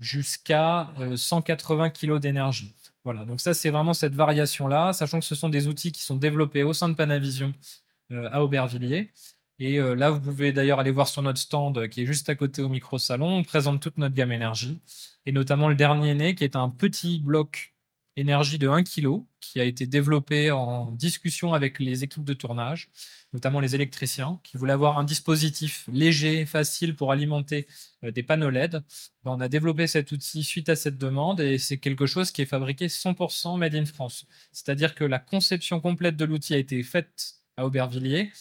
jusqu'à 0.00 0.90
euh, 1.00 1.16
180 1.16 1.90
kg 1.90 2.18
d'énergie. 2.18 2.74
Voilà, 3.04 3.24
donc 3.24 3.40
ça, 3.40 3.54
c'est 3.54 3.70
vraiment 3.70 3.94
cette 3.94 4.14
variation-là, 4.14 4.92
sachant 4.92 5.20
que 5.20 5.24
ce 5.24 5.34
sont 5.34 5.48
des 5.48 5.68
outils 5.68 5.92
qui 5.92 6.02
sont 6.02 6.16
développés 6.16 6.62
au 6.62 6.72
sein 6.72 6.88
de 6.88 6.94
Panavision 6.94 7.54
euh, 8.12 8.28
à 8.32 8.42
Aubervilliers. 8.42 9.12
Et 9.58 9.78
euh, 9.78 9.94
là, 9.94 10.10
vous 10.10 10.20
pouvez 10.20 10.52
d'ailleurs 10.52 10.80
aller 10.80 10.90
voir 10.90 11.08
sur 11.08 11.22
notre 11.22 11.38
stand 11.38 11.78
euh, 11.78 11.88
qui 11.88 12.02
est 12.02 12.06
juste 12.06 12.28
à 12.28 12.34
côté 12.34 12.62
au 12.62 12.68
micro-salon. 12.68 13.38
On 13.38 13.42
présente 13.44 13.80
toute 13.80 13.96
notre 13.98 14.14
gamme 14.14 14.32
énergie, 14.32 14.80
et 15.24 15.32
notamment 15.32 15.68
le 15.68 15.74
dernier 15.74 16.14
né, 16.14 16.34
qui 16.34 16.44
est 16.44 16.56
un 16.56 16.68
petit 16.68 17.20
bloc 17.20 17.74
énergie 18.16 18.58
de 18.58 18.68
1 18.68 18.82
kg, 18.82 19.22
qui 19.40 19.60
a 19.60 19.64
été 19.64 19.86
développé 19.86 20.50
en 20.50 20.90
discussion 20.92 21.54
avec 21.54 21.78
les 21.78 22.02
équipes 22.04 22.24
de 22.24 22.32
tournage, 22.34 22.90
notamment 23.32 23.60
les 23.60 23.74
électriciens, 23.74 24.40
qui 24.42 24.56
voulaient 24.56 24.72
avoir 24.72 24.98
un 24.98 25.04
dispositif 25.04 25.88
léger, 25.92 26.46
facile 26.46 26.94
pour 26.94 27.12
alimenter 27.12 27.66
euh, 28.04 28.10
des 28.10 28.22
panneaux 28.22 28.50
LED. 28.50 28.82
Ben, 29.24 29.32
on 29.32 29.40
a 29.40 29.48
développé 29.48 29.86
cet 29.86 30.12
outil 30.12 30.44
suite 30.44 30.68
à 30.68 30.76
cette 30.76 30.98
demande 30.98 31.40
et 31.40 31.58
c'est 31.58 31.78
quelque 31.78 32.06
chose 32.06 32.30
qui 32.30 32.42
est 32.42 32.46
fabriqué 32.46 32.88
100% 32.88 33.58
made 33.58 33.74
in 33.74 33.86
France. 33.86 34.26
C'est-à-dire 34.52 34.94
que 34.94 35.04
la 35.04 35.18
conception 35.18 35.80
complète 35.80 36.16
de 36.16 36.24
l'outil 36.24 36.54
a 36.54 36.58
été 36.58 36.82
faite 36.82 37.36
à 37.56 37.66
Aubervilliers. 37.66 38.32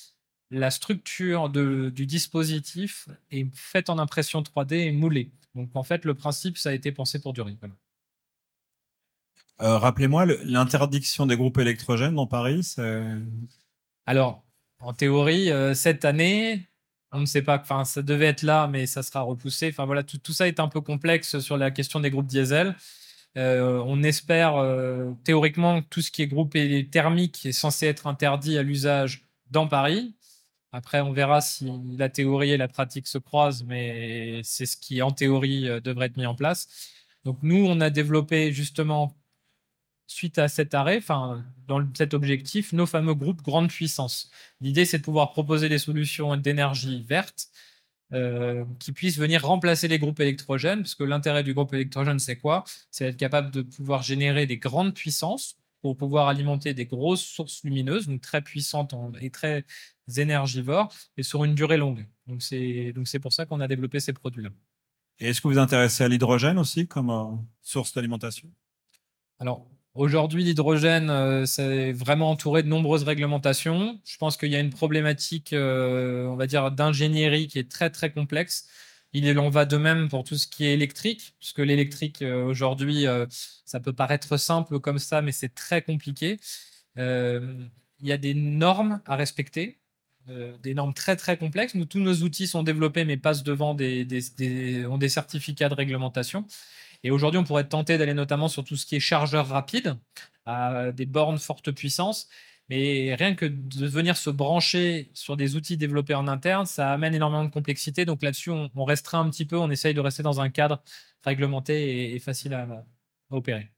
La 0.51 0.69
structure 0.71 1.49
de- 1.49 1.89
du 1.93 2.05
dispositif 2.05 3.09
est 3.31 3.47
faite 3.55 3.89
en 3.89 3.97
impression 3.97 4.41
3D 4.43 4.75
et 4.75 4.91
moulée. 4.91 5.31
Donc 5.55 5.69
en 5.75 5.83
fait, 5.83 6.05
le 6.05 6.13
principe, 6.13 6.57
ça 6.57 6.69
a 6.69 6.73
été 6.73 6.91
pensé 6.91 7.19
pour 7.19 7.33
durer. 7.33 7.55
Voilà. 7.59 7.73
Euh, 9.61 9.77
Rappelez-moi, 9.77 10.25
le- 10.25 10.39
l'interdiction 10.43 11.25
des 11.25 11.37
groupes 11.37 11.57
électrogènes 11.57 12.15
dans 12.15 12.27
Paris, 12.27 12.63
c'est... 12.63 13.03
Alors, 14.05 14.43
en 14.79 14.93
théorie, 14.93 15.49
euh, 15.49 15.73
cette 15.73 16.05
année, 16.05 16.67
on 17.11 17.19
ne 17.21 17.25
sait 17.25 17.41
pas, 17.41 17.57
enfin, 17.59 17.85
ça 17.85 18.01
devait 18.01 18.25
être 18.25 18.43
là, 18.43 18.67
mais 18.67 18.85
ça 18.85 19.01
sera 19.01 19.21
repoussé. 19.21 19.69
Enfin, 19.69 19.85
voilà, 19.85 20.03
tout, 20.03 20.17
tout 20.17 20.33
ça 20.33 20.47
est 20.47 20.59
un 20.59 20.67
peu 20.67 20.81
complexe 20.81 21.39
sur 21.39 21.57
la 21.57 21.71
question 21.71 21.99
des 22.01 22.09
groupes 22.11 22.27
diesel. 22.27 22.75
Euh, 23.37 23.81
on 23.85 24.03
espère, 24.03 24.55
théoriquement, 25.23 25.81
que 25.81 25.87
tout 25.89 26.01
ce 26.01 26.11
qui 26.11 26.21
est 26.21 26.27
groupe 26.27 26.55
thermique 26.91 27.45
est 27.45 27.51
censé 27.51 27.85
être 27.87 28.07
interdit 28.07 28.57
à 28.57 28.63
l'usage 28.63 29.25
dans 29.51 29.67
Paris. 29.67 30.15
Après, 30.75 30.99
on 30.99 31.13
verra 31.13 31.39
si 31.39 31.71
la 31.97 32.09
théorie 32.09 32.51
et 32.51 32.57
la 32.57 32.67
pratique 32.67 33.07
se 33.07 33.17
croisent, 33.17 33.63
mais 33.65 34.41
c'est 34.43 34.65
ce 34.65 34.75
qui, 34.75 35.01
en 35.01 35.11
théorie, 35.11 35.69
euh, 35.69 35.79
devrait 35.79 36.07
être 36.07 36.17
mis 36.17 36.25
en 36.25 36.35
place. 36.35 36.67
Donc, 37.23 37.39
nous, 37.43 37.65
on 37.65 37.79
a 37.79 37.89
développé 37.89 38.51
justement 38.51 39.15
suite 40.05 40.37
à 40.37 40.49
cet 40.49 40.73
arrêt, 40.73 40.97
enfin, 40.97 41.45
dans 41.67 41.81
cet 41.95 42.13
objectif, 42.13 42.73
nos 42.73 42.85
fameux 42.85 43.13
groupes 43.15 43.41
grande 43.41 43.69
puissance. 43.69 44.29
L'idée, 44.59 44.83
c'est 44.83 44.97
de 44.99 45.03
pouvoir 45.03 45.31
proposer 45.31 45.69
des 45.69 45.79
solutions 45.79 46.35
d'énergie 46.35 47.03
verte 47.03 47.47
euh, 48.13 48.65
qui 48.79 48.91
puissent 48.91 49.17
venir 49.17 49.45
remplacer 49.45 49.87
les 49.87 49.97
groupes 49.97 50.19
électrogènes, 50.19 50.81
parce 50.81 50.95
que 50.95 51.05
l'intérêt 51.05 51.43
du 51.43 51.53
groupe 51.53 51.73
électrogène, 51.73 52.19
c'est 52.19 52.37
quoi? 52.37 52.65
C'est 52.91 53.05
être 53.05 53.17
capable 53.17 53.49
de 53.51 53.61
pouvoir 53.61 54.03
générer 54.03 54.45
des 54.45 54.57
grandes 54.57 54.93
puissances 54.93 55.57
pour 55.85 55.95
pouvoir 55.95 56.29
alimenter 56.29 56.73
des 56.73 56.87
grosses 56.87 57.23
sources 57.23 57.63
lumineuses, 57.63 58.07
donc 58.07 58.19
très 58.19 58.41
puissantes 58.41 58.95
et 59.21 59.29
très 59.29 59.65
énergivores, 60.17 60.91
et 61.15 61.21
sur 61.21 61.43
une 61.43 61.53
durée 61.53 61.77
longue. 61.77 62.07
Donc 62.25 62.41
c'est 62.41 62.91
donc 62.93 63.07
c'est 63.07 63.19
pour 63.19 63.31
ça 63.33 63.45
qu'on 63.45 63.59
a 63.59 63.67
développé 63.67 63.99
ces 63.99 64.11
produits-là. 64.11 64.49
Et 65.19 65.29
est-ce 65.29 65.41
que 65.41 65.47
vous 65.47 65.53
vous 65.53 65.59
intéressez 65.59 66.03
à 66.03 66.07
l'hydrogène 66.07 66.57
aussi 66.57 66.87
comme 66.87 67.11
euh, 67.11 67.25
source 67.61 67.93
d'alimentation? 67.93 68.49
Alors, 69.37 69.67
aujourd'hui, 69.93 70.43
l'hydrogène, 70.43 71.11
euh, 71.11 71.45
c'est 71.45 71.91
vraiment 71.91 72.31
entouré 72.31 72.63
de 72.63 72.67
nombreuses 72.67 73.03
réglementations. 73.03 73.99
Je 74.05 74.17
pense 74.17 74.37
qu'il 74.37 74.49
y 74.49 74.55
a 74.55 74.59
une 74.59 74.71
problématique, 74.71 75.53
euh, 75.53 76.25
on 76.25 76.35
va 76.35 76.47
dire, 76.47 76.71
d'ingénierie 76.71 77.47
qui 77.47 77.59
est 77.59 77.69
très, 77.69 77.91
très 77.91 78.11
complexe. 78.11 78.67
Il 79.17 79.39
en 79.39 79.49
va 79.49 79.63
de 79.63 79.77
même 79.77 80.09
pour 80.09 80.25
tout 80.25 80.35
ce 80.35 80.45
qui 80.45 80.65
est 80.65 80.73
électrique, 80.73 81.35
puisque 81.39 81.59
l'électrique, 81.59 82.21
euh, 82.21 82.43
aujourd'hui, 82.43 83.07
euh, 83.07 83.25
ça 83.63 83.79
peut 83.79 83.93
paraître 83.93 84.35
simple 84.35 84.81
comme 84.81 84.99
ça, 84.99 85.21
mais 85.21 85.31
c'est 85.31 85.55
très 85.55 85.81
compliqué. 85.81 86.37
Euh, 86.97 87.55
il 88.01 88.07
y 88.09 88.11
a 88.11 88.17
des 88.17 88.33
normes 88.33 88.99
à 89.05 89.15
respecter, 89.15 89.79
des 90.27 90.73
normes 90.73 90.93
très, 90.93 91.15
très 91.15 91.37
complexes. 91.37 91.77
Tous 91.89 91.99
nos 91.99 92.23
outils 92.23 92.47
sont 92.47 92.61
développés, 92.61 93.05
mais 93.05 93.15
passent 93.15 93.43
devant 93.43 93.73
des, 93.73 94.03
des, 94.03 95.09
certificats 95.09 95.69
de 95.69 95.75
réglementation. 95.75 96.45
Et 97.03 97.11
aujourd'hui, 97.11 97.39
on 97.39 97.45
pourrait 97.45 97.69
tenté 97.69 97.97
d'aller 97.97 98.15
notamment 98.15 98.49
sur 98.49 98.65
tout 98.65 98.75
ce 98.75 98.85
qui 98.85 98.97
est 98.97 98.99
chargeur 98.99 99.47
rapide, 99.47 99.95
à 100.45 100.91
des 100.91 101.05
bornes 101.05 101.39
forte 101.39 101.71
puissance. 101.71 102.27
Mais 102.69 103.13
rien 103.15 103.35
que 103.35 103.45
de 103.45 103.85
venir 103.87 104.17
se 104.17 104.29
brancher 104.31 105.11
sur 105.13 105.37
des 105.37 105.55
outils 105.55 105.77
développés 105.77 106.15
en 106.15 106.27
interne, 106.27 106.65
ça 106.65 106.91
amène 106.93 107.13
énormément 107.13 107.43
de 107.45 107.51
complexité. 107.51 108.05
Donc 108.05 108.23
là-dessus, 108.23 108.49
on, 108.49 108.71
on 108.75 108.85
restera 108.85 109.19
un 109.19 109.29
petit 109.29 109.45
peu, 109.45 109.57
on 109.57 109.69
essaye 109.69 109.93
de 109.93 109.99
rester 109.99 110.23
dans 110.23 110.41
un 110.41 110.49
cadre 110.49 110.81
réglementé 111.23 112.11
et, 112.11 112.15
et 112.15 112.19
facile 112.19 112.53
à, 112.55 112.63
à 112.63 113.35
opérer. 113.35 113.69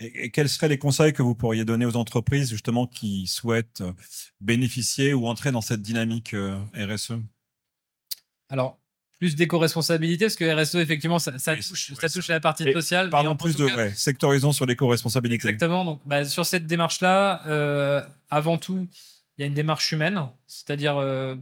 et, 0.00 0.24
et 0.24 0.30
quels 0.30 0.48
seraient 0.48 0.68
les 0.68 0.78
conseils 0.78 1.12
que 1.12 1.22
vous 1.22 1.34
pourriez 1.36 1.64
donner 1.64 1.86
aux 1.86 1.96
entreprises 1.96 2.50
justement 2.50 2.86
qui 2.88 3.26
souhaitent 3.28 3.80
euh, 3.82 3.92
bénéficier 4.40 5.14
ou 5.14 5.26
entrer 5.28 5.52
dans 5.52 5.60
cette 5.60 5.82
dynamique 5.82 6.34
euh, 6.34 6.58
RSE 6.74 7.12
Alors, 8.48 8.80
plus 9.24 9.36
d'éco-responsabilité, 9.36 10.26
parce 10.26 10.36
que 10.36 10.44
RSE, 10.44 10.74
effectivement, 10.76 11.18
ça, 11.18 11.32
touche, 11.32 11.90
ouais, 11.90 11.96
ça 11.96 12.08
touche 12.10 12.28
à 12.28 12.34
la 12.34 12.40
partie 12.40 12.70
sociale. 12.72 13.08
Parlons 13.08 13.30
en 13.30 13.36
plus 13.36 13.56
de 13.56 13.66
cas- 13.66 13.76
ouais, 13.76 13.92
sectorisons 13.94 14.52
sur 14.52 14.66
l'éco-responsabilité. 14.66 15.48
Exactement. 15.48 15.84
Donc, 15.86 16.00
bah, 16.04 16.26
sur 16.26 16.44
cette 16.44 16.66
démarche-là, 16.66 17.42
euh, 17.46 18.02
avant 18.28 18.58
tout, 18.58 18.86
il 19.38 19.40
y 19.40 19.44
a 19.44 19.46
une 19.46 19.54
démarche 19.54 19.90
humaine, 19.92 20.20
c'est-à-dire, 20.46 20.98
euh, 20.98 21.36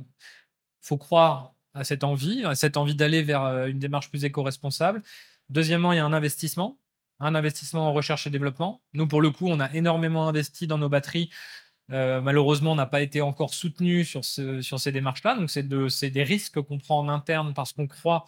faut 0.80 0.96
croire 0.96 1.54
à 1.74 1.82
cette 1.82 2.04
envie, 2.04 2.44
à 2.44 2.54
cette 2.54 2.76
envie 2.76 2.94
d'aller 2.94 3.22
vers 3.22 3.42
euh, 3.42 3.66
une 3.66 3.80
démarche 3.80 4.08
plus 4.10 4.24
éco-responsable. 4.24 5.02
Deuxièmement, 5.50 5.92
il 5.92 5.96
y 5.96 5.98
a 5.98 6.04
un 6.04 6.12
investissement, 6.12 6.78
un 7.18 7.34
investissement 7.34 7.88
en 7.88 7.92
recherche 7.92 8.28
et 8.28 8.30
développement. 8.30 8.80
Nous, 8.92 9.08
pour 9.08 9.20
le 9.22 9.30
coup, 9.30 9.48
on 9.48 9.58
a 9.58 9.72
énormément 9.74 10.28
investi 10.28 10.68
dans 10.68 10.78
nos 10.78 10.88
batteries. 10.88 11.30
Euh, 11.92 12.20
malheureusement, 12.20 12.74
n'a 12.74 12.86
pas 12.86 13.02
été 13.02 13.20
encore 13.20 13.52
soutenu 13.52 14.04
sur, 14.04 14.24
ce, 14.24 14.60
sur 14.62 14.80
ces 14.80 14.92
démarches-là. 14.92 15.36
Donc, 15.36 15.50
c'est 15.50 15.68
de, 15.68 15.88
des 16.08 16.22
risques 16.22 16.60
qu'on 16.60 16.78
prend 16.78 16.98
en 16.98 17.08
interne 17.08 17.52
parce 17.54 17.72
qu'on 17.72 17.86
croit 17.86 18.24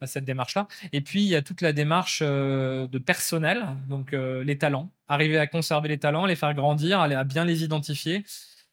à 0.00 0.06
cette 0.06 0.24
démarche-là. 0.24 0.68
Et 0.92 1.00
puis, 1.00 1.22
il 1.22 1.28
y 1.28 1.34
a 1.34 1.42
toute 1.42 1.60
la 1.60 1.72
démarche 1.72 2.22
euh, 2.24 2.86
de 2.86 2.98
personnel, 2.98 3.66
donc 3.88 4.12
euh, 4.12 4.44
les 4.44 4.56
talents. 4.56 4.90
Arriver 5.08 5.38
à 5.38 5.46
conserver 5.46 5.88
les 5.88 5.98
talents, 5.98 6.24
les 6.24 6.36
faire 6.36 6.54
grandir, 6.54 7.00
à 7.00 7.24
bien 7.24 7.44
les 7.44 7.64
identifier, 7.64 8.24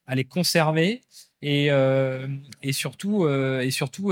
à 0.05 0.15
les 0.15 0.23
conserver 0.23 1.01
et, 1.41 1.69
surtout, 2.71 3.27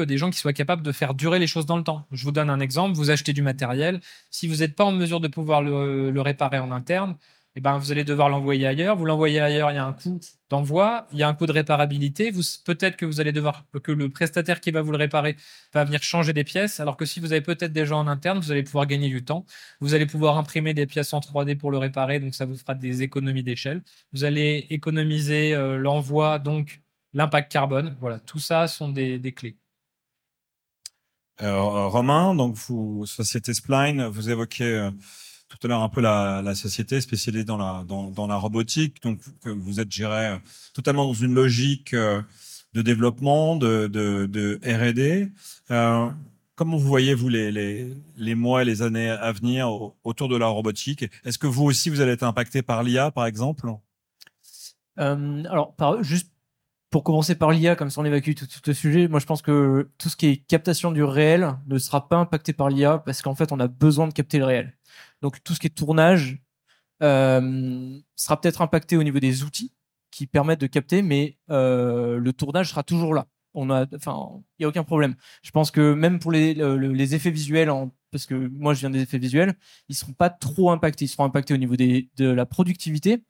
des 0.06 0.18
gens 0.18 0.30
qui 0.30 0.38
soient 0.38 0.54
capables 0.54 0.84
de 0.84 0.92
faire 0.92 1.14
durer 1.14 1.40
les 1.40 1.48
choses 1.48 1.66
dans 1.66 1.78
le 1.78 1.84
temps. 1.84 2.06
Je 2.12 2.24
vous 2.24 2.32
donne 2.32 2.50
un 2.50 2.60
exemple. 2.60 2.96
Vous 2.96 3.12
achetez 3.12 3.32
du 3.32 3.42
matériel. 3.42 4.02
Si 4.30 4.48
vous 4.48 4.58
n'êtes 4.58 4.76
pas 4.76 4.84
en 4.84 4.92
mesure 4.92 5.20
de 5.22 5.28
pouvoir 5.28 5.62
le 5.62 6.22
réparer 6.22 6.60
en 6.60 6.72
interne, 6.72 7.16
eh 7.58 7.62
ben, 7.62 7.78
vous 7.78 7.92
allez 7.92 8.04
devoir 8.04 8.28
l'envoyer 8.28 8.68
ailleurs. 8.68 8.98
Vous 8.98 9.06
l'envoyez 9.06 9.40
ailleurs, 9.40 9.72
il 9.72 9.76
y 9.76 9.78
a 9.78 9.86
un 9.86 9.94
coût 9.94 10.20
d'envoi, 10.50 11.08
il 11.14 11.20
y 11.20 11.24
a 11.24 11.28
un 11.30 11.34
coût 11.34 11.46
de 11.46 11.54
réparabilité. 11.54 12.34
Peut-être 12.66 12.98
que 12.98 13.06
vous 13.06 13.22
allez 13.22 13.32
devoir, 13.32 13.64
que 13.82 13.94
le 13.94 14.10
prestataire 14.10 14.60
qui 14.60 14.72
va 14.72 14.82
vous 14.82 14.92
le 14.92 14.98
réparer 14.98 15.38
va 15.74 15.86
venir 15.86 16.04
changer 16.04 16.34
des 16.34 16.44
pièces, 16.44 16.82
alors 16.82 16.98
que 16.98 17.06
si 17.06 17.22
vous 17.22 17.32
avez 17.32 17.42
peut-être 17.42 17.72
des 17.72 17.86
gens 17.86 18.00
en 18.00 18.08
interne, 18.08 18.40
vous 18.40 18.52
allez 18.52 18.64
pouvoir 18.64 18.88
gagner 18.88 19.08
du 19.08 19.24
temps. 19.24 19.46
Vous 19.80 19.94
allez 19.94 20.06
pouvoir 20.06 20.38
imprimer 20.38 20.74
des 20.74 20.86
pièces 20.86 21.14
en 21.14 21.20
3D 21.20 21.58
pour 21.58 21.72
le 21.72 21.78
réparer, 21.78 22.20
donc 22.20 22.36
ça 22.36 22.46
vous 22.46 22.58
fera 22.58 22.76
des 22.76 23.04
économies 23.04 23.44
d'échelle. 23.44 23.84
Vous 24.12 24.26
allez 24.26 24.68
économiser 24.70 25.56
euh, 25.56 25.78
l'envoi, 25.78 26.40
donc 26.40 26.82
l'impact 27.14 27.52
carbone. 27.52 27.96
Voilà, 28.02 28.20
tout 28.20 28.40
ça 28.40 28.68
sont 28.68 28.90
des, 28.90 29.18
des 29.18 29.32
clés. 29.32 29.58
Euh, 31.42 31.88
Romain, 31.88 32.36
donc 32.36 32.56
vous, 32.56 33.06
Société 33.06 33.54
Spline, 33.54 34.06
vous 34.08 34.30
évoquez 34.30 34.64
euh, 34.64 34.92
tout 35.60 35.68
à 35.68 35.70
l'heure 35.70 35.82
un 35.82 35.90
peu 35.90 36.02
la, 36.02 36.56
société 36.56 37.02
spécialisée 37.02 37.44
dans 37.46 37.58
la, 37.58 37.84
dans, 37.88 38.28
la 38.28 38.36
robotique. 38.36 39.02
Donc, 39.04 39.20
vous 39.46 39.80
êtes 39.80 39.92
géré 39.92 40.38
totalement 40.74 41.06
dans 41.06 41.14
une 41.14 41.34
logique 41.34 41.94
euh, 41.94 42.22
de 42.74 42.82
développement, 42.82 43.56
de, 43.56 43.88
de, 43.88 44.26
de 44.26 44.60
R&D. 44.64 45.30
Euh, 45.72 46.10
comment 46.56 46.78
vous 46.78 46.88
voyez, 46.88 47.14
vous, 47.14 47.30
les, 47.30 47.52
les, 47.52 47.94
les 48.18 48.36
mois 48.36 48.62
et 48.62 48.66
les 48.66 48.82
années 48.82 49.10
à 49.10 49.32
venir 49.32 49.70
au- 49.70 49.96
autour 50.04 50.28
de 50.30 50.38
la 50.38 50.48
robotique? 50.48 51.06
Est-ce 51.24 51.38
que 51.38 51.48
vous 51.48 51.64
aussi, 51.64 51.90
vous 51.90 52.02
allez 52.02 52.12
être 52.12 52.24
impacté 52.24 52.62
par 52.62 52.84
l'IA, 52.84 53.12
par 53.12 53.26
exemple? 53.26 53.70
Euh, 55.00 55.44
alors, 55.50 55.74
par, 55.76 56.04
juste 56.04 56.32
pour 56.96 57.04
commencer 57.04 57.36
par 57.36 57.52
l'IA, 57.52 57.76
comme 57.76 57.90
ça 57.90 58.00
on 58.00 58.06
évacue 58.06 58.36
tout, 58.36 58.48
le 58.66 58.74
sujet, 58.74 59.10
moi 59.10 59.20
je 59.20 59.26
pense 59.26 59.42
que 59.42 59.90
tout 59.98 60.08
ce 60.08 60.16
qui 60.16 60.28
est 60.28 60.38
captation 60.38 60.94
du 60.94 61.04
réel 61.04 61.58
ne 61.68 61.78
sera 61.78 62.08
pas 62.08 62.16
impacté 62.16 62.54
par 62.54 62.70
l'IA 62.70 63.00
parce 63.00 63.22
qu'en 63.22 63.36
fait 63.36 63.52
on 63.52 63.60
a 63.60 63.68
besoin 63.68 64.08
de 64.08 64.14
capter 64.14 64.38
le 64.38 64.46
réel. 64.46 64.78
Donc 65.22 65.44
tout 65.44 65.54
ce 65.54 65.60
qui 65.60 65.68
est 65.68 65.72
tournage 65.72 66.42
euh, 67.04 68.00
sera 68.16 68.40
peut-être 68.40 68.62
impacté 68.62 68.96
au 68.96 69.04
niveau 69.04 69.20
des 69.20 69.44
outils 69.44 69.74
qui 70.10 70.26
permettent 70.26 70.62
de 70.62 70.68
capter, 70.68 71.02
mais 71.02 71.38
euh, 71.50 72.18
le 72.18 72.32
tournage 72.32 72.70
sera 72.70 72.84
toujours 72.84 73.14
là. 73.14 73.28
Il 74.60 74.64
y 74.64 74.66
a 74.66 74.68
aucun 74.68 74.84
problème. 74.84 75.16
Je 75.44 75.52
pense 75.52 75.72
que 75.72 75.94
même 75.94 76.20
pour 76.20 76.32
les, 76.32 76.54
le- 76.54 76.78
le- 76.78 76.92
les 76.94 77.16
effets 77.16 77.32
visuels, 77.32 77.72
parce 78.12 78.26
que 78.26 78.36
moi 78.36 78.74
je 78.74 78.80
viens 78.82 78.90
des 78.90 79.02
effets 79.02 79.18
visuels, 79.18 79.56
ils 79.90 79.96
seront 79.96 80.14
pas 80.14 80.30
trop 80.30 80.72
impactés. 80.72 81.06
Ils 81.06 81.08
seront 81.10 81.26
impactés 81.26 81.54
au 81.54 81.58
niveau 81.58 81.76
de 81.76 82.26
la 82.26 82.46
productivité. 82.46 83.24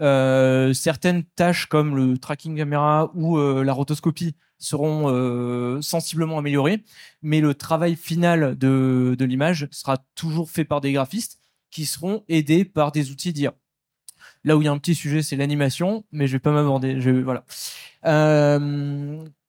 Euh, 0.00 0.72
certaines 0.72 1.24
tâches 1.24 1.66
comme 1.66 1.96
le 1.96 2.18
tracking 2.18 2.56
caméra 2.56 3.10
ou 3.14 3.38
euh, 3.38 3.62
la 3.62 3.72
rotoscopie 3.72 4.34
seront 4.58 5.08
euh, 5.10 5.80
sensiblement 5.82 6.38
améliorées, 6.38 6.82
mais 7.22 7.40
le 7.40 7.54
travail 7.54 7.96
final 7.96 8.56
de, 8.56 9.16
l'image 9.20 9.68
sera 9.70 9.98
toujours 10.14 10.50
fait 10.50 10.64
par 10.64 10.80
des 10.80 10.92
graphistes 10.92 11.38
qui 11.70 11.84
seront 11.86 12.24
aidés 12.28 12.64
par 12.64 12.92
des 12.92 13.10
outils 13.10 13.32
d'IA. 13.32 13.54
Là 14.44 14.56
où 14.56 14.62
il 14.62 14.66
y 14.66 14.68
a 14.68 14.72
un 14.72 14.78
petit 14.78 14.94
sujet, 14.94 15.22
c'est 15.22 15.36
l'animation, 15.36 16.04
mais 16.12 16.26
je 16.26 16.32
vais 16.32 16.38
pas 16.40 16.52
m'aborder. 16.52 16.94
Voilà. 17.22 17.44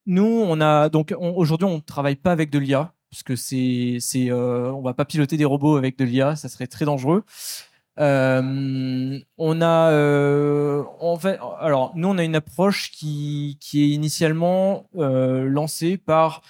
Nous, 0.06 0.24
on 0.24 0.60
a 0.60 0.88
donc 0.88 1.14
on- 1.18 1.34
aujourd'hui, 1.36 1.66
on 1.66 1.80
travaille 1.80 2.16
pas 2.16 2.32
avec 2.32 2.50
de 2.50 2.58
l'IA 2.58 2.92
parce 3.10 3.22
que 3.22 3.36
c'est 3.36 3.98
c'est 4.00 4.30
euh, 4.30 4.72
on 4.72 4.82
va 4.82 4.94
pas 4.94 5.04
piloter 5.04 5.36
des 5.36 5.44
robots 5.44 5.76
avec 5.76 5.96
de 5.98 6.04
l'IA, 6.04 6.36
ça 6.36 6.48
serait 6.48 6.66
très 6.66 6.84
dangereux. 6.84 7.24
Euh, 8.00 9.20
on 9.38 9.60
a, 9.62 9.90
euh, 9.92 10.82
fait, 11.20 11.38
alors 11.60 11.92
nous 11.94 12.08
on 12.08 12.18
a 12.18 12.24
une 12.24 12.34
approche 12.34 12.90
qui 12.90 13.56
qui 13.60 13.82
est 13.84 13.88
initialement 13.88 14.88
euh, 14.96 15.44
lancée 15.48 15.96
par 15.96 16.42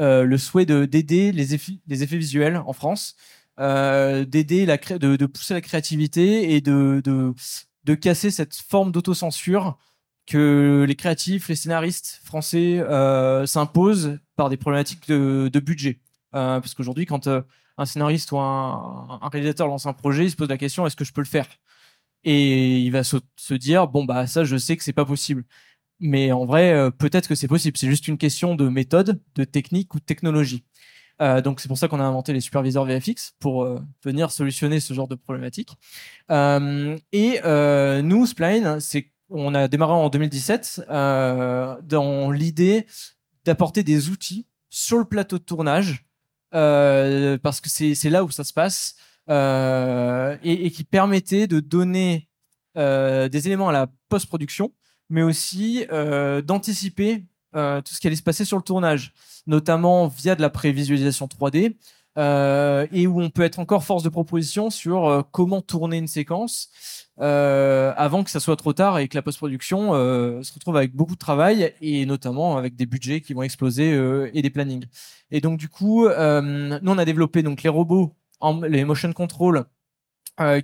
euh, 0.00 0.24
le 0.24 0.36
souhait 0.38 0.66
de 0.66 0.84
d'aider 0.84 1.32
les 1.32 1.54
effets 1.54 1.72
les 1.86 2.02
effets 2.02 2.18
visuels 2.18 2.58
en 2.66 2.72
France, 2.74 3.14
euh, 3.60 4.24
d'aider 4.26 4.66
la 4.66 4.76
de, 4.76 5.16
de 5.16 5.26
pousser 5.26 5.54
la 5.54 5.62
créativité 5.62 6.54
et 6.54 6.60
de 6.60 7.00
de 7.04 7.32
de 7.84 7.94
casser 7.94 8.30
cette 8.30 8.54
forme 8.56 8.92
d'autocensure 8.92 9.78
que 10.26 10.84
les 10.86 10.94
créatifs, 10.94 11.48
les 11.48 11.56
scénaristes 11.56 12.20
français 12.24 12.78
euh, 12.80 13.46
s'imposent 13.46 14.18
par 14.36 14.48
des 14.48 14.56
problématiques 14.56 15.08
de, 15.08 15.60
budget. 15.60 16.00
Euh, 16.34 16.60
parce 16.60 16.74
qu'aujourd'hui, 16.74 17.06
quand 17.06 17.26
euh, 17.26 17.42
un 17.78 17.86
scénariste 17.86 18.32
ou 18.32 18.38
un, 18.38 19.18
réalisateur 19.30 19.66
lance 19.66 19.86
un 19.86 19.92
projet, 19.92 20.24
il 20.26 20.30
se 20.30 20.36
pose 20.36 20.48
la 20.48 20.58
question 20.58 20.86
est-ce 20.86 20.96
que 20.96 21.04
je 21.04 21.12
peux 21.12 21.20
le 21.20 21.26
faire? 21.26 21.46
Et 22.24 22.78
il 22.78 22.90
va 22.90 23.02
se, 23.04 23.18
dire 23.54 23.88
bon 23.88 24.04
bah 24.04 24.26
ça, 24.26 24.44
je 24.44 24.56
sais 24.56 24.76
que 24.76 24.84
c'est 24.84 24.92
pas 24.92 25.04
possible. 25.04 25.44
Mais 25.98 26.32
en 26.32 26.44
vrai, 26.44 26.90
peut-être 26.98 27.28
que 27.28 27.34
c'est 27.34 27.48
possible. 27.48 27.76
C'est 27.76 27.88
juste 27.88 28.08
une 28.08 28.18
question 28.18 28.54
de 28.54 28.68
méthode, 28.68 29.20
de 29.34 29.44
technique 29.44 29.94
ou 29.94 30.00
de 30.00 30.04
technologie. 30.04 30.64
Donc 31.44 31.60
c'est 31.60 31.68
pour 31.68 31.78
ça 31.78 31.86
qu'on 31.86 32.00
a 32.00 32.04
inventé 32.04 32.32
les 32.32 32.40
superviseurs 32.40 32.84
VFX 32.84 33.34
pour 33.38 33.68
venir 34.04 34.32
solutionner 34.32 34.80
ce 34.80 34.94
genre 34.94 35.06
de 35.06 35.14
problématique. 35.14 35.76
Et 36.28 37.40
nous, 38.02 38.26
Spline, 38.26 38.80
c'est 38.80 39.11
on 39.32 39.54
a 39.54 39.68
démarré 39.68 39.92
en 39.92 40.08
2017 40.08 40.82
euh, 40.90 41.76
dans 41.82 42.30
l'idée 42.30 42.86
d'apporter 43.44 43.82
des 43.82 44.10
outils 44.10 44.46
sur 44.70 44.98
le 44.98 45.04
plateau 45.04 45.38
de 45.38 45.44
tournage 45.44 46.04
euh, 46.54 47.38
parce 47.38 47.60
que 47.60 47.68
c'est 47.68 48.10
là 48.10 48.24
où 48.24 48.30
ça 48.30 48.44
se 48.44 48.52
passe 48.52 48.96
euh, 49.28 50.36
et, 50.42 50.70
qui 50.70 50.84
permettait 50.84 51.46
de 51.46 51.60
donner 51.60 52.28
des 52.74 53.46
éléments 53.46 53.68
à 53.68 53.72
la 53.72 53.86
post-production, 54.08 54.72
mais 55.10 55.22
aussi 55.22 55.86
d'anticiper 56.44 57.26
tout 57.52 57.94
ce 57.94 58.00
qui 58.00 58.06
allait 58.06 58.16
se 58.16 58.22
passer 58.22 58.46
sur 58.46 58.56
le 58.56 58.62
tournage, 58.62 59.12
notamment 59.46 60.08
via 60.08 60.34
de 60.34 60.40
la 60.40 60.48
prévisualisation 60.48 61.26
3D. 61.26 61.76
Euh, 62.18 62.86
et 62.92 63.06
où 63.06 63.22
on 63.22 63.30
peut 63.30 63.42
être 63.42 63.58
encore 63.58 63.84
force 63.84 64.02
de 64.02 64.10
proposition 64.10 64.68
sur 64.68 65.06
euh, 65.06 65.22
comment 65.30 65.62
tourner 65.62 65.96
une 65.96 66.06
séquence 66.06 66.68
euh, 67.20 67.94
avant 67.96 68.22
que 68.22 68.30
ça 68.30 68.38
soit 68.38 68.56
trop 68.56 68.74
tard 68.74 68.98
et 68.98 69.08
que 69.08 69.16
la 69.16 69.22
post-production 69.22 69.92
se 70.42 70.52
retrouve 70.52 70.76
avec 70.76 70.94
beaucoup 70.94 71.14
de 71.14 71.18
travail 71.18 71.72
et 71.80 72.04
notamment 72.04 72.58
avec 72.58 72.76
des 72.76 72.84
budgets 72.84 73.20
qui 73.22 73.32
vont 73.32 73.42
exploser 73.42 73.92
et 74.34 74.42
des 74.42 74.50
plannings. 74.50 74.86
Et 75.30 75.40
donc 75.40 75.58
du 75.58 75.68
coup, 75.68 76.06
nous 76.06 76.12
on 76.92 76.98
a 76.98 77.04
développé 77.04 77.42
donc 77.42 77.62
les 77.62 77.70
robots, 77.70 78.14
les 78.62 78.84
motion 78.84 79.12
control, 79.12 79.64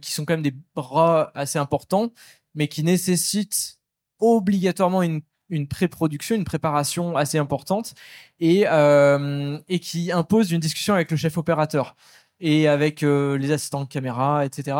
qui 0.00 0.12
sont 0.12 0.24
quand 0.24 0.34
même 0.34 0.42
des 0.42 0.54
bras 0.74 1.30
assez 1.34 1.58
importants, 1.58 2.12
mais 2.54 2.68
qui 2.68 2.82
nécessitent 2.82 3.78
obligatoirement 4.18 5.02
une 5.02 5.20
une 5.50 5.68
pré-production, 5.68 6.36
une 6.36 6.44
préparation 6.44 7.16
assez 7.16 7.38
importante 7.38 7.94
et, 8.40 8.64
euh, 8.68 9.58
et 9.68 9.78
qui 9.80 10.12
impose 10.12 10.52
une 10.52 10.60
discussion 10.60 10.94
avec 10.94 11.10
le 11.10 11.16
chef 11.16 11.38
opérateur 11.38 11.96
et 12.40 12.68
avec 12.68 13.02
euh, 13.02 13.36
les 13.38 13.52
assistants 13.52 13.82
de 13.82 13.88
caméra, 13.88 14.44
etc 14.44 14.76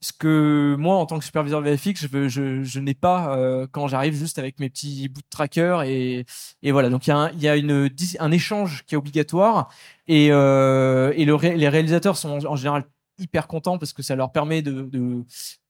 ce 0.00 0.12
que 0.12 0.76
moi, 0.78 0.96
en 0.96 1.06
tant 1.06 1.18
que 1.18 1.24
superviseur 1.24 1.60
VFX, 1.62 2.06
je, 2.06 2.28
je, 2.28 2.62
je 2.62 2.80
n'ai 2.80 2.94
pas 2.94 3.36
euh, 3.36 3.66
quand 3.70 3.88
j'arrive 3.88 4.14
juste 4.14 4.38
avec 4.38 4.60
mes 4.60 4.68
petits 4.68 5.08
bouts 5.08 5.22
de 5.22 5.26
tracker. 5.30 5.82
Et, 5.86 6.26
et 6.62 6.72
voilà, 6.72 6.90
donc 6.90 7.06
il 7.06 7.10
y 7.10 7.12
a, 7.12 7.16
un, 7.16 7.32
y 7.32 7.48
a 7.48 7.56
une, 7.56 7.90
un 8.20 8.30
échange 8.30 8.84
qui 8.86 8.94
est 8.94 8.98
obligatoire. 8.98 9.68
Et, 10.06 10.28
euh, 10.30 11.12
et 11.16 11.24
les 11.24 11.68
réalisateurs 11.68 12.16
sont 12.16 12.30
en, 12.30 12.52
en 12.52 12.56
général 12.56 12.84
hyper 13.18 13.48
contents 13.48 13.78
parce 13.78 13.92
que 13.94 14.02
ça 14.02 14.14
leur 14.14 14.30
permet 14.32 14.60
de, 14.62 14.82
de, 14.82 15.24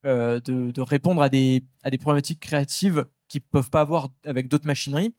euh, 0.05 0.39
de, 0.41 0.71
de 0.71 0.81
répondre 0.81 1.21
à 1.21 1.29
des, 1.29 1.63
à 1.83 1.89
des 1.89 1.97
problématiques 1.97 2.41
créatives 2.41 3.05
qu'ils 3.27 3.41
peuvent 3.41 3.69
pas 3.69 3.81
avoir 3.81 4.09
avec 4.25 4.47
d'autres 4.47 4.67
machineries. 4.67 5.13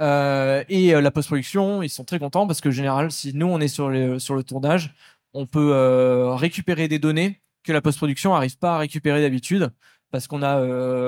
Euh, 0.00 0.64
et 0.68 0.94
euh, 0.94 1.00
la 1.00 1.10
post-production, 1.10 1.82
ils 1.82 1.90
sont 1.90 2.04
très 2.04 2.18
contents 2.18 2.46
parce 2.46 2.60
que 2.60 2.70
en 2.70 2.72
général, 2.72 3.12
si 3.12 3.34
nous 3.34 3.46
on 3.46 3.60
est 3.60 3.68
sur 3.68 3.90
le, 3.90 4.18
sur 4.18 4.34
le 4.34 4.42
tournage, 4.42 4.94
on 5.34 5.46
peut 5.46 5.72
euh, 5.72 6.34
récupérer 6.34 6.88
des 6.88 6.98
données 6.98 7.40
que 7.62 7.72
la 7.72 7.82
post-production 7.82 8.32
n'arrive 8.32 8.56
pas 8.56 8.76
à 8.76 8.78
récupérer 8.78 9.20
d'habitude 9.20 9.70
parce 10.10 10.26
qu'on 10.26 10.42
a, 10.42 10.60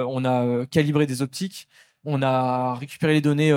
on 0.05 0.25
a 0.25 0.67
calibré 0.67 1.07
des 1.07 1.23
optiques, 1.23 1.67
on 2.05 2.23
a 2.23 2.75
récupéré 2.75 3.15
les 3.15 3.21
données, 3.21 3.53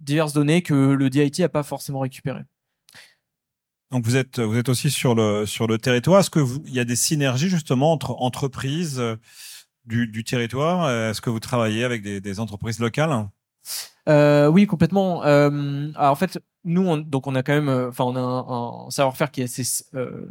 diverses 0.00 0.34
données 0.34 0.60
que 0.60 0.74
le 0.74 1.08
DIT 1.08 1.38
n'a 1.38 1.48
pas 1.48 1.62
forcément 1.62 2.00
récupérées. 2.00 2.42
Donc 3.90 4.04
vous 4.04 4.16
êtes 4.16 4.40
vous 4.40 4.58
êtes 4.58 4.68
aussi 4.68 4.90
sur 4.90 5.14
le 5.14 5.46
sur 5.46 5.66
le 5.66 5.78
territoire. 5.78 6.20
Est-ce 6.20 6.28
que 6.28 6.44
il 6.66 6.74
y 6.74 6.80
a 6.80 6.84
des 6.84 6.96
synergies 6.96 7.48
justement 7.48 7.92
entre 7.92 8.10
entreprises 8.18 9.02
du, 9.88 10.24
territoire 10.24 10.90
Est-ce 10.90 11.20
que 11.20 11.30
vous 11.30 11.40
travaillez 11.40 11.84
avec 11.84 12.02
des, 12.02 12.40
entreprises 12.40 12.78
locales? 12.78 13.28
Euh, 14.08 14.48
oui, 14.48 14.66
complètement. 14.66 15.24
Euh, 15.24 15.90
alors, 15.94 16.12
en 16.12 16.14
fait, 16.14 16.38
nous, 16.64 16.86
on, 16.86 16.96
donc 16.96 17.26
on 17.26 17.34
a 17.34 17.42
quand 17.42 17.52
même, 17.52 17.68
euh, 17.68 17.88
enfin, 17.88 18.04
on 18.04 18.16
a 18.16 18.86
un, 18.86 18.90
savoir-faire 18.90 19.30
qui 19.30 19.42
est 19.42 19.44
assez, 19.44 19.84
euh, 19.94 20.26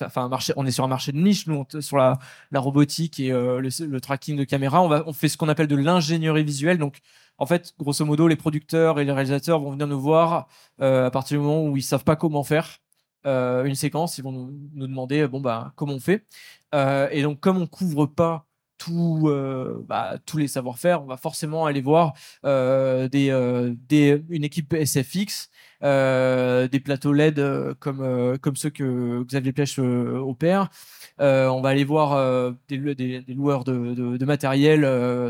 enfin, 0.00 0.28
marché. 0.28 0.52
On 0.56 0.66
est 0.66 0.70
sur 0.70 0.84
un 0.84 0.88
marché 0.88 1.12
de 1.12 1.18
niche, 1.18 1.46
nous, 1.46 1.64
sur 1.80 1.96
la, 1.96 2.18
la 2.50 2.60
robotique 2.60 3.20
et 3.20 3.32
euh, 3.32 3.60
le, 3.60 3.68
le 3.86 4.00
tracking 4.00 4.36
de 4.36 4.44
caméra. 4.44 4.82
On 4.82 4.90
on 5.06 5.12
fait 5.12 5.28
ce 5.28 5.36
qu'on 5.36 5.48
appelle 5.48 5.68
de 5.68 5.76
l'ingénierie 5.76 6.44
visuelle. 6.44 6.78
Donc, 6.78 6.98
en 7.38 7.46
fait, 7.46 7.74
grosso 7.78 8.04
modo, 8.04 8.28
les 8.28 8.36
producteurs 8.36 9.00
et 9.00 9.04
les 9.04 9.12
réalisateurs 9.12 9.60
vont 9.60 9.72
venir 9.72 9.86
nous 9.86 10.00
voir 10.00 10.48
euh, 10.80 11.06
à 11.06 11.10
partir 11.10 11.38
du 11.38 11.44
moment 11.44 11.66
où 11.66 11.76
ils 11.76 11.82
savent 11.82 12.04
pas 12.04 12.16
comment 12.16 12.44
faire 12.44 12.78
euh, 13.26 13.64
une 13.64 13.74
séquence. 13.74 14.18
Ils 14.18 14.22
vont 14.24 14.32
nous, 14.32 14.52
nous 14.74 14.86
demander, 14.86 15.26
bon 15.28 15.40
bah, 15.40 15.72
comment 15.76 15.94
on 15.94 16.00
fait. 16.00 16.26
Euh, 16.74 17.08
et 17.10 17.22
donc, 17.22 17.40
comme 17.40 17.58
on 17.58 17.66
couvre 17.66 18.06
pas 18.06 18.46
euh, 18.90 19.84
bah, 19.86 20.18
tous 20.26 20.38
les 20.38 20.48
savoir-faire, 20.48 21.02
on 21.02 21.06
va 21.06 21.16
forcément 21.16 21.66
aller 21.66 21.80
voir 21.80 22.14
euh, 22.44 23.08
euh, 23.14 23.74
des, 23.88 24.22
une 24.28 24.44
équipe 24.44 24.74
SFX, 24.74 25.50
des 25.82 26.80
plateaux 26.80 27.12
LED 27.12 27.74
comme, 27.80 28.38
comme 28.38 28.56
ceux 28.56 28.70
que 28.70 29.22
Xavier 29.24 29.52
Plèche 29.52 29.78
opère. 29.78 30.68
On 31.18 31.60
va 31.60 31.68
aller 31.70 31.84
voir 31.84 32.52
des, 32.68 32.76
lou- 32.76 32.94
des, 32.94 33.20
des 33.22 33.34
loueurs 33.34 33.64
de, 33.64 34.24
matériel, 34.24 34.82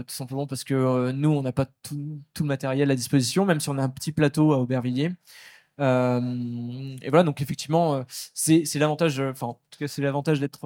tout 0.07 0.15
simplement 0.15 0.47
parce 0.47 0.65
que 0.65 1.11
nous, 1.13 1.31
on 1.31 1.43
n'a 1.43 1.53
pas 1.53 1.67
tout, 1.83 2.21
tout 2.35 2.43
le 2.45 2.49
matériel 2.49 2.91
à 2.91 2.95
disposition, 2.95 3.45
même 3.45 3.61
si 3.61 3.69
on 3.71 3.79
a 3.79 3.83
un 3.83 3.89
petit 3.89 4.13
plateau 4.13 4.53
à 4.53 4.59
Aubervilliers. 4.59 5.13
Euh, 5.81 6.97
et 7.01 7.11
voilà, 7.11 7.25
donc 7.25 7.41
effectivement, 7.41 7.95
euh, 7.95 8.03
c'est 8.35 8.75
l'avantage, 8.77 9.21
euh, 9.21 9.31
enfin, 9.31 9.57
c'est 9.87 10.03
l'avantage 10.03 10.41
d'être 10.41 10.63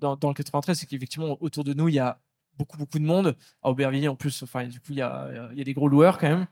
dans, 0.00 0.16
dans 0.16 0.28
le 0.28 0.34
93, 0.34 0.78
c'est 0.78 0.86
qu'effectivement, 0.86 1.36
autour 1.40 1.64
de 1.64 1.74
nous, 1.74 1.88
il 1.88 1.94
y 1.94 1.98
a 1.98 2.20
beaucoup 2.58 2.78
beaucoup 2.78 2.98
de 2.98 3.04
monde. 3.04 3.36
À 3.62 3.70
Aubervilliers 3.70 4.08
en 4.08 4.16
plus, 4.16 4.42
enfin 4.42 4.66
du 4.66 4.80
coup 4.80 4.92
il 4.92 4.96
y 4.96 5.02
a, 5.02 5.50
des 5.54 5.74
gros 5.74 5.88
loueurs 5.88 6.16
quand 6.18 6.28
même. 6.28 6.46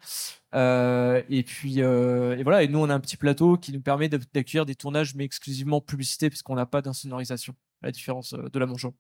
Et 1.31 1.43
puis 1.43 1.79
et 1.79 2.43
voilà. 2.43 2.63
Et 2.63 2.69
nous 2.69 2.79
on 2.79 2.91
a 2.91 2.95
un 2.95 3.01
petit 3.01 3.17
plateau 3.17 3.57
qui 3.57 3.73
nous 3.73 3.81
permet 3.81 4.11
d'accueillir 4.11 4.67
des 4.67 4.75
tournages 4.75 5.15
mais 5.15 5.25
exclusivement 5.25 5.81
publicité 5.81 6.29
parce 6.29 6.43
qu'on 6.43 6.57
n'a 6.57 6.67
pas 6.67 6.83
d'insonorisation. 6.83 7.55
À 7.83 7.87
la 7.87 7.93
différence 7.93 8.35
de 8.35 8.59
la 8.59 8.67
Mongeau. 8.67 8.95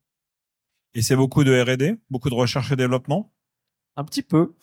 Et 0.95 1.03
c'est 1.03 1.17
beaucoup 1.17 1.45
de 1.45 1.53
R&D, 1.61 1.97
beaucoup 2.09 2.31
de 2.31 2.35
recherche 2.35 2.73
et 2.73 2.77
développement? 2.77 3.33
Un 3.97 4.05
petit 4.05 4.22
peu. 4.22 4.55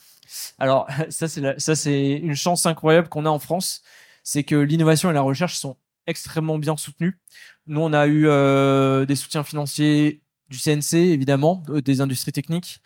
Alors 0.60 0.88
ça 1.10 1.28
c'est 1.76 2.12
une 2.14 2.36
chance 2.36 2.66
incroyable 2.66 3.10
qu'on 3.10 3.26
a 3.26 3.30
en 3.30 3.40
France, 3.40 3.82
c'est 4.24 4.44
que 4.44 4.56
l'innovation 4.56 5.10
et 5.10 5.14
la 5.14 5.22
recherche 5.22 5.56
sont 5.58 5.78
extrêmement 6.08 6.58
bien 6.58 6.78
soutenues. 6.78 7.20
Nous 7.68 7.82
on 7.82 7.94
a 7.94 8.08
eu 8.08 8.28
euh, 8.28 9.06
des 9.06 9.16
soutiens 9.16 9.44
financiers 9.44 10.22
du 10.50 10.58
CNC 10.58 10.96
évidemment, 10.96 11.64
euh, 11.70 11.82
des 11.82 12.02
industries 12.02 12.32
techniques. 12.32 12.82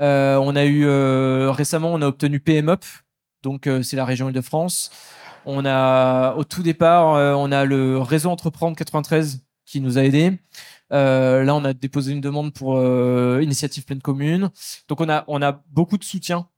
Euh, 0.00 0.36
on 0.36 0.56
a 0.56 0.64
eu 0.64 0.86
récemment 1.50 1.92
on 1.92 2.02
a 2.02 2.06
obtenu 2.06 2.40
PMUP, 2.40 2.84
donc 3.42 3.68
c'est 3.82 3.96
la 3.96 4.04
région 4.04 4.28
Île-de-France. 4.28 4.90
On 5.46 5.66
a 5.66 6.34
au 6.36 6.44
tout 6.44 6.62
départ 6.62 7.38
on 7.38 7.52
a 7.52 7.64
le 7.64 7.98
réseau 7.98 8.30
Entreprendre 8.30 8.76
93 8.76 9.44
qui 9.66 9.80
nous 9.80 9.98
a 9.98 10.04
aidés. 10.04 10.38
Euh, 10.92 11.44
là, 11.44 11.54
on 11.54 11.64
a 11.64 11.72
déposé 11.72 12.12
une 12.12 12.20
demande 12.20 12.52
pour 12.52 12.76
euh, 12.76 13.40
initiative 13.42 13.84
pleine 13.84 14.02
commune. 14.02 14.50
Donc, 14.88 15.00
on 15.00 15.08
a, 15.08 15.24
on 15.28 15.42
a 15.42 15.62
beaucoup 15.70 15.98
de 15.98 16.04
soutien 16.04 16.48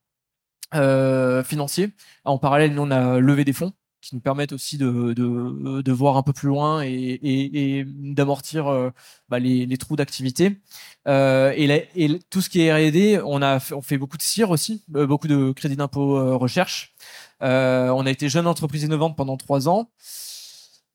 euh, 0.74 1.44
financier. 1.44 1.90
En 2.24 2.38
parallèle, 2.38 2.74
nous, 2.74 2.82
on 2.82 2.90
a 2.90 3.20
levé 3.20 3.44
des 3.44 3.52
fonds 3.52 3.72
qui 4.02 4.14
nous 4.14 4.20
permettent 4.20 4.52
aussi 4.52 4.78
de, 4.78 5.14
de, 5.14 5.82
de 5.82 5.92
voir 5.92 6.16
un 6.16 6.22
peu 6.22 6.32
plus 6.32 6.48
loin 6.48 6.82
et, 6.84 7.84
d'amortir 7.86 8.68
euh, 8.68 8.90
bah, 9.28 9.40
les, 9.40 9.66
les 9.66 9.76
trous 9.78 9.96
d'activité. 9.96 10.60
Et, 11.06 12.20
tout 12.30 12.40
ce 12.40 12.48
qui 12.48 12.62
est 12.62 12.72
R&D, 12.72 13.20
on 13.24 13.42
a 13.42 13.58
on 13.72 13.82
fait 13.82 13.98
beaucoup 13.98 14.16
de 14.16 14.22
CIR 14.22 14.50
aussi, 14.50 14.84
beaucoup 14.88 15.28
de 15.28 15.52
crédit 15.52 15.76
d'impôt 15.76 16.38
recherche. 16.38 16.94
On 17.40 18.06
a 18.06 18.10
été 18.10 18.28
jeune 18.28 18.46
entreprise 18.46 18.84
innovante 18.84 19.16
pendant 19.16 19.36
trois 19.36 19.68
ans. 19.68 19.90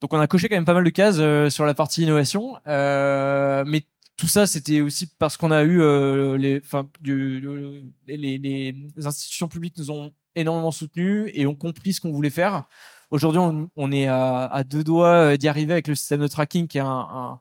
Donc 0.02 0.12
on 0.12 0.18
a 0.18 0.26
coché 0.26 0.48
quand 0.48 0.56
même 0.56 0.64
pas 0.64 0.74
mal 0.74 0.82
de 0.82 0.90
cases 0.90 1.16
euh, 1.20 1.48
sur 1.48 1.64
la 1.64 1.74
partie 1.74 2.02
innovation, 2.02 2.56
Euh, 2.66 3.64
mais 3.66 3.82
tout 4.16 4.26
ça 4.26 4.46
c'était 4.46 4.80
aussi 4.80 5.06
parce 5.18 5.36
qu'on 5.36 5.52
a 5.52 5.62
eu 5.62 5.80
euh, 5.80 6.36
les, 6.36 6.58
enfin, 6.58 6.88
les, 7.04 8.74
institutions 8.98 9.48
publiques 9.48 9.76
nous 9.78 9.90
ont 9.92 10.12
énormément 10.34 10.72
soutenus 10.72 11.30
et 11.34 11.46
ont 11.46 11.54
compris 11.54 11.92
ce 11.92 12.00
qu'on 12.00 12.12
voulait 12.12 12.30
faire. 12.30 12.64
Aujourd'hui, 13.10 13.40
on, 13.76 13.92
est 13.92 14.08
à, 14.08 14.64
deux 14.66 14.82
doigts 14.84 15.36
d'y 15.36 15.46
arriver 15.48 15.72
avec 15.74 15.86
le 15.86 15.94
système 15.94 16.20
de 16.20 16.26
tracking 16.28 16.66
qui 16.66 16.78
est 16.78 16.80
un, 16.80 17.40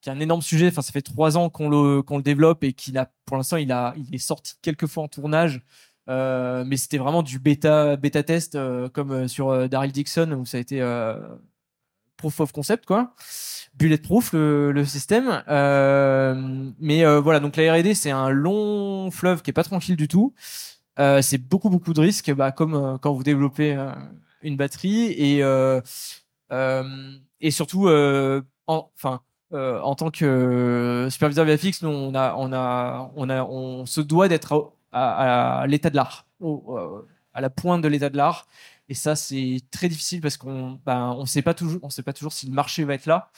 qui 0.00 0.10
est 0.10 0.12
un 0.12 0.20
énorme 0.20 0.42
sujet. 0.42 0.68
Enfin, 0.68 0.82
ça 0.82 0.92
fait 0.92 1.02
trois 1.02 1.38
ans 1.38 1.48
qu'on 1.48 1.70
le, 1.70 2.02
qu'on 2.02 2.18
le 2.18 2.22
développe 2.22 2.62
et 2.64 2.74
qu'il 2.74 2.98
a, 2.98 3.10
pour 3.24 3.38
l'instant, 3.38 3.56
il 3.56 3.72
a, 3.72 3.94
il 3.96 4.14
est 4.14 4.18
sorti 4.18 4.54
quelques 4.62 4.86
fois 4.86 5.04
en 5.04 5.08
tournage. 5.08 5.62
Mais 6.08 6.76
c'était 6.76 6.98
vraiment 6.98 7.22
du 7.22 7.38
bêta, 7.38 7.96
bêta 7.96 8.22
test, 8.22 8.58
comme 8.92 9.26
sur 9.26 9.68
Daryl 9.70 9.92
Dixon, 9.92 10.32
où 10.32 10.44
ça 10.44 10.58
a 10.58 10.60
été 10.60 10.82
proof 12.16 12.40
of 12.40 12.52
concept, 12.52 12.86
quoi. 12.86 13.14
Bulletproof, 13.78 14.32
le, 14.32 14.84
système. 14.84 15.42
Euh, 15.48 16.70
mais 16.78 17.04
euh, 17.04 17.20
voilà, 17.20 17.40
donc 17.40 17.56
la 17.56 17.74
R&D, 17.74 17.94
c'est 17.94 18.10
un 18.10 18.30
long 18.30 19.10
fleuve 19.10 19.42
qui 19.42 19.50
est 19.50 19.52
pas 19.52 19.64
tranquille 19.64 19.96
du 19.96 20.08
tout. 20.08 20.34
Euh, 20.98 21.20
c'est 21.20 21.38
beaucoup, 21.38 21.68
beaucoup 21.68 21.92
de 21.92 22.00
risques, 22.00 22.32
bah, 22.32 22.52
comme 22.52 22.98
quand 23.02 23.12
vous 23.12 23.22
développez 23.22 23.78
une 24.42 24.56
batterie. 24.56 25.12
Et, 25.12 25.42
surtout, 27.50 27.88
en, 27.88 28.90
enfin, 28.94 29.20
en 29.52 29.94
tant 29.94 30.10
que 30.10 31.08
superviseur 31.10 31.44
VFX, 31.44 31.82
nous, 31.82 31.90
on, 31.90 32.14
a, 32.14 32.34
on, 32.36 32.52
a, 32.52 33.10
on, 33.14 33.28
a, 33.28 33.44
on 33.44 33.84
se 33.84 34.00
doit 34.00 34.28
d'être 34.28 34.72
à, 34.92 35.66
l'état 35.68 35.90
de 35.90 35.96
l'art, 35.96 36.26
à 37.34 37.40
la 37.42 37.50
pointe 37.50 37.82
de 37.82 37.88
l'état 37.88 38.08
de 38.08 38.16
l'art. 38.16 38.46
Et 38.88 38.94
ça, 38.94 39.16
c'est 39.16 39.60
très 39.70 39.88
difficile 39.88 40.20
parce 40.20 40.36
qu'on 40.36 40.80
ben, 40.86 41.14
on 41.18 41.26
sait 41.26 41.42
pas 41.42 41.54
toujours, 41.54 41.80
on 41.82 41.90
sait 41.90 42.02
pas 42.02 42.12
toujours 42.12 42.32
si 42.32 42.46
le 42.46 42.52
marché 42.52 42.84
va 42.84 42.94
être 42.94 43.06
là. 43.06 43.30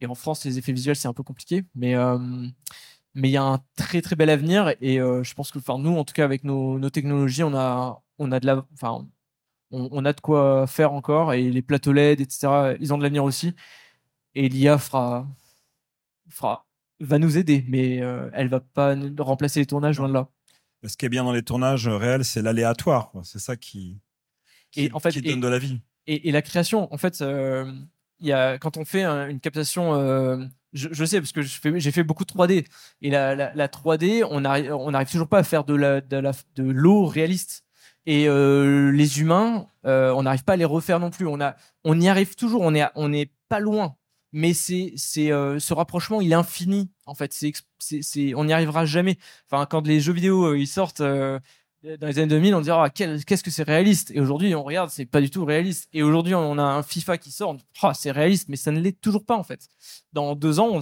Et 0.00 0.06
en 0.06 0.14
France, 0.14 0.44
les 0.44 0.58
effets 0.58 0.72
visuels, 0.72 0.96
c'est 0.96 1.08
un 1.08 1.12
peu 1.12 1.22
compliqué. 1.22 1.64
Mais 1.74 1.94
euh, 1.94 2.18
mais 3.14 3.28
il 3.28 3.32
y 3.32 3.36
a 3.36 3.42
un 3.44 3.60
très 3.76 4.02
très 4.02 4.16
bel 4.16 4.30
avenir. 4.30 4.74
Et 4.80 5.00
euh, 5.00 5.22
je 5.22 5.34
pense 5.34 5.50
que, 5.50 5.58
enfin, 5.58 5.78
nous, 5.78 5.96
en 5.96 6.04
tout 6.04 6.14
cas, 6.14 6.24
avec 6.24 6.44
nos, 6.44 6.78
nos 6.78 6.90
technologies, 6.90 7.42
on 7.44 7.54
a 7.54 8.02
on 8.18 8.32
a 8.32 8.40
de 8.40 8.46
la, 8.46 8.66
enfin, 8.74 9.06
on, 9.70 10.04
a 10.04 10.12
de 10.12 10.20
quoi 10.20 10.66
faire 10.66 10.92
encore. 10.92 11.32
Et 11.32 11.50
les 11.50 11.62
plateaux 11.62 11.92
LED, 11.92 12.20
etc., 12.20 12.76
ils 12.80 12.92
ont 12.94 12.98
de 12.98 13.02
l'avenir 13.02 13.24
aussi. 13.24 13.54
Et 14.34 14.48
l'IA 14.48 14.78
fera 14.78 15.26
fera 16.28 16.66
va 17.00 17.18
nous 17.18 17.38
aider, 17.38 17.64
mais 17.68 18.00
euh, 18.02 18.30
elle 18.32 18.48
va 18.48 18.60
pas 18.60 18.96
remplacer 19.18 19.60
les 19.60 19.66
tournages 19.66 19.98
loin 19.98 20.08
de 20.08 20.14
là. 20.14 20.28
Ce 20.86 20.96
qui 20.96 21.06
est 21.06 21.08
bien 21.08 21.24
dans 21.24 21.32
les 21.32 21.42
tournages 21.42 21.88
réels, 21.88 22.24
c'est 22.24 22.42
l'aléatoire. 22.42 23.10
C'est 23.22 23.38
ça 23.38 23.56
qui, 23.56 24.00
qui, 24.74 24.84
Et 24.86 24.92
en 24.92 25.00
fait, 25.00 25.10
qui 25.12 25.18
et- 25.20 25.30
donne 25.30 25.40
de 25.40 25.48
la 25.48 25.58
vie. 25.58 25.80
et, 26.06 26.28
et 26.28 26.32
la 26.32 26.42
création, 26.42 26.92
en 26.92 26.98
fait, 26.98 27.20
euh, 27.22 27.70
y 28.20 28.32
a, 28.32 28.58
quand 28.58 28.76
on 28.76 28.84
fait 28.84 29.02
un- 29.04 29.28
une 29.28 29.40
captation, 29.40 29.94
euh, 29.94 30.44
je, 30.72 30.88
je 30.92 31.04
sais 31.04 31.20
parce 31.20 31.32
que 31.32 31.42
j'ai 31.42 31.92
fait 31.92 32.02
beaucoup 32.02 32.24
de 32.24 32.32
3D 32.32 32.66
et 33.02 33.10
la, 33.10 33.34
la, 33.34 33.54
la 33.54 33.68
3D, 33.68 34.24
on 34.30 34.44
arrive, 34.44 34.74
on 34.74 34.90
n'arrive 34.90 35.10
toujours 35.10 35.28
pas 35.28 35.38
à 35.38 35.42
faire 35.44 35.64
de 35.64 35.74
la, 35.74 36.00
l'eau 36.58 37.06
réaliste. 37.06 37.62
Et 38.06 38.28
euh, 38.28 38.90
les 38.90 39.20
humains, 39.20 39.66
euh, 39.86 40.12
on 40.12 40.24
n'arrive 40.24 40.44
pas 40.44 40.52
à 40.54 40.56
les 40.56 40.64
refaire 40.66 41.00
non 41.00 41.10
plus. 41.10 41.26
On 41.26 41.40
a, 41.40 41.56
on 41.84 41.98
y 41.98 42.06
arrive 42.08 42.34
toujours. 42.34 42.60
On 42.60 42.74
est, 42.74 42.84
on 42.96 43.12
est 43.14 43.30
pas 43.48 43.60
loin. 43.60 43.96
Mais 44.32 44.52
c'est, 44.52 44.92
c'est, 44.96 45.28
ce 45.28 45.72
rapprochement, 45.72 46.20
il 46.20 46.30
est 46.32 46.34
infini. 46.34 46.90
En 47.06 47.14
fait, 47.14 47.32
c'est, 47.78 48.34
on 48.34 48.44
n'y 48.44 48.52
arrivera 48.52 48.84
jamais. 48.84 49.16
Enfin, 49.48 49.64
quand 49.64 49.86
les 49.86 50.00
jeux 50.00 50.12
vidéo 50.12 50.54
ils 50.54 50.66
sortent 50.66 51.02
dans 51.84 52.06
les 52.06 52.18
années 52.18 52.28
2000, 52.28 52.54
on 52.54 52.60
dira 52.60 52.84
ah, 52.84 52.90
qu'est-ce 52.90 53.42
que 53.42 53.50
c'est 53.50 53.62
réaliste? 53.62 54.10
Et 54.14 54.20
aujourd'hui, 54.20 54.54
on 54.54 54.62
regarde, 54.62 54.88
c'est 54.90 55.04
pas 55.04 55.20
du 55.20 55.28
tout 55.28 55.44
réaliste. 55.44 55.88
Et 55.92 56.02
aujourd'hui, 56.02 56.34
on 56.34 56.58
a 56.58 56.62
un 56.62 56.82
FIFA 56.82 57.18
qui 57.18 57.30
sort, 57.30 57.56
Ah, 57.82 57.92
c'est 57.94 58.10
réaliste, 58.10 58.48
mais 58.48 58.56
ça 58.56 58.70
ne 58.70 58.80
l'est 58.80 58.98
toujours 58.98 59.24
pas 59.24 59.36
en 59.36 59.42
fait. 59.42 59.68
Dans 60.12 60.34
deux 60.34 60.60
ans, 60.60 60.80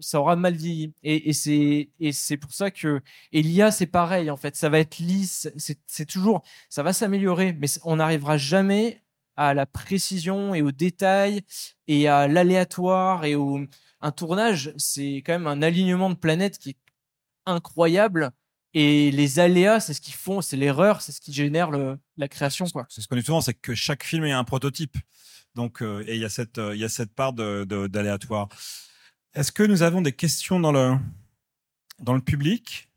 ça 0.00 0.20
aura 0.20 0.36
mal 0.36 0.54
vieilli. 0.54 0.92
Et, 1.02 1.32
c'est 1.32 2.36
pour 2.36 2.52
ça 2.52 2.70
que 2.70 3.00
et 3.32 3.42
l'IA 3.42 3.70
c'est 3.72 3.86
pareil 3.86 4.30
en 4.30 4.36
fait. 4.36 4.54
Ça 4.54 4.68
va 4.68 4.78
être 4.78 4.98
lisse. 4.98 5.50
C'est 5.56 6.06
toujours, 6.06 6.42
ça 6.68 6.82
va 6.82 6.92
s'améliorer, 6.92 7.52
mais 7.54 7.66
on 7.84 7.96
n'arrivera 7.96 8.36
jamais 8.38 9.02
à 9.36 9.54
la 9.54 9.66
précision 9.66 10.54
et 10.54 10.62
au 10.62 10.70
détail 10.70 11.42
et 11.88 12.06
à 12.06 12.28
l'aléatoire 12.28 13.24
et 13.24 13.34
au 13.34 13.60
un 14.00 14.12
tournage. 14.12 14.72
C'est 14.76 15.16
quand 15.26 15.32
même 15.32 15.48
un 15.48 15.62
alignement 15.62 16.10
de 16.10 16.14
planètes 16.14 16.58
qui 16.58 16.70
est 16.70 16.76
incroyable. 17.46 18.30
Et 18.76 19.12
les 19.12 19.38
aléas, 19.38 19.78
c'est 19.78 19.94
ce 19.94 20.00
qui 20.00 20.10
font, 20.10 20.40
c'est 20.40 20.56
l'erreur, 20.56 21.00
c'est 21.00 21.12
ce 21.12 21.20
qui 21.20 21.32
génère 21.32 21.70
la 21.70 22.28
création. 22.28 22.66
C'est 22.88 23.00
ce 23.00 23.06
qu'on 23.06 23.14
dit 23.16 23.22
souvent, 23.22 23.40
c'est 23.40 23.54
que 23.54 23.74
chaque 23.74 24.02
film 24.02 24.24
est 24.24 24.32
un 24.32 24.42
prototype. 24.44 24.96
Donc, 25.54 25.80
euh, 25.82 26.02
et 26.08 26.16
il 26.16 26.20
y 26.20 26.24
a 26.24 26.28
cette, 26.28 26.58
euh, 26.58 26.74
il 26.74 26.80
y 26.80 26.84
a 26.84 26.88
cette 26.88 27.14
part 27.14 27.32
de, 27.32 27.64
de- 27.64 27.86
d'aléatoire. 27.86 28.48
Est-ce 29.34 29.52
que 29.52 29.62
nous 29.62 29.82
avons 29.82 30.02
des 30.02 30.12
questions 30.12 30.58
dans 30.58 30.72
le, 30.72 30.98
public? 32.20 32.88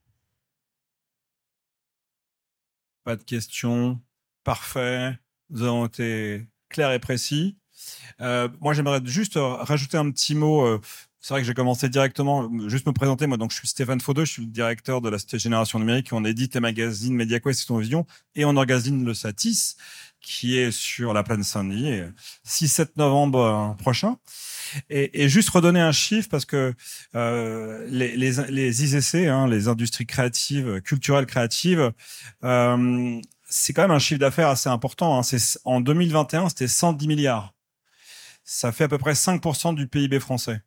Pas 3.04 3.16
de 3.16 3.24
questions. 3.24 4.02
Parfait. 4.44 5.18
Nous 5.50 5.62
avons 5.62 5.86
été 5.86 6.48
clairs 6.70 6.92
et 6.92 7.00
précis. 7.00 7.58
Euh, 8.22 8.50
moi, 8.60 8.74
j'aimerais 8.74 9.02
juste 9.06 9.36
rajouter 9.38 9.98
un 9.98 10.10
petit 10.10 10.34
mot. 10.34 10.80
C'est 11.28 11.34
vrai 11.34 11.42
que 11.42 11.48
j'ai 11.48 11.54
commencé 11.54 11.90
directement, 11.90 12.50
juste 12.70 12.88
me 12.88 12.94
présenter. 12.94 13.28
Moi, 13.28 13.36
donc, 13.36 13.52
je 13.52 13.58
suis 13.58 13.68
Stéphane 13.68 14.00
Faudeux, 14.00 14.24
je 14.24 14.32
suis 14.32 14.42
le 14.44 14.48
directeur 14.48 15.02
de 15.02 15.10
la 15.10 15.18
Génération 15.34 15.78
Numérique. 15.78 16.14
On 16.14 16.24
édite 16.24 16.54
les 16.54 16.62
magazines 16.62 17.14
MediaQuest 17.16 17.60
et 17.60 17.66
Son 17.66 17.80
Vision 17.80 18.06
et 18.36 18.46
on 18.46 18.56
organise 18.56 18.94
le 18.94 19.14
Satis, 19.14 19.76
qui 20.22 20.58
est 20.58 20.72
sur 20.72 21.14
la 21.14 21.24
plaine 21.24 21.44
Saint-Denis, 21.44 22.00
euh, 22.00 22.10
6-7 22.48 22.92
novembre 22.96 23.40
euh, 23.42 23.74
prochain. 23.74 24.16
Et, 24.90 25.22
et 25.22 25.28
juste 25.28 25.50
redonner 25.50 25.82
un 25.82 25.92
chiffre 25.92 26.30
parce 26.30 26.46
que 26.46 26.74
euh, 27.14 27.86
les, 27.90 28.16
les, 28.16 28.32
les 28.48 28.86
ICC, 28.86 29.28
hein, 29.28 29.50
les 29.50 29.68
industries 29.68 30.06
créatives, 30.06 30.80
culturelles 30.80 31.26
créatives, 31.26 31.92
euh, 32.46 33.20
c'est 33.50 33.74
quand 33.74 33.82
même 33.82 33.92
un 33.92 34.00
chiffre 34.00 34.22
d'affaires 34.22 34.48
assez 34.48 34.70
important. 34.70 35.20
Hein. 35.20 35.24
C'est, 35.24 35.60
en 35.66 35.82
2021, 35.82 36.48
c'était 36.48 36.70
110 36.70 37.06
milliards. 37.06 37.54
Ça 38.46 38.72
fait 38.72 38.86
à 38.86 38.88
peu 38.88 38.98
près 38.98 39.12
5% 39.12 39.76
du 39.76 39.88
PIB 39.88 40.22
français. 40.22 40.62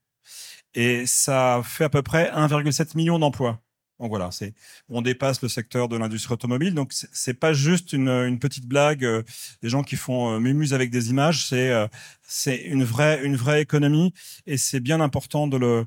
Et 0.75 1.05
ça 1.07 1.61
fait 1.65 1.85
à 1.85 1.89
peu 1.89 2.03
près 2.03 2.31
1,7 2.33 2.97
million 2.97 3.19
d'emplois. 3.19 3.61
Donc 3.99 4.09
voilà, 4.09 4.31
c'est 4.31 4.55
on 4.89 5.03
dépasse 5.03 5.43
le 5.43 5.49
secteur 5.49 5.87
de 5.89 5.97
l'industrie 5.99 6.33
automobile. 6.33 6.75
Donc 6.75 6.93
c'est- 6.95 7.35
pas 7.35 7.53
juste 7.53 7.93
une, 7.93 8.09
une 8.09 8.39
petite 8.39 8.67
blague, 8.67 9.05
euh, 9.05 9.23
des 9.63 9.69
gens 9.69 9.83
qui 9.83 9.97
font 9.97 10.35
euh, 10.37 10.39
mémuse 10.41 10.73
avec 10.73 10.91
des 10.91 11.11
images. 11.11 11.47
C'est 11.47 11.71
euh, 11.71 11.87
c'est 12.23 12.57
une 12.57 12.83
vraie 12.85 13.21
une 13.23 13.37
vraie 13.37 13.61
économie 13.61 14.15
et 14.47 14.57
c'est 14.57 14.81
bien 14.81 15.01
important 15.03 15.49
de 15.49 15.59
le 15.59 15.87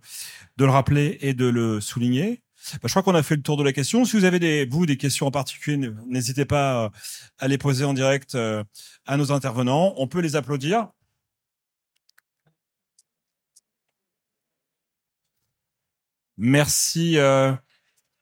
de 0.58 0.66
le 0.66 0.72
rappeler 0.72 1.18
et 1.22 1.34
de 1.34 1.46
le 1.48 1.82
souligner. 1.82 2.42
Bah, 2.74 2.80
je 2.84 2.90
crois 2.90 3.04
qu'on 3.04 3.16
a 3.16 3.24
fait 3.24 3.36
le 3.36 3.42
tour 3.42 3.58
de 3.58 3.64
la 3.64 3.74
question. 3.74 4.06
Si 4.06 4.16
vous 4.16 4.26
avez 4.26 4.40
des 4.40 4.66
vous 4.68 4.86
des 4.86 4.98
questions 4.98 5.26
en 5.28 5.32
particulier, 5.32 5.90
n'hésitez 6.08 6.46
pas 6.46 6.86
euh, 6.86 6.90
à 7.40 7.48
les 7.48 7.58
poser 7.58 7.84
en 7.84 7.94
direct 7.94 8.36
euh, 8.36 8.64
à 9.08 9.18
nos 9.18 9.32
intervenants. 9.32 9.94
On 9.98 10.08
peut 10.08 10.20
les 10.22 10.36
applaudir. 10.36 10.88
Merci. 16.46 17.18
euh, 17.18 17.54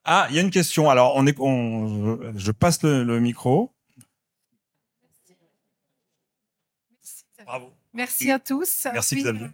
Ah, 0.06 0.28
il 0.30 0.36
y 0.36 0.40
a 0.40 0.42
une 0.44 0.52
question. 0.52 0.90
Alors, 0.90 1.14
on 1.16 1.26
est, 1.26 1.36
on, 1.40 2.20
je 2.38 2.52
passe 2.52 2.82
le, 2.84 3.04
le 3.04 3.20
micro. 3.20 3.74
Bravo. 7.46 7.74
Merci 7.94 8.32
à 8.32 8.40
tous. 8.40 8.88
Merci, 8.94 9.16
Oui, 9.16 9.22
Xavier. 9.24 9.46
euh, 9.46 9.50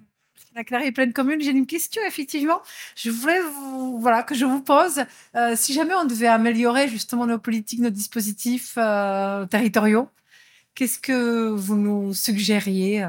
La 0.53 0.63
Claire 0.63 0.81
est 0.81 0.91
pleine 0.91 1.13
commune. 1.13 1.41
J'ai 1.41 1.51
une 1.51 1.65
question, 1.65 2.01
effectivement. 2.05 2.61
Je 2.95 3.09
voulais 3.09 3.39
vous, 3.41 3.99
voilà, 3.99 4.23
que 4.23 4.35
je 4.35 4.45
vous 4.45 4.61
pose. 4.61 5.03
Euh, 5.35 5.55
si 5.55 5.73
jamais 5.73 5.93
on 5.95 6.05
devait 6.05 6.27
améliorer 6.27 6.89
justement 6.89 7.25
nos 7.25 7.39
politiques, 7.39 7.79
nos 7.79 7.89
dispositifs 7.89 8.75
euh, 8.77 9.45
territoriaux, 9.45 10.09
qu'est-ce 10.75 10.99
que 10.99 11.47
vous 11.49 11.75
nous 11.77 12.13
suggériez 12.13 13.07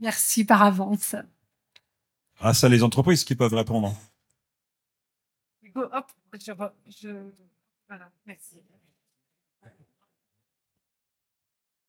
Merci 0.00 0.44
par 0.44 0.62
avance. 0.62 1.16
Ah, 2.38 2.52
ça, 2.52 2.68
les 2.68 2.82
entreprises 2.82 3.24
qui 3.24 3.34
peuvent 3.34 3.54
répondre. 3.54 3.94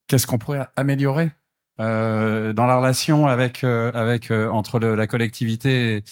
Qu'est-ce 0.07 0.25
qu'on 0.25 0.37
pourrait 0.37 0.67
améliorer 0.75 1.31
euh, 1.79 2.53
dans 2.53 2.65
la 2.65 2.77
relation 2.77 3.27
avec 3.27 3.63
euh, 3.63 3.91
avec 3.93 4.31
euh, 4.31 4.49
entre 4.49 4.79
la 4.79 5.07
collectivité 5.07 5.97
et- 5.97 6.03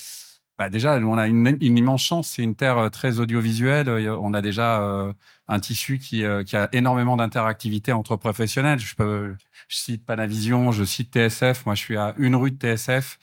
bah 0.58 0.70
déjà, 0.70 0.96
on 1.00 1.18
a 1.18 1.28
une, 1.28 1.58
immense 1.60 2.02
chance. 2.02 2.30
C'est 2.30 2.42
une 2.42 2.56
terre 2.56 2.90
très 2.90 3.20
audiovisuelle. 3.20 3.90
On 3.90 4.34
a 4.34 4.42
déjà 4.42 5.14
un 5.50 5.60
tissu 5.60 6.00
qui, 6.00 6.24
qui 6.46 6.56
a 6.56 6.70
énormément 6.72 7.18
d'interactivité 7.18 7.92
entre 7.92 8.16
professionnels. 8.16 8.80
Je, 8.80 8.96
peux, 8.96 9.36
je 9.68 9.76
cite 9.76 10.06
Panavision, 10.06 10.72
je 10.72 10.86
cite 10.86 11.14
TSF. 11.14 11.66
Moi, 11.66 11.76
je 11.76 11.82
suis 11.82 11.98
à 11.98 12.14
une 12.18 12.38
rue 12.38 12.52
de 12.52 12.58
TSF. 12.58 13.20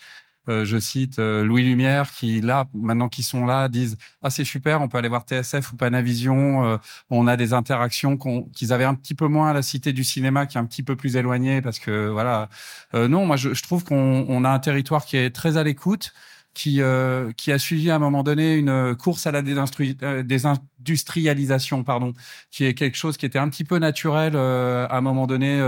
Euh, 0.48 0.64
je 0.64 0.76
cite 0.78 1.18
euh, 1.20 1.44
Louis 1.44 1.62
Lumière 1.62 2.10
qui, 2.10 2.40
là, 2.40 2.66
maintenant 2.74 3.08
qu'ils 3.08 3.24
sont 3.24 3.46
là, 3.46 3.68
disent 3.68 3.96
Ah, 4.22 4.30
c'est 4.30 4.44
super, 4.44 4.80
on 4.82 4.88
peut 4.88 4.98
aller 4.98 5.08
voir 5.08 5.24
TSF 5.24 5.72
ou 5.72 5.76
Panavision. 5.76 6.64
Euh, 6.64 6.76
on 7.10 7.26
a 7.26 7.36
des 7.36 7.52
interactions 7.52 8.18
qu'ils 8.52 8.72
avaient 8.72 8.84
un 8.84 8.94
petit 8.94 9.14
peu 9.14 9.28
moins 9.28 9.50
à 9.50 9.52
la 9.52 9.62
Cité 9.62 9.92
du 9.92 10.04
Cinéma, 10.04 10.46
qui 10.46 10.58
est 10.58 10.60
un 10.60 10.64
petit 10.66 10.82
peu 10.82 10.96
plus 10.96 11.16
éloignée, 11.16 11.62
parce 11.62 11.78
que, 11.78 12.08
voilà. 12.08 12.48
Euh, 12.94 13.08
non, 13.08 13.26
moi, 13.26 13.36
je, 13.36 13.54
je 13.54 13.62
trouve 13.62 13.84
qu'on 13.84 14.26
on 14.28 14.44
a 14.44 14.50
un 14.50 14.58
territoire 14.58 15.04
qui 15.04 15.16
est 15.16 15.30
très 15.30 15.56
à 15.56 15.62
l'écoute 15.62 16.12
qui, 16.54 16.82
euh, 16.82 17.32
qui 17.32 17.52
a 17.52 17.58
suivi 17.58 17.90
à 17.90 17.96
un 17.96 17.98
moment 17.98 18.22
donné 18.22 18.54
une 18.54 18.94
course 18.96 19.26
à 19.26 19.32
la 19.32 19.42
euh, 19.42 20.22
désindustrialisation, 20.22 21.84
pardon, 21.84 22.12
qui 22.50 22.64
est 22.64 22.74
quelque 22.74 22.96
chose 22.96 23.16
qui 23.16 23.26
était 23.26 23.38
un 23.38 23.48
petit 23.48 23.64
peu 23.64 23.78
naturel 23.78 24.34
euh, 24.36 24.86
à 24.88 24.98
un 24.98 25.00
moment 25.00 25.26
donné 25.26 25.60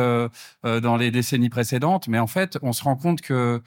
dans 0.63 0.97
les 0.97 1.11
décennies 1.11 1.51
précédentes. 1.51 2.09
Mais 2.09 2.19
en 2.19 2.27
fait, 2.27 2.59
on 2.63 2.73
se 2.73 2.85
rend 2.85 2.97
compte 2.97 3.21
que 3.21 3.63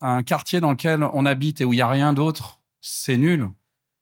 un 0.00 0.22
quartier 0.22 0.60
dans 0.60 0.70
lequel 0.70 1.02
on 1.12 1.26
habite 1.26 1.60
et 1.60 1.64
où 1.64 1.72
il 1.72 1.76
n'y 1.76 1.82
a 1.82 1.88
rien 1.88 2.12
d'autre, 2.12 2.60
c'est 2.80 3.16
nul. 3.16 3.48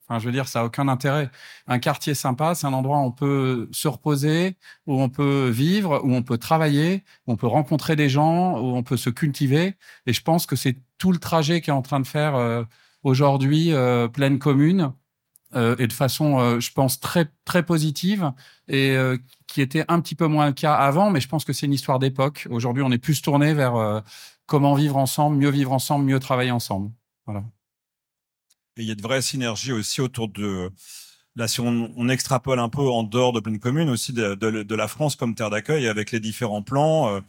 Enfin, 0.08 0.20
je 0.20 0.26
veux 0.26 0.32
dire, 0.32 0.46
ça 0.46 0.60
n'a 0.60 0.66
aucun 0.66 0.86
intérêt. 0.88 1.30
Un 1.66 1.78
quartier 1.80 2.14
sympa, 2.14 2.54
c'est 2.54 2.66
un 2.66 2.72
endroit 2.72 2.98
où 2.98 3.04
on 3.04 3.10
peut 3.10 3.68
se 3.72 3.88
reposer, 3.88 4.56
où 4.86 5.00
on 5.00 5.08
peut 5.08 5.48
vivre, 5.48 6.00
où 6.04 6.14
on 6.14 6.22
peut 6.22 6.38
travailler, 6.38 7.02
où 7.26 7.32
on 7.32 7.36
peut 7.36 7.48
rencontrer 7.48 7.96
des 7.96 8.08
gens, 8.08 8.58
où 8.60 8.76
on 8.76 8.82
peut 8.84 8.96
se 8.96 9.10
cultiver. 9.10 9.74
Et 10.06 10.12
je 10.12 10.22
pense 10.22 10.46
que 10.46 10.54
c'est 10.56 10.76
tout 10.98 11.10
le 11.12 11.18
trajet 11.18 11.60
qu'est 11.60 11.72
en 11.72 11.82
train 11.82 11.98
de 12.00 12.06
faire 12.06 12.36
euh, 12.36 12.62
aujourd'hui 13.02 13.72
euh, 13.72 14.06
pleine 14.08 14.38
commune 14.38 14.92
euh, 15.54 15.76
et 15.78 15.86
de 15.86 15.92
façon, 15.92 16.38
euh, 16.38 16.60
je 16.60 16.72
pense, 16.72 17.00
très 17.00 17.28
très 17.44 17.64
positive 17.64 18.32
et 18.68 18.90
euh, 18.96 19.16
qui 19.46 19.60
était 19.60 19.84
un 19.88 20.00
petit 20.00 20.14
peu 20.14 20.26
moins 20.26 20.46
le 20.46 20.52
cas 20.52 20.74
avant. 20.74 21.10
Mais 21.10 21.20
je 21.20 21.28
pense 21.28 21.44
que 21.44 21.52
c'est 21.52 21.66
une 21.66 21.72
histoire 21.72 21.98
d'époque. 21.98 22.46
Aujourd'hui, 22.50 22.82
on 22.84 22.92
est 22.92 22.98
plus 22.98 23.22
tourné 23.22 23.54
vers 23.54 23.74
euh, 23.76 24.00
comment 24.46 24.74
vivre 24.74 24.96
ensemble, 24.96 25.36
mieux 25.36 25.50
vivre 25.50 25.72
ensemble, 25.72 26.04
mieux 26.04 26.20
travailler 26.20 26.52
ensemble. 26.52 26.90
Voilà. 27.26 27.44
Et 28.76 28.82
il 28.82 28.88
y 28.88 28.92
a 28.92 28.94
de 28.94 29.02
vraies 29.02 29.22
synergies 29.22 29.72
aussi 29.72 30.00
autour 30.00 30.28
de. 30.28 30.70
Là, 31.34 31.48
si 31.48 31.60
on, 31.60 31.92
on 31.96 32.08
extrapole 32.08 32.58
un 32.58 32.68
peu 32.70 32.80
en 32.88 33.02
dehors 33.02 33.32
de 33.32 33.40
pleine 33.40 33.58
commune, 33.58 33.90
aussi 33.90 34.12
de, 34.12 34.34
de- 34.34 34.62
de 34.62 34.74
la 34.74 34.88
France 34.88 35.16
comme 35.16 35.34
terre 35.34 35.50
d'accueil, 35.50 35.86
avec 35.86 36.10
les 36.10 36.20
différents 36.20 36.62
plans, 36.62 37.14
euh, 37.14 37.20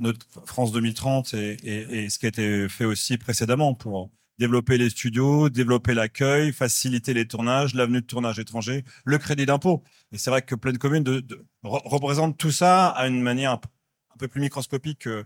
notre 0.00 0.26
France 0.44 0.70
2030 0.72 1.32
et, 1.34 1.56
et- 1.62 2.04
et 2.04 2.10
ce 2.10 2.18
qui 2.18 2.26
a 2.26 2.28
été 2.28 2.68
fait 2.68 2.84
aussi 2.84 3.16
précédemment 3.16 3.72
pour 3.74 4.10
développer 4.38 4.76
les 4.78 4.90
studios, 4.90 5.48
développer 5.48 5.94
l'accueil, 5.94 6.52
faciliter 6.52 7.12
les 7.14 7.26
tournages, 7.26 7.74
l'avenue 7.74 8.02
de 8.02 8.06
tournage 8.06 8.38
étranger, 8.38 8.84
le 9.04 9.18
crédit 9.18 9.46
d'impôt. 9.46 9.82
Et 10.12 10.18
c'est 10.18 10.30
vrai 10.30 10.42
que 10.42 10.54
pleine 10.54 10.78
commune 10.78 11.02
de, 11.02 11.20
de- 11.20 11.44
re- 11.64 11.82
représente 11.88 12.36
tout 12.38 12.52
ça 12.52 12.88
à 12.88 13.08
une 13.08 13.20
manière 13.22 13.52
un, 13.52 13.56
peu- 13.56 13.68
un 14.14 14.18
peu 14.18 14.28
plus 14.28 14.40
microscopique 14.42 15.00
que, 15.00 15.24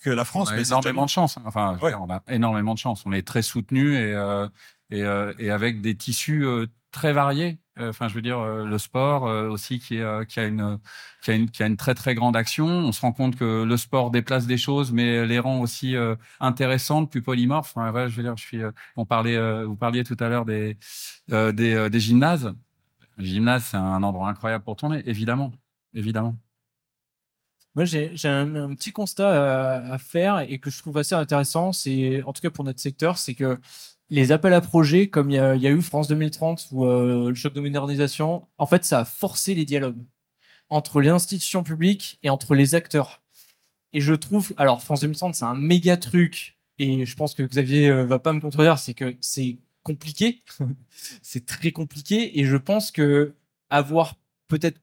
que 0.00 0.10
la 0.10 0.24
France. 0.26 0.48
On 0.50 0.52
a 0.52 0.56
mais 0.56 0.62
énormément 0.68 1.04
de 1.06 1.10
chance. 1.10 1.38
hein. 1.38 1.42
Enfin, 1.46 1.76
Ouais. 1.80 1.90
dire, 1.90 2.02
on 2.02 2.10
a 2.12 2.22
énormément 2.28 2.74
de 2.74 2.78
chance. 2.78 3.02
On 3.06 3.12
est 3.12 3.26
très 3.26 3.42
soutenu 3.42 3.94
et 3.96 4.12
euh, 4.12 4.46
et, 4.90 5.02
euh, 5.02 5.32
et 5.38 5.50
avec 5.50 5.80
des 5.80 5.96
tissus 5.96 6.44
euh, 6.44 6.66
très 6.90 7.12
variés. 7.12 7.58
Euh, 7.78 7.90
Enfin, 7.90 8.08
je 8.08 8.14
veux 8.14 8.22
dire, 8.22 8.42
le 8.42 8.78
sport 8.78 9.24
aussi 9.24 9.78
qui, 9.80 10.00
a 10.00 10.22
une 10.38 10.78
qui 11.22 11.30
a 11.30 11.34
une 11.34 11.50
qui 11.50 11.62
a 11.62 11.66
une 11.66 11.76
très 11.76 11.94
très 11.94 12.14
grande 12.14 12.34
action. 12.36 12.66
On 12.66 12.90
se 12.92 13.02
rend 13.02 13.12
compte 13.12 13.36
que 13.36 13.64
le 13.64 13.76
sport 13.76 14.10
déplace 14.10 14.46
des 14.46 14.56
choses, 14.56 14.92
mais 14.92 15.26
les 15.26 15.38
rend 15.38 15.60
aussi 15.60 15.94
intéressantes, 16.40 17.10
plus 17.10 17.20
polymorphes. 17.22 17.72
Enfin, 17.76 17.90
voilà, 17.90 18.08
je 18.08 18.16
veux 18.16 18.22
dire, 18.22 18.36
je 18.38 18.42
suis. 18.44 18.60
on 18.96 19.04
parlait, 19.04 19.36
vous 19.64 19.76
parliez 19.76 20.04
tout 20.04 20.16
à 20.20 20.28
l'heure 20.30 20.46
des 20.46 20.78
des 21.28 22.00
gymnases. 22.00 22.54
Le 23.18 23.24
gymnase, 23.24 23.64
c'est 23.66 23.76
un 23.76 24.02
endroit 24.02 24.28
incroyable 24.30 24.64
pour 24.64 24.76
tourner, 24.76 25.02
évidemment, 25.06 25.52
évidemment. 25.94 26.36
Moi, 27.76 27.84
j'ai 27.84 28.10
un, 28.24 28.54
un 28.56 28.74
petit 28.74 28.90
constat 28.92 29.28
à, 29.28 29.92
à 29.94 29.98
faire 29.98 30.40
et 30.40 30.58
que 30.58 30.70
je 30.70 30.78
trouve 30.78 30.96
assez 30.96 31.14
intéressant. 31.14 31.72
C'est, 31.72 32.22
en 32.22 32.32
tout 32.32 32.40
cas 32.40 32.50
pour 32.50 32.64
notre 32.64 32.80
secteur, 32.80 33.18
c'est 33.18 33.34
que 33.34 33.58
les 34.08 34.32
appels 34.32 34.54
à 34.54 34.60
projets, 34.60 35.08
comme 35.08 35.30
il 35.30 35.34
y 35.34 35.38
a, 35.38 35.54
il 35.56 35.62
y 35.62 35.66
a 35.66 35.70
eu 35.70 35.82
France 35.82 36.08
2030 36.08 36.68
ou 36.72 36.86
euh, 36.86 37.28
le 37.28 37.34
choc 37.34 37.52
de 37.52 37.60
modernisation, 37.60 38.46
en 38.58 38.66
fait, 38.66 38.84
ça 38.84 39.00
a 39.00 39.04
forcé 39.04 39.54
les 39.54 39.64
dialogues 39.64 40.02
entre 40.70 41.00
les 41.00 41.10
institutions 41.10 41.62
publiques 41.62 42.18
et 42.22 42.30
entre 42.30 42.54
les 42.54 42.74
acteurs. 42.74 43.22
Et 43.92 44.00
je 44.00 44.14
trouve, 44.14 44.52
alors 44.56 44.82
France 44.82 45.00
2030, 45.00 45.34
c'est 45.34 45.44
un 45.44 45.54
méga 45.54 45.96
truc, 45.96 46.58
et 46.78 47.06
je 47.06 47.16
pense 47.16 47.34
que 47.34 47.42
Xavier 47.42 47.90
euh, 47.90 48.04
va 48.04 48.18
pas 48.18 48.32
me 48.32 48.40
contredire, 48.40 48.78
c'est 48.78 48.94
que 48.94 49.16
c'est 49.20 49.58
compliqué, 49.82 50.42
c'est 51.22 51.46
très 51.46 51.72
compliqué, 51.72 52.38
et 52.40 52.44
je 52.44 52.56
pense 52.56 52.90
que 52.90 53.34
avoir 53.70 54.16
peut-être 54.48 54.80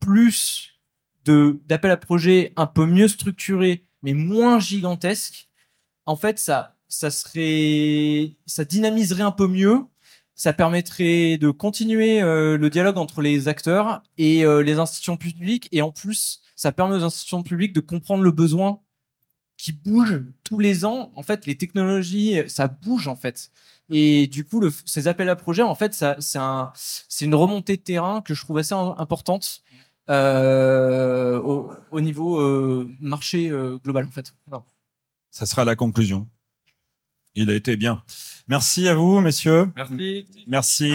plus 0.00 0.69
de 1.24 1.60
d'appels 1.66 1.90
à 1.90 1.96
projets 1.96 2.52
un 2.56 2.66
peu 2.66 2.86
mieux 2.86 3.08
structurés, 3.08 3.84
mais 4.02 4.14
moins 4.14 4.60
gigantesques, 4.60 5.48
en 6.06 6.16
fait, 6.16 6.38
ça, 6.38 6.76
ça 6.88 7.10
serait, 7.10 8.36
ça 8.46 8.64
dynamiserait 8.64 9.22
un 9.22 9.32
peu 9.32 9.46
mieux. 9.46 9.80
Ça 10.34 10.54
permettrait 10.54 11.36
de 11.36 11.50
continuer 11.50 12.22
euh, 12.22 12.56
le 12.56 12.70
dialogue 12.70 12.96
entre 12.96 13.20
les 13.20 13.46
acteurs 13.46 14.02
et 14.16 14.46
euh, 14.46 14.62
les 14.62 14.78
institutions 14.78 15.18
publiques. 15.18 15.68
Et 15.70 15.82
en 15.82 15.92
plus, 15.92 16.40
ça 16.56 16.72
permet 16.72 16.96
aux 16.96 17.04
institutions 17.04 17.42
publiques 17.42 17.74
de 17.74 17.80
comprendre 17.80 18.22
le 18.22 18.30
besoin 18.30 18.80
qui 19.58 19.72
bouge 19.72 20.22
tous 20.42 20.58
les 20.58 20.86
ans. 20.86 21.12
En 21.14 21.22
fait, 21.22 21.44
les 21.44 21.58
technologies, 21.58 22.38
ça 22.48 22.68
bouge 22.68 23.06
en 23.06 23.16
fait. 23.16 23.50
Et 23.90 24.28
du 24.28 24.46
coup, 24.46 24.60
le, 24.60 24.72
ces 24.86 25.08
appels 25.08 25.28
à 25.28 25.36
projets, 25.36 25.60
en 25.60 25.74
fait, 25.74 25.92
ça, 25.92 26.16
c'est 26.20 26.38
un, 26.38 26.72
une 27.20 27.34
remontée 27.34 27.76
de 27.76 27.82
terrain 27.82 28.22
que 28.22 28.32
je 28.32 28.40
trouve 28.42 28.56
assez 28.56 28.72
im- 28.72 28.94
importante 28.96 29.62
euh, 30.10 31.38
au, 31.40 31.70
au 31.90 32.00
niveau 32.00 32.40
euh, 32.40 32.88
marché 33.00 33.48
euh, 33.50 33.78
global 33.78 34.06
en 34.06 34.10
fait. 34.10 34.34
Voilà. 34.46 34.64
Ça 35.30 35.46
sera 35.46 35.64
la 35.64 35.76
conclusion. 35.76 36.28
Il 37.34 37.48
a 37.50 37.54
été 37.54 37.76
bien. 37.76 38.02
Merci 38.48 38.88
à 38.88 38.94
vous, 38.94 39.20
messieurs. 39.20 39.70
Merci. 39.76 40.26
Merci. 40.48 40.94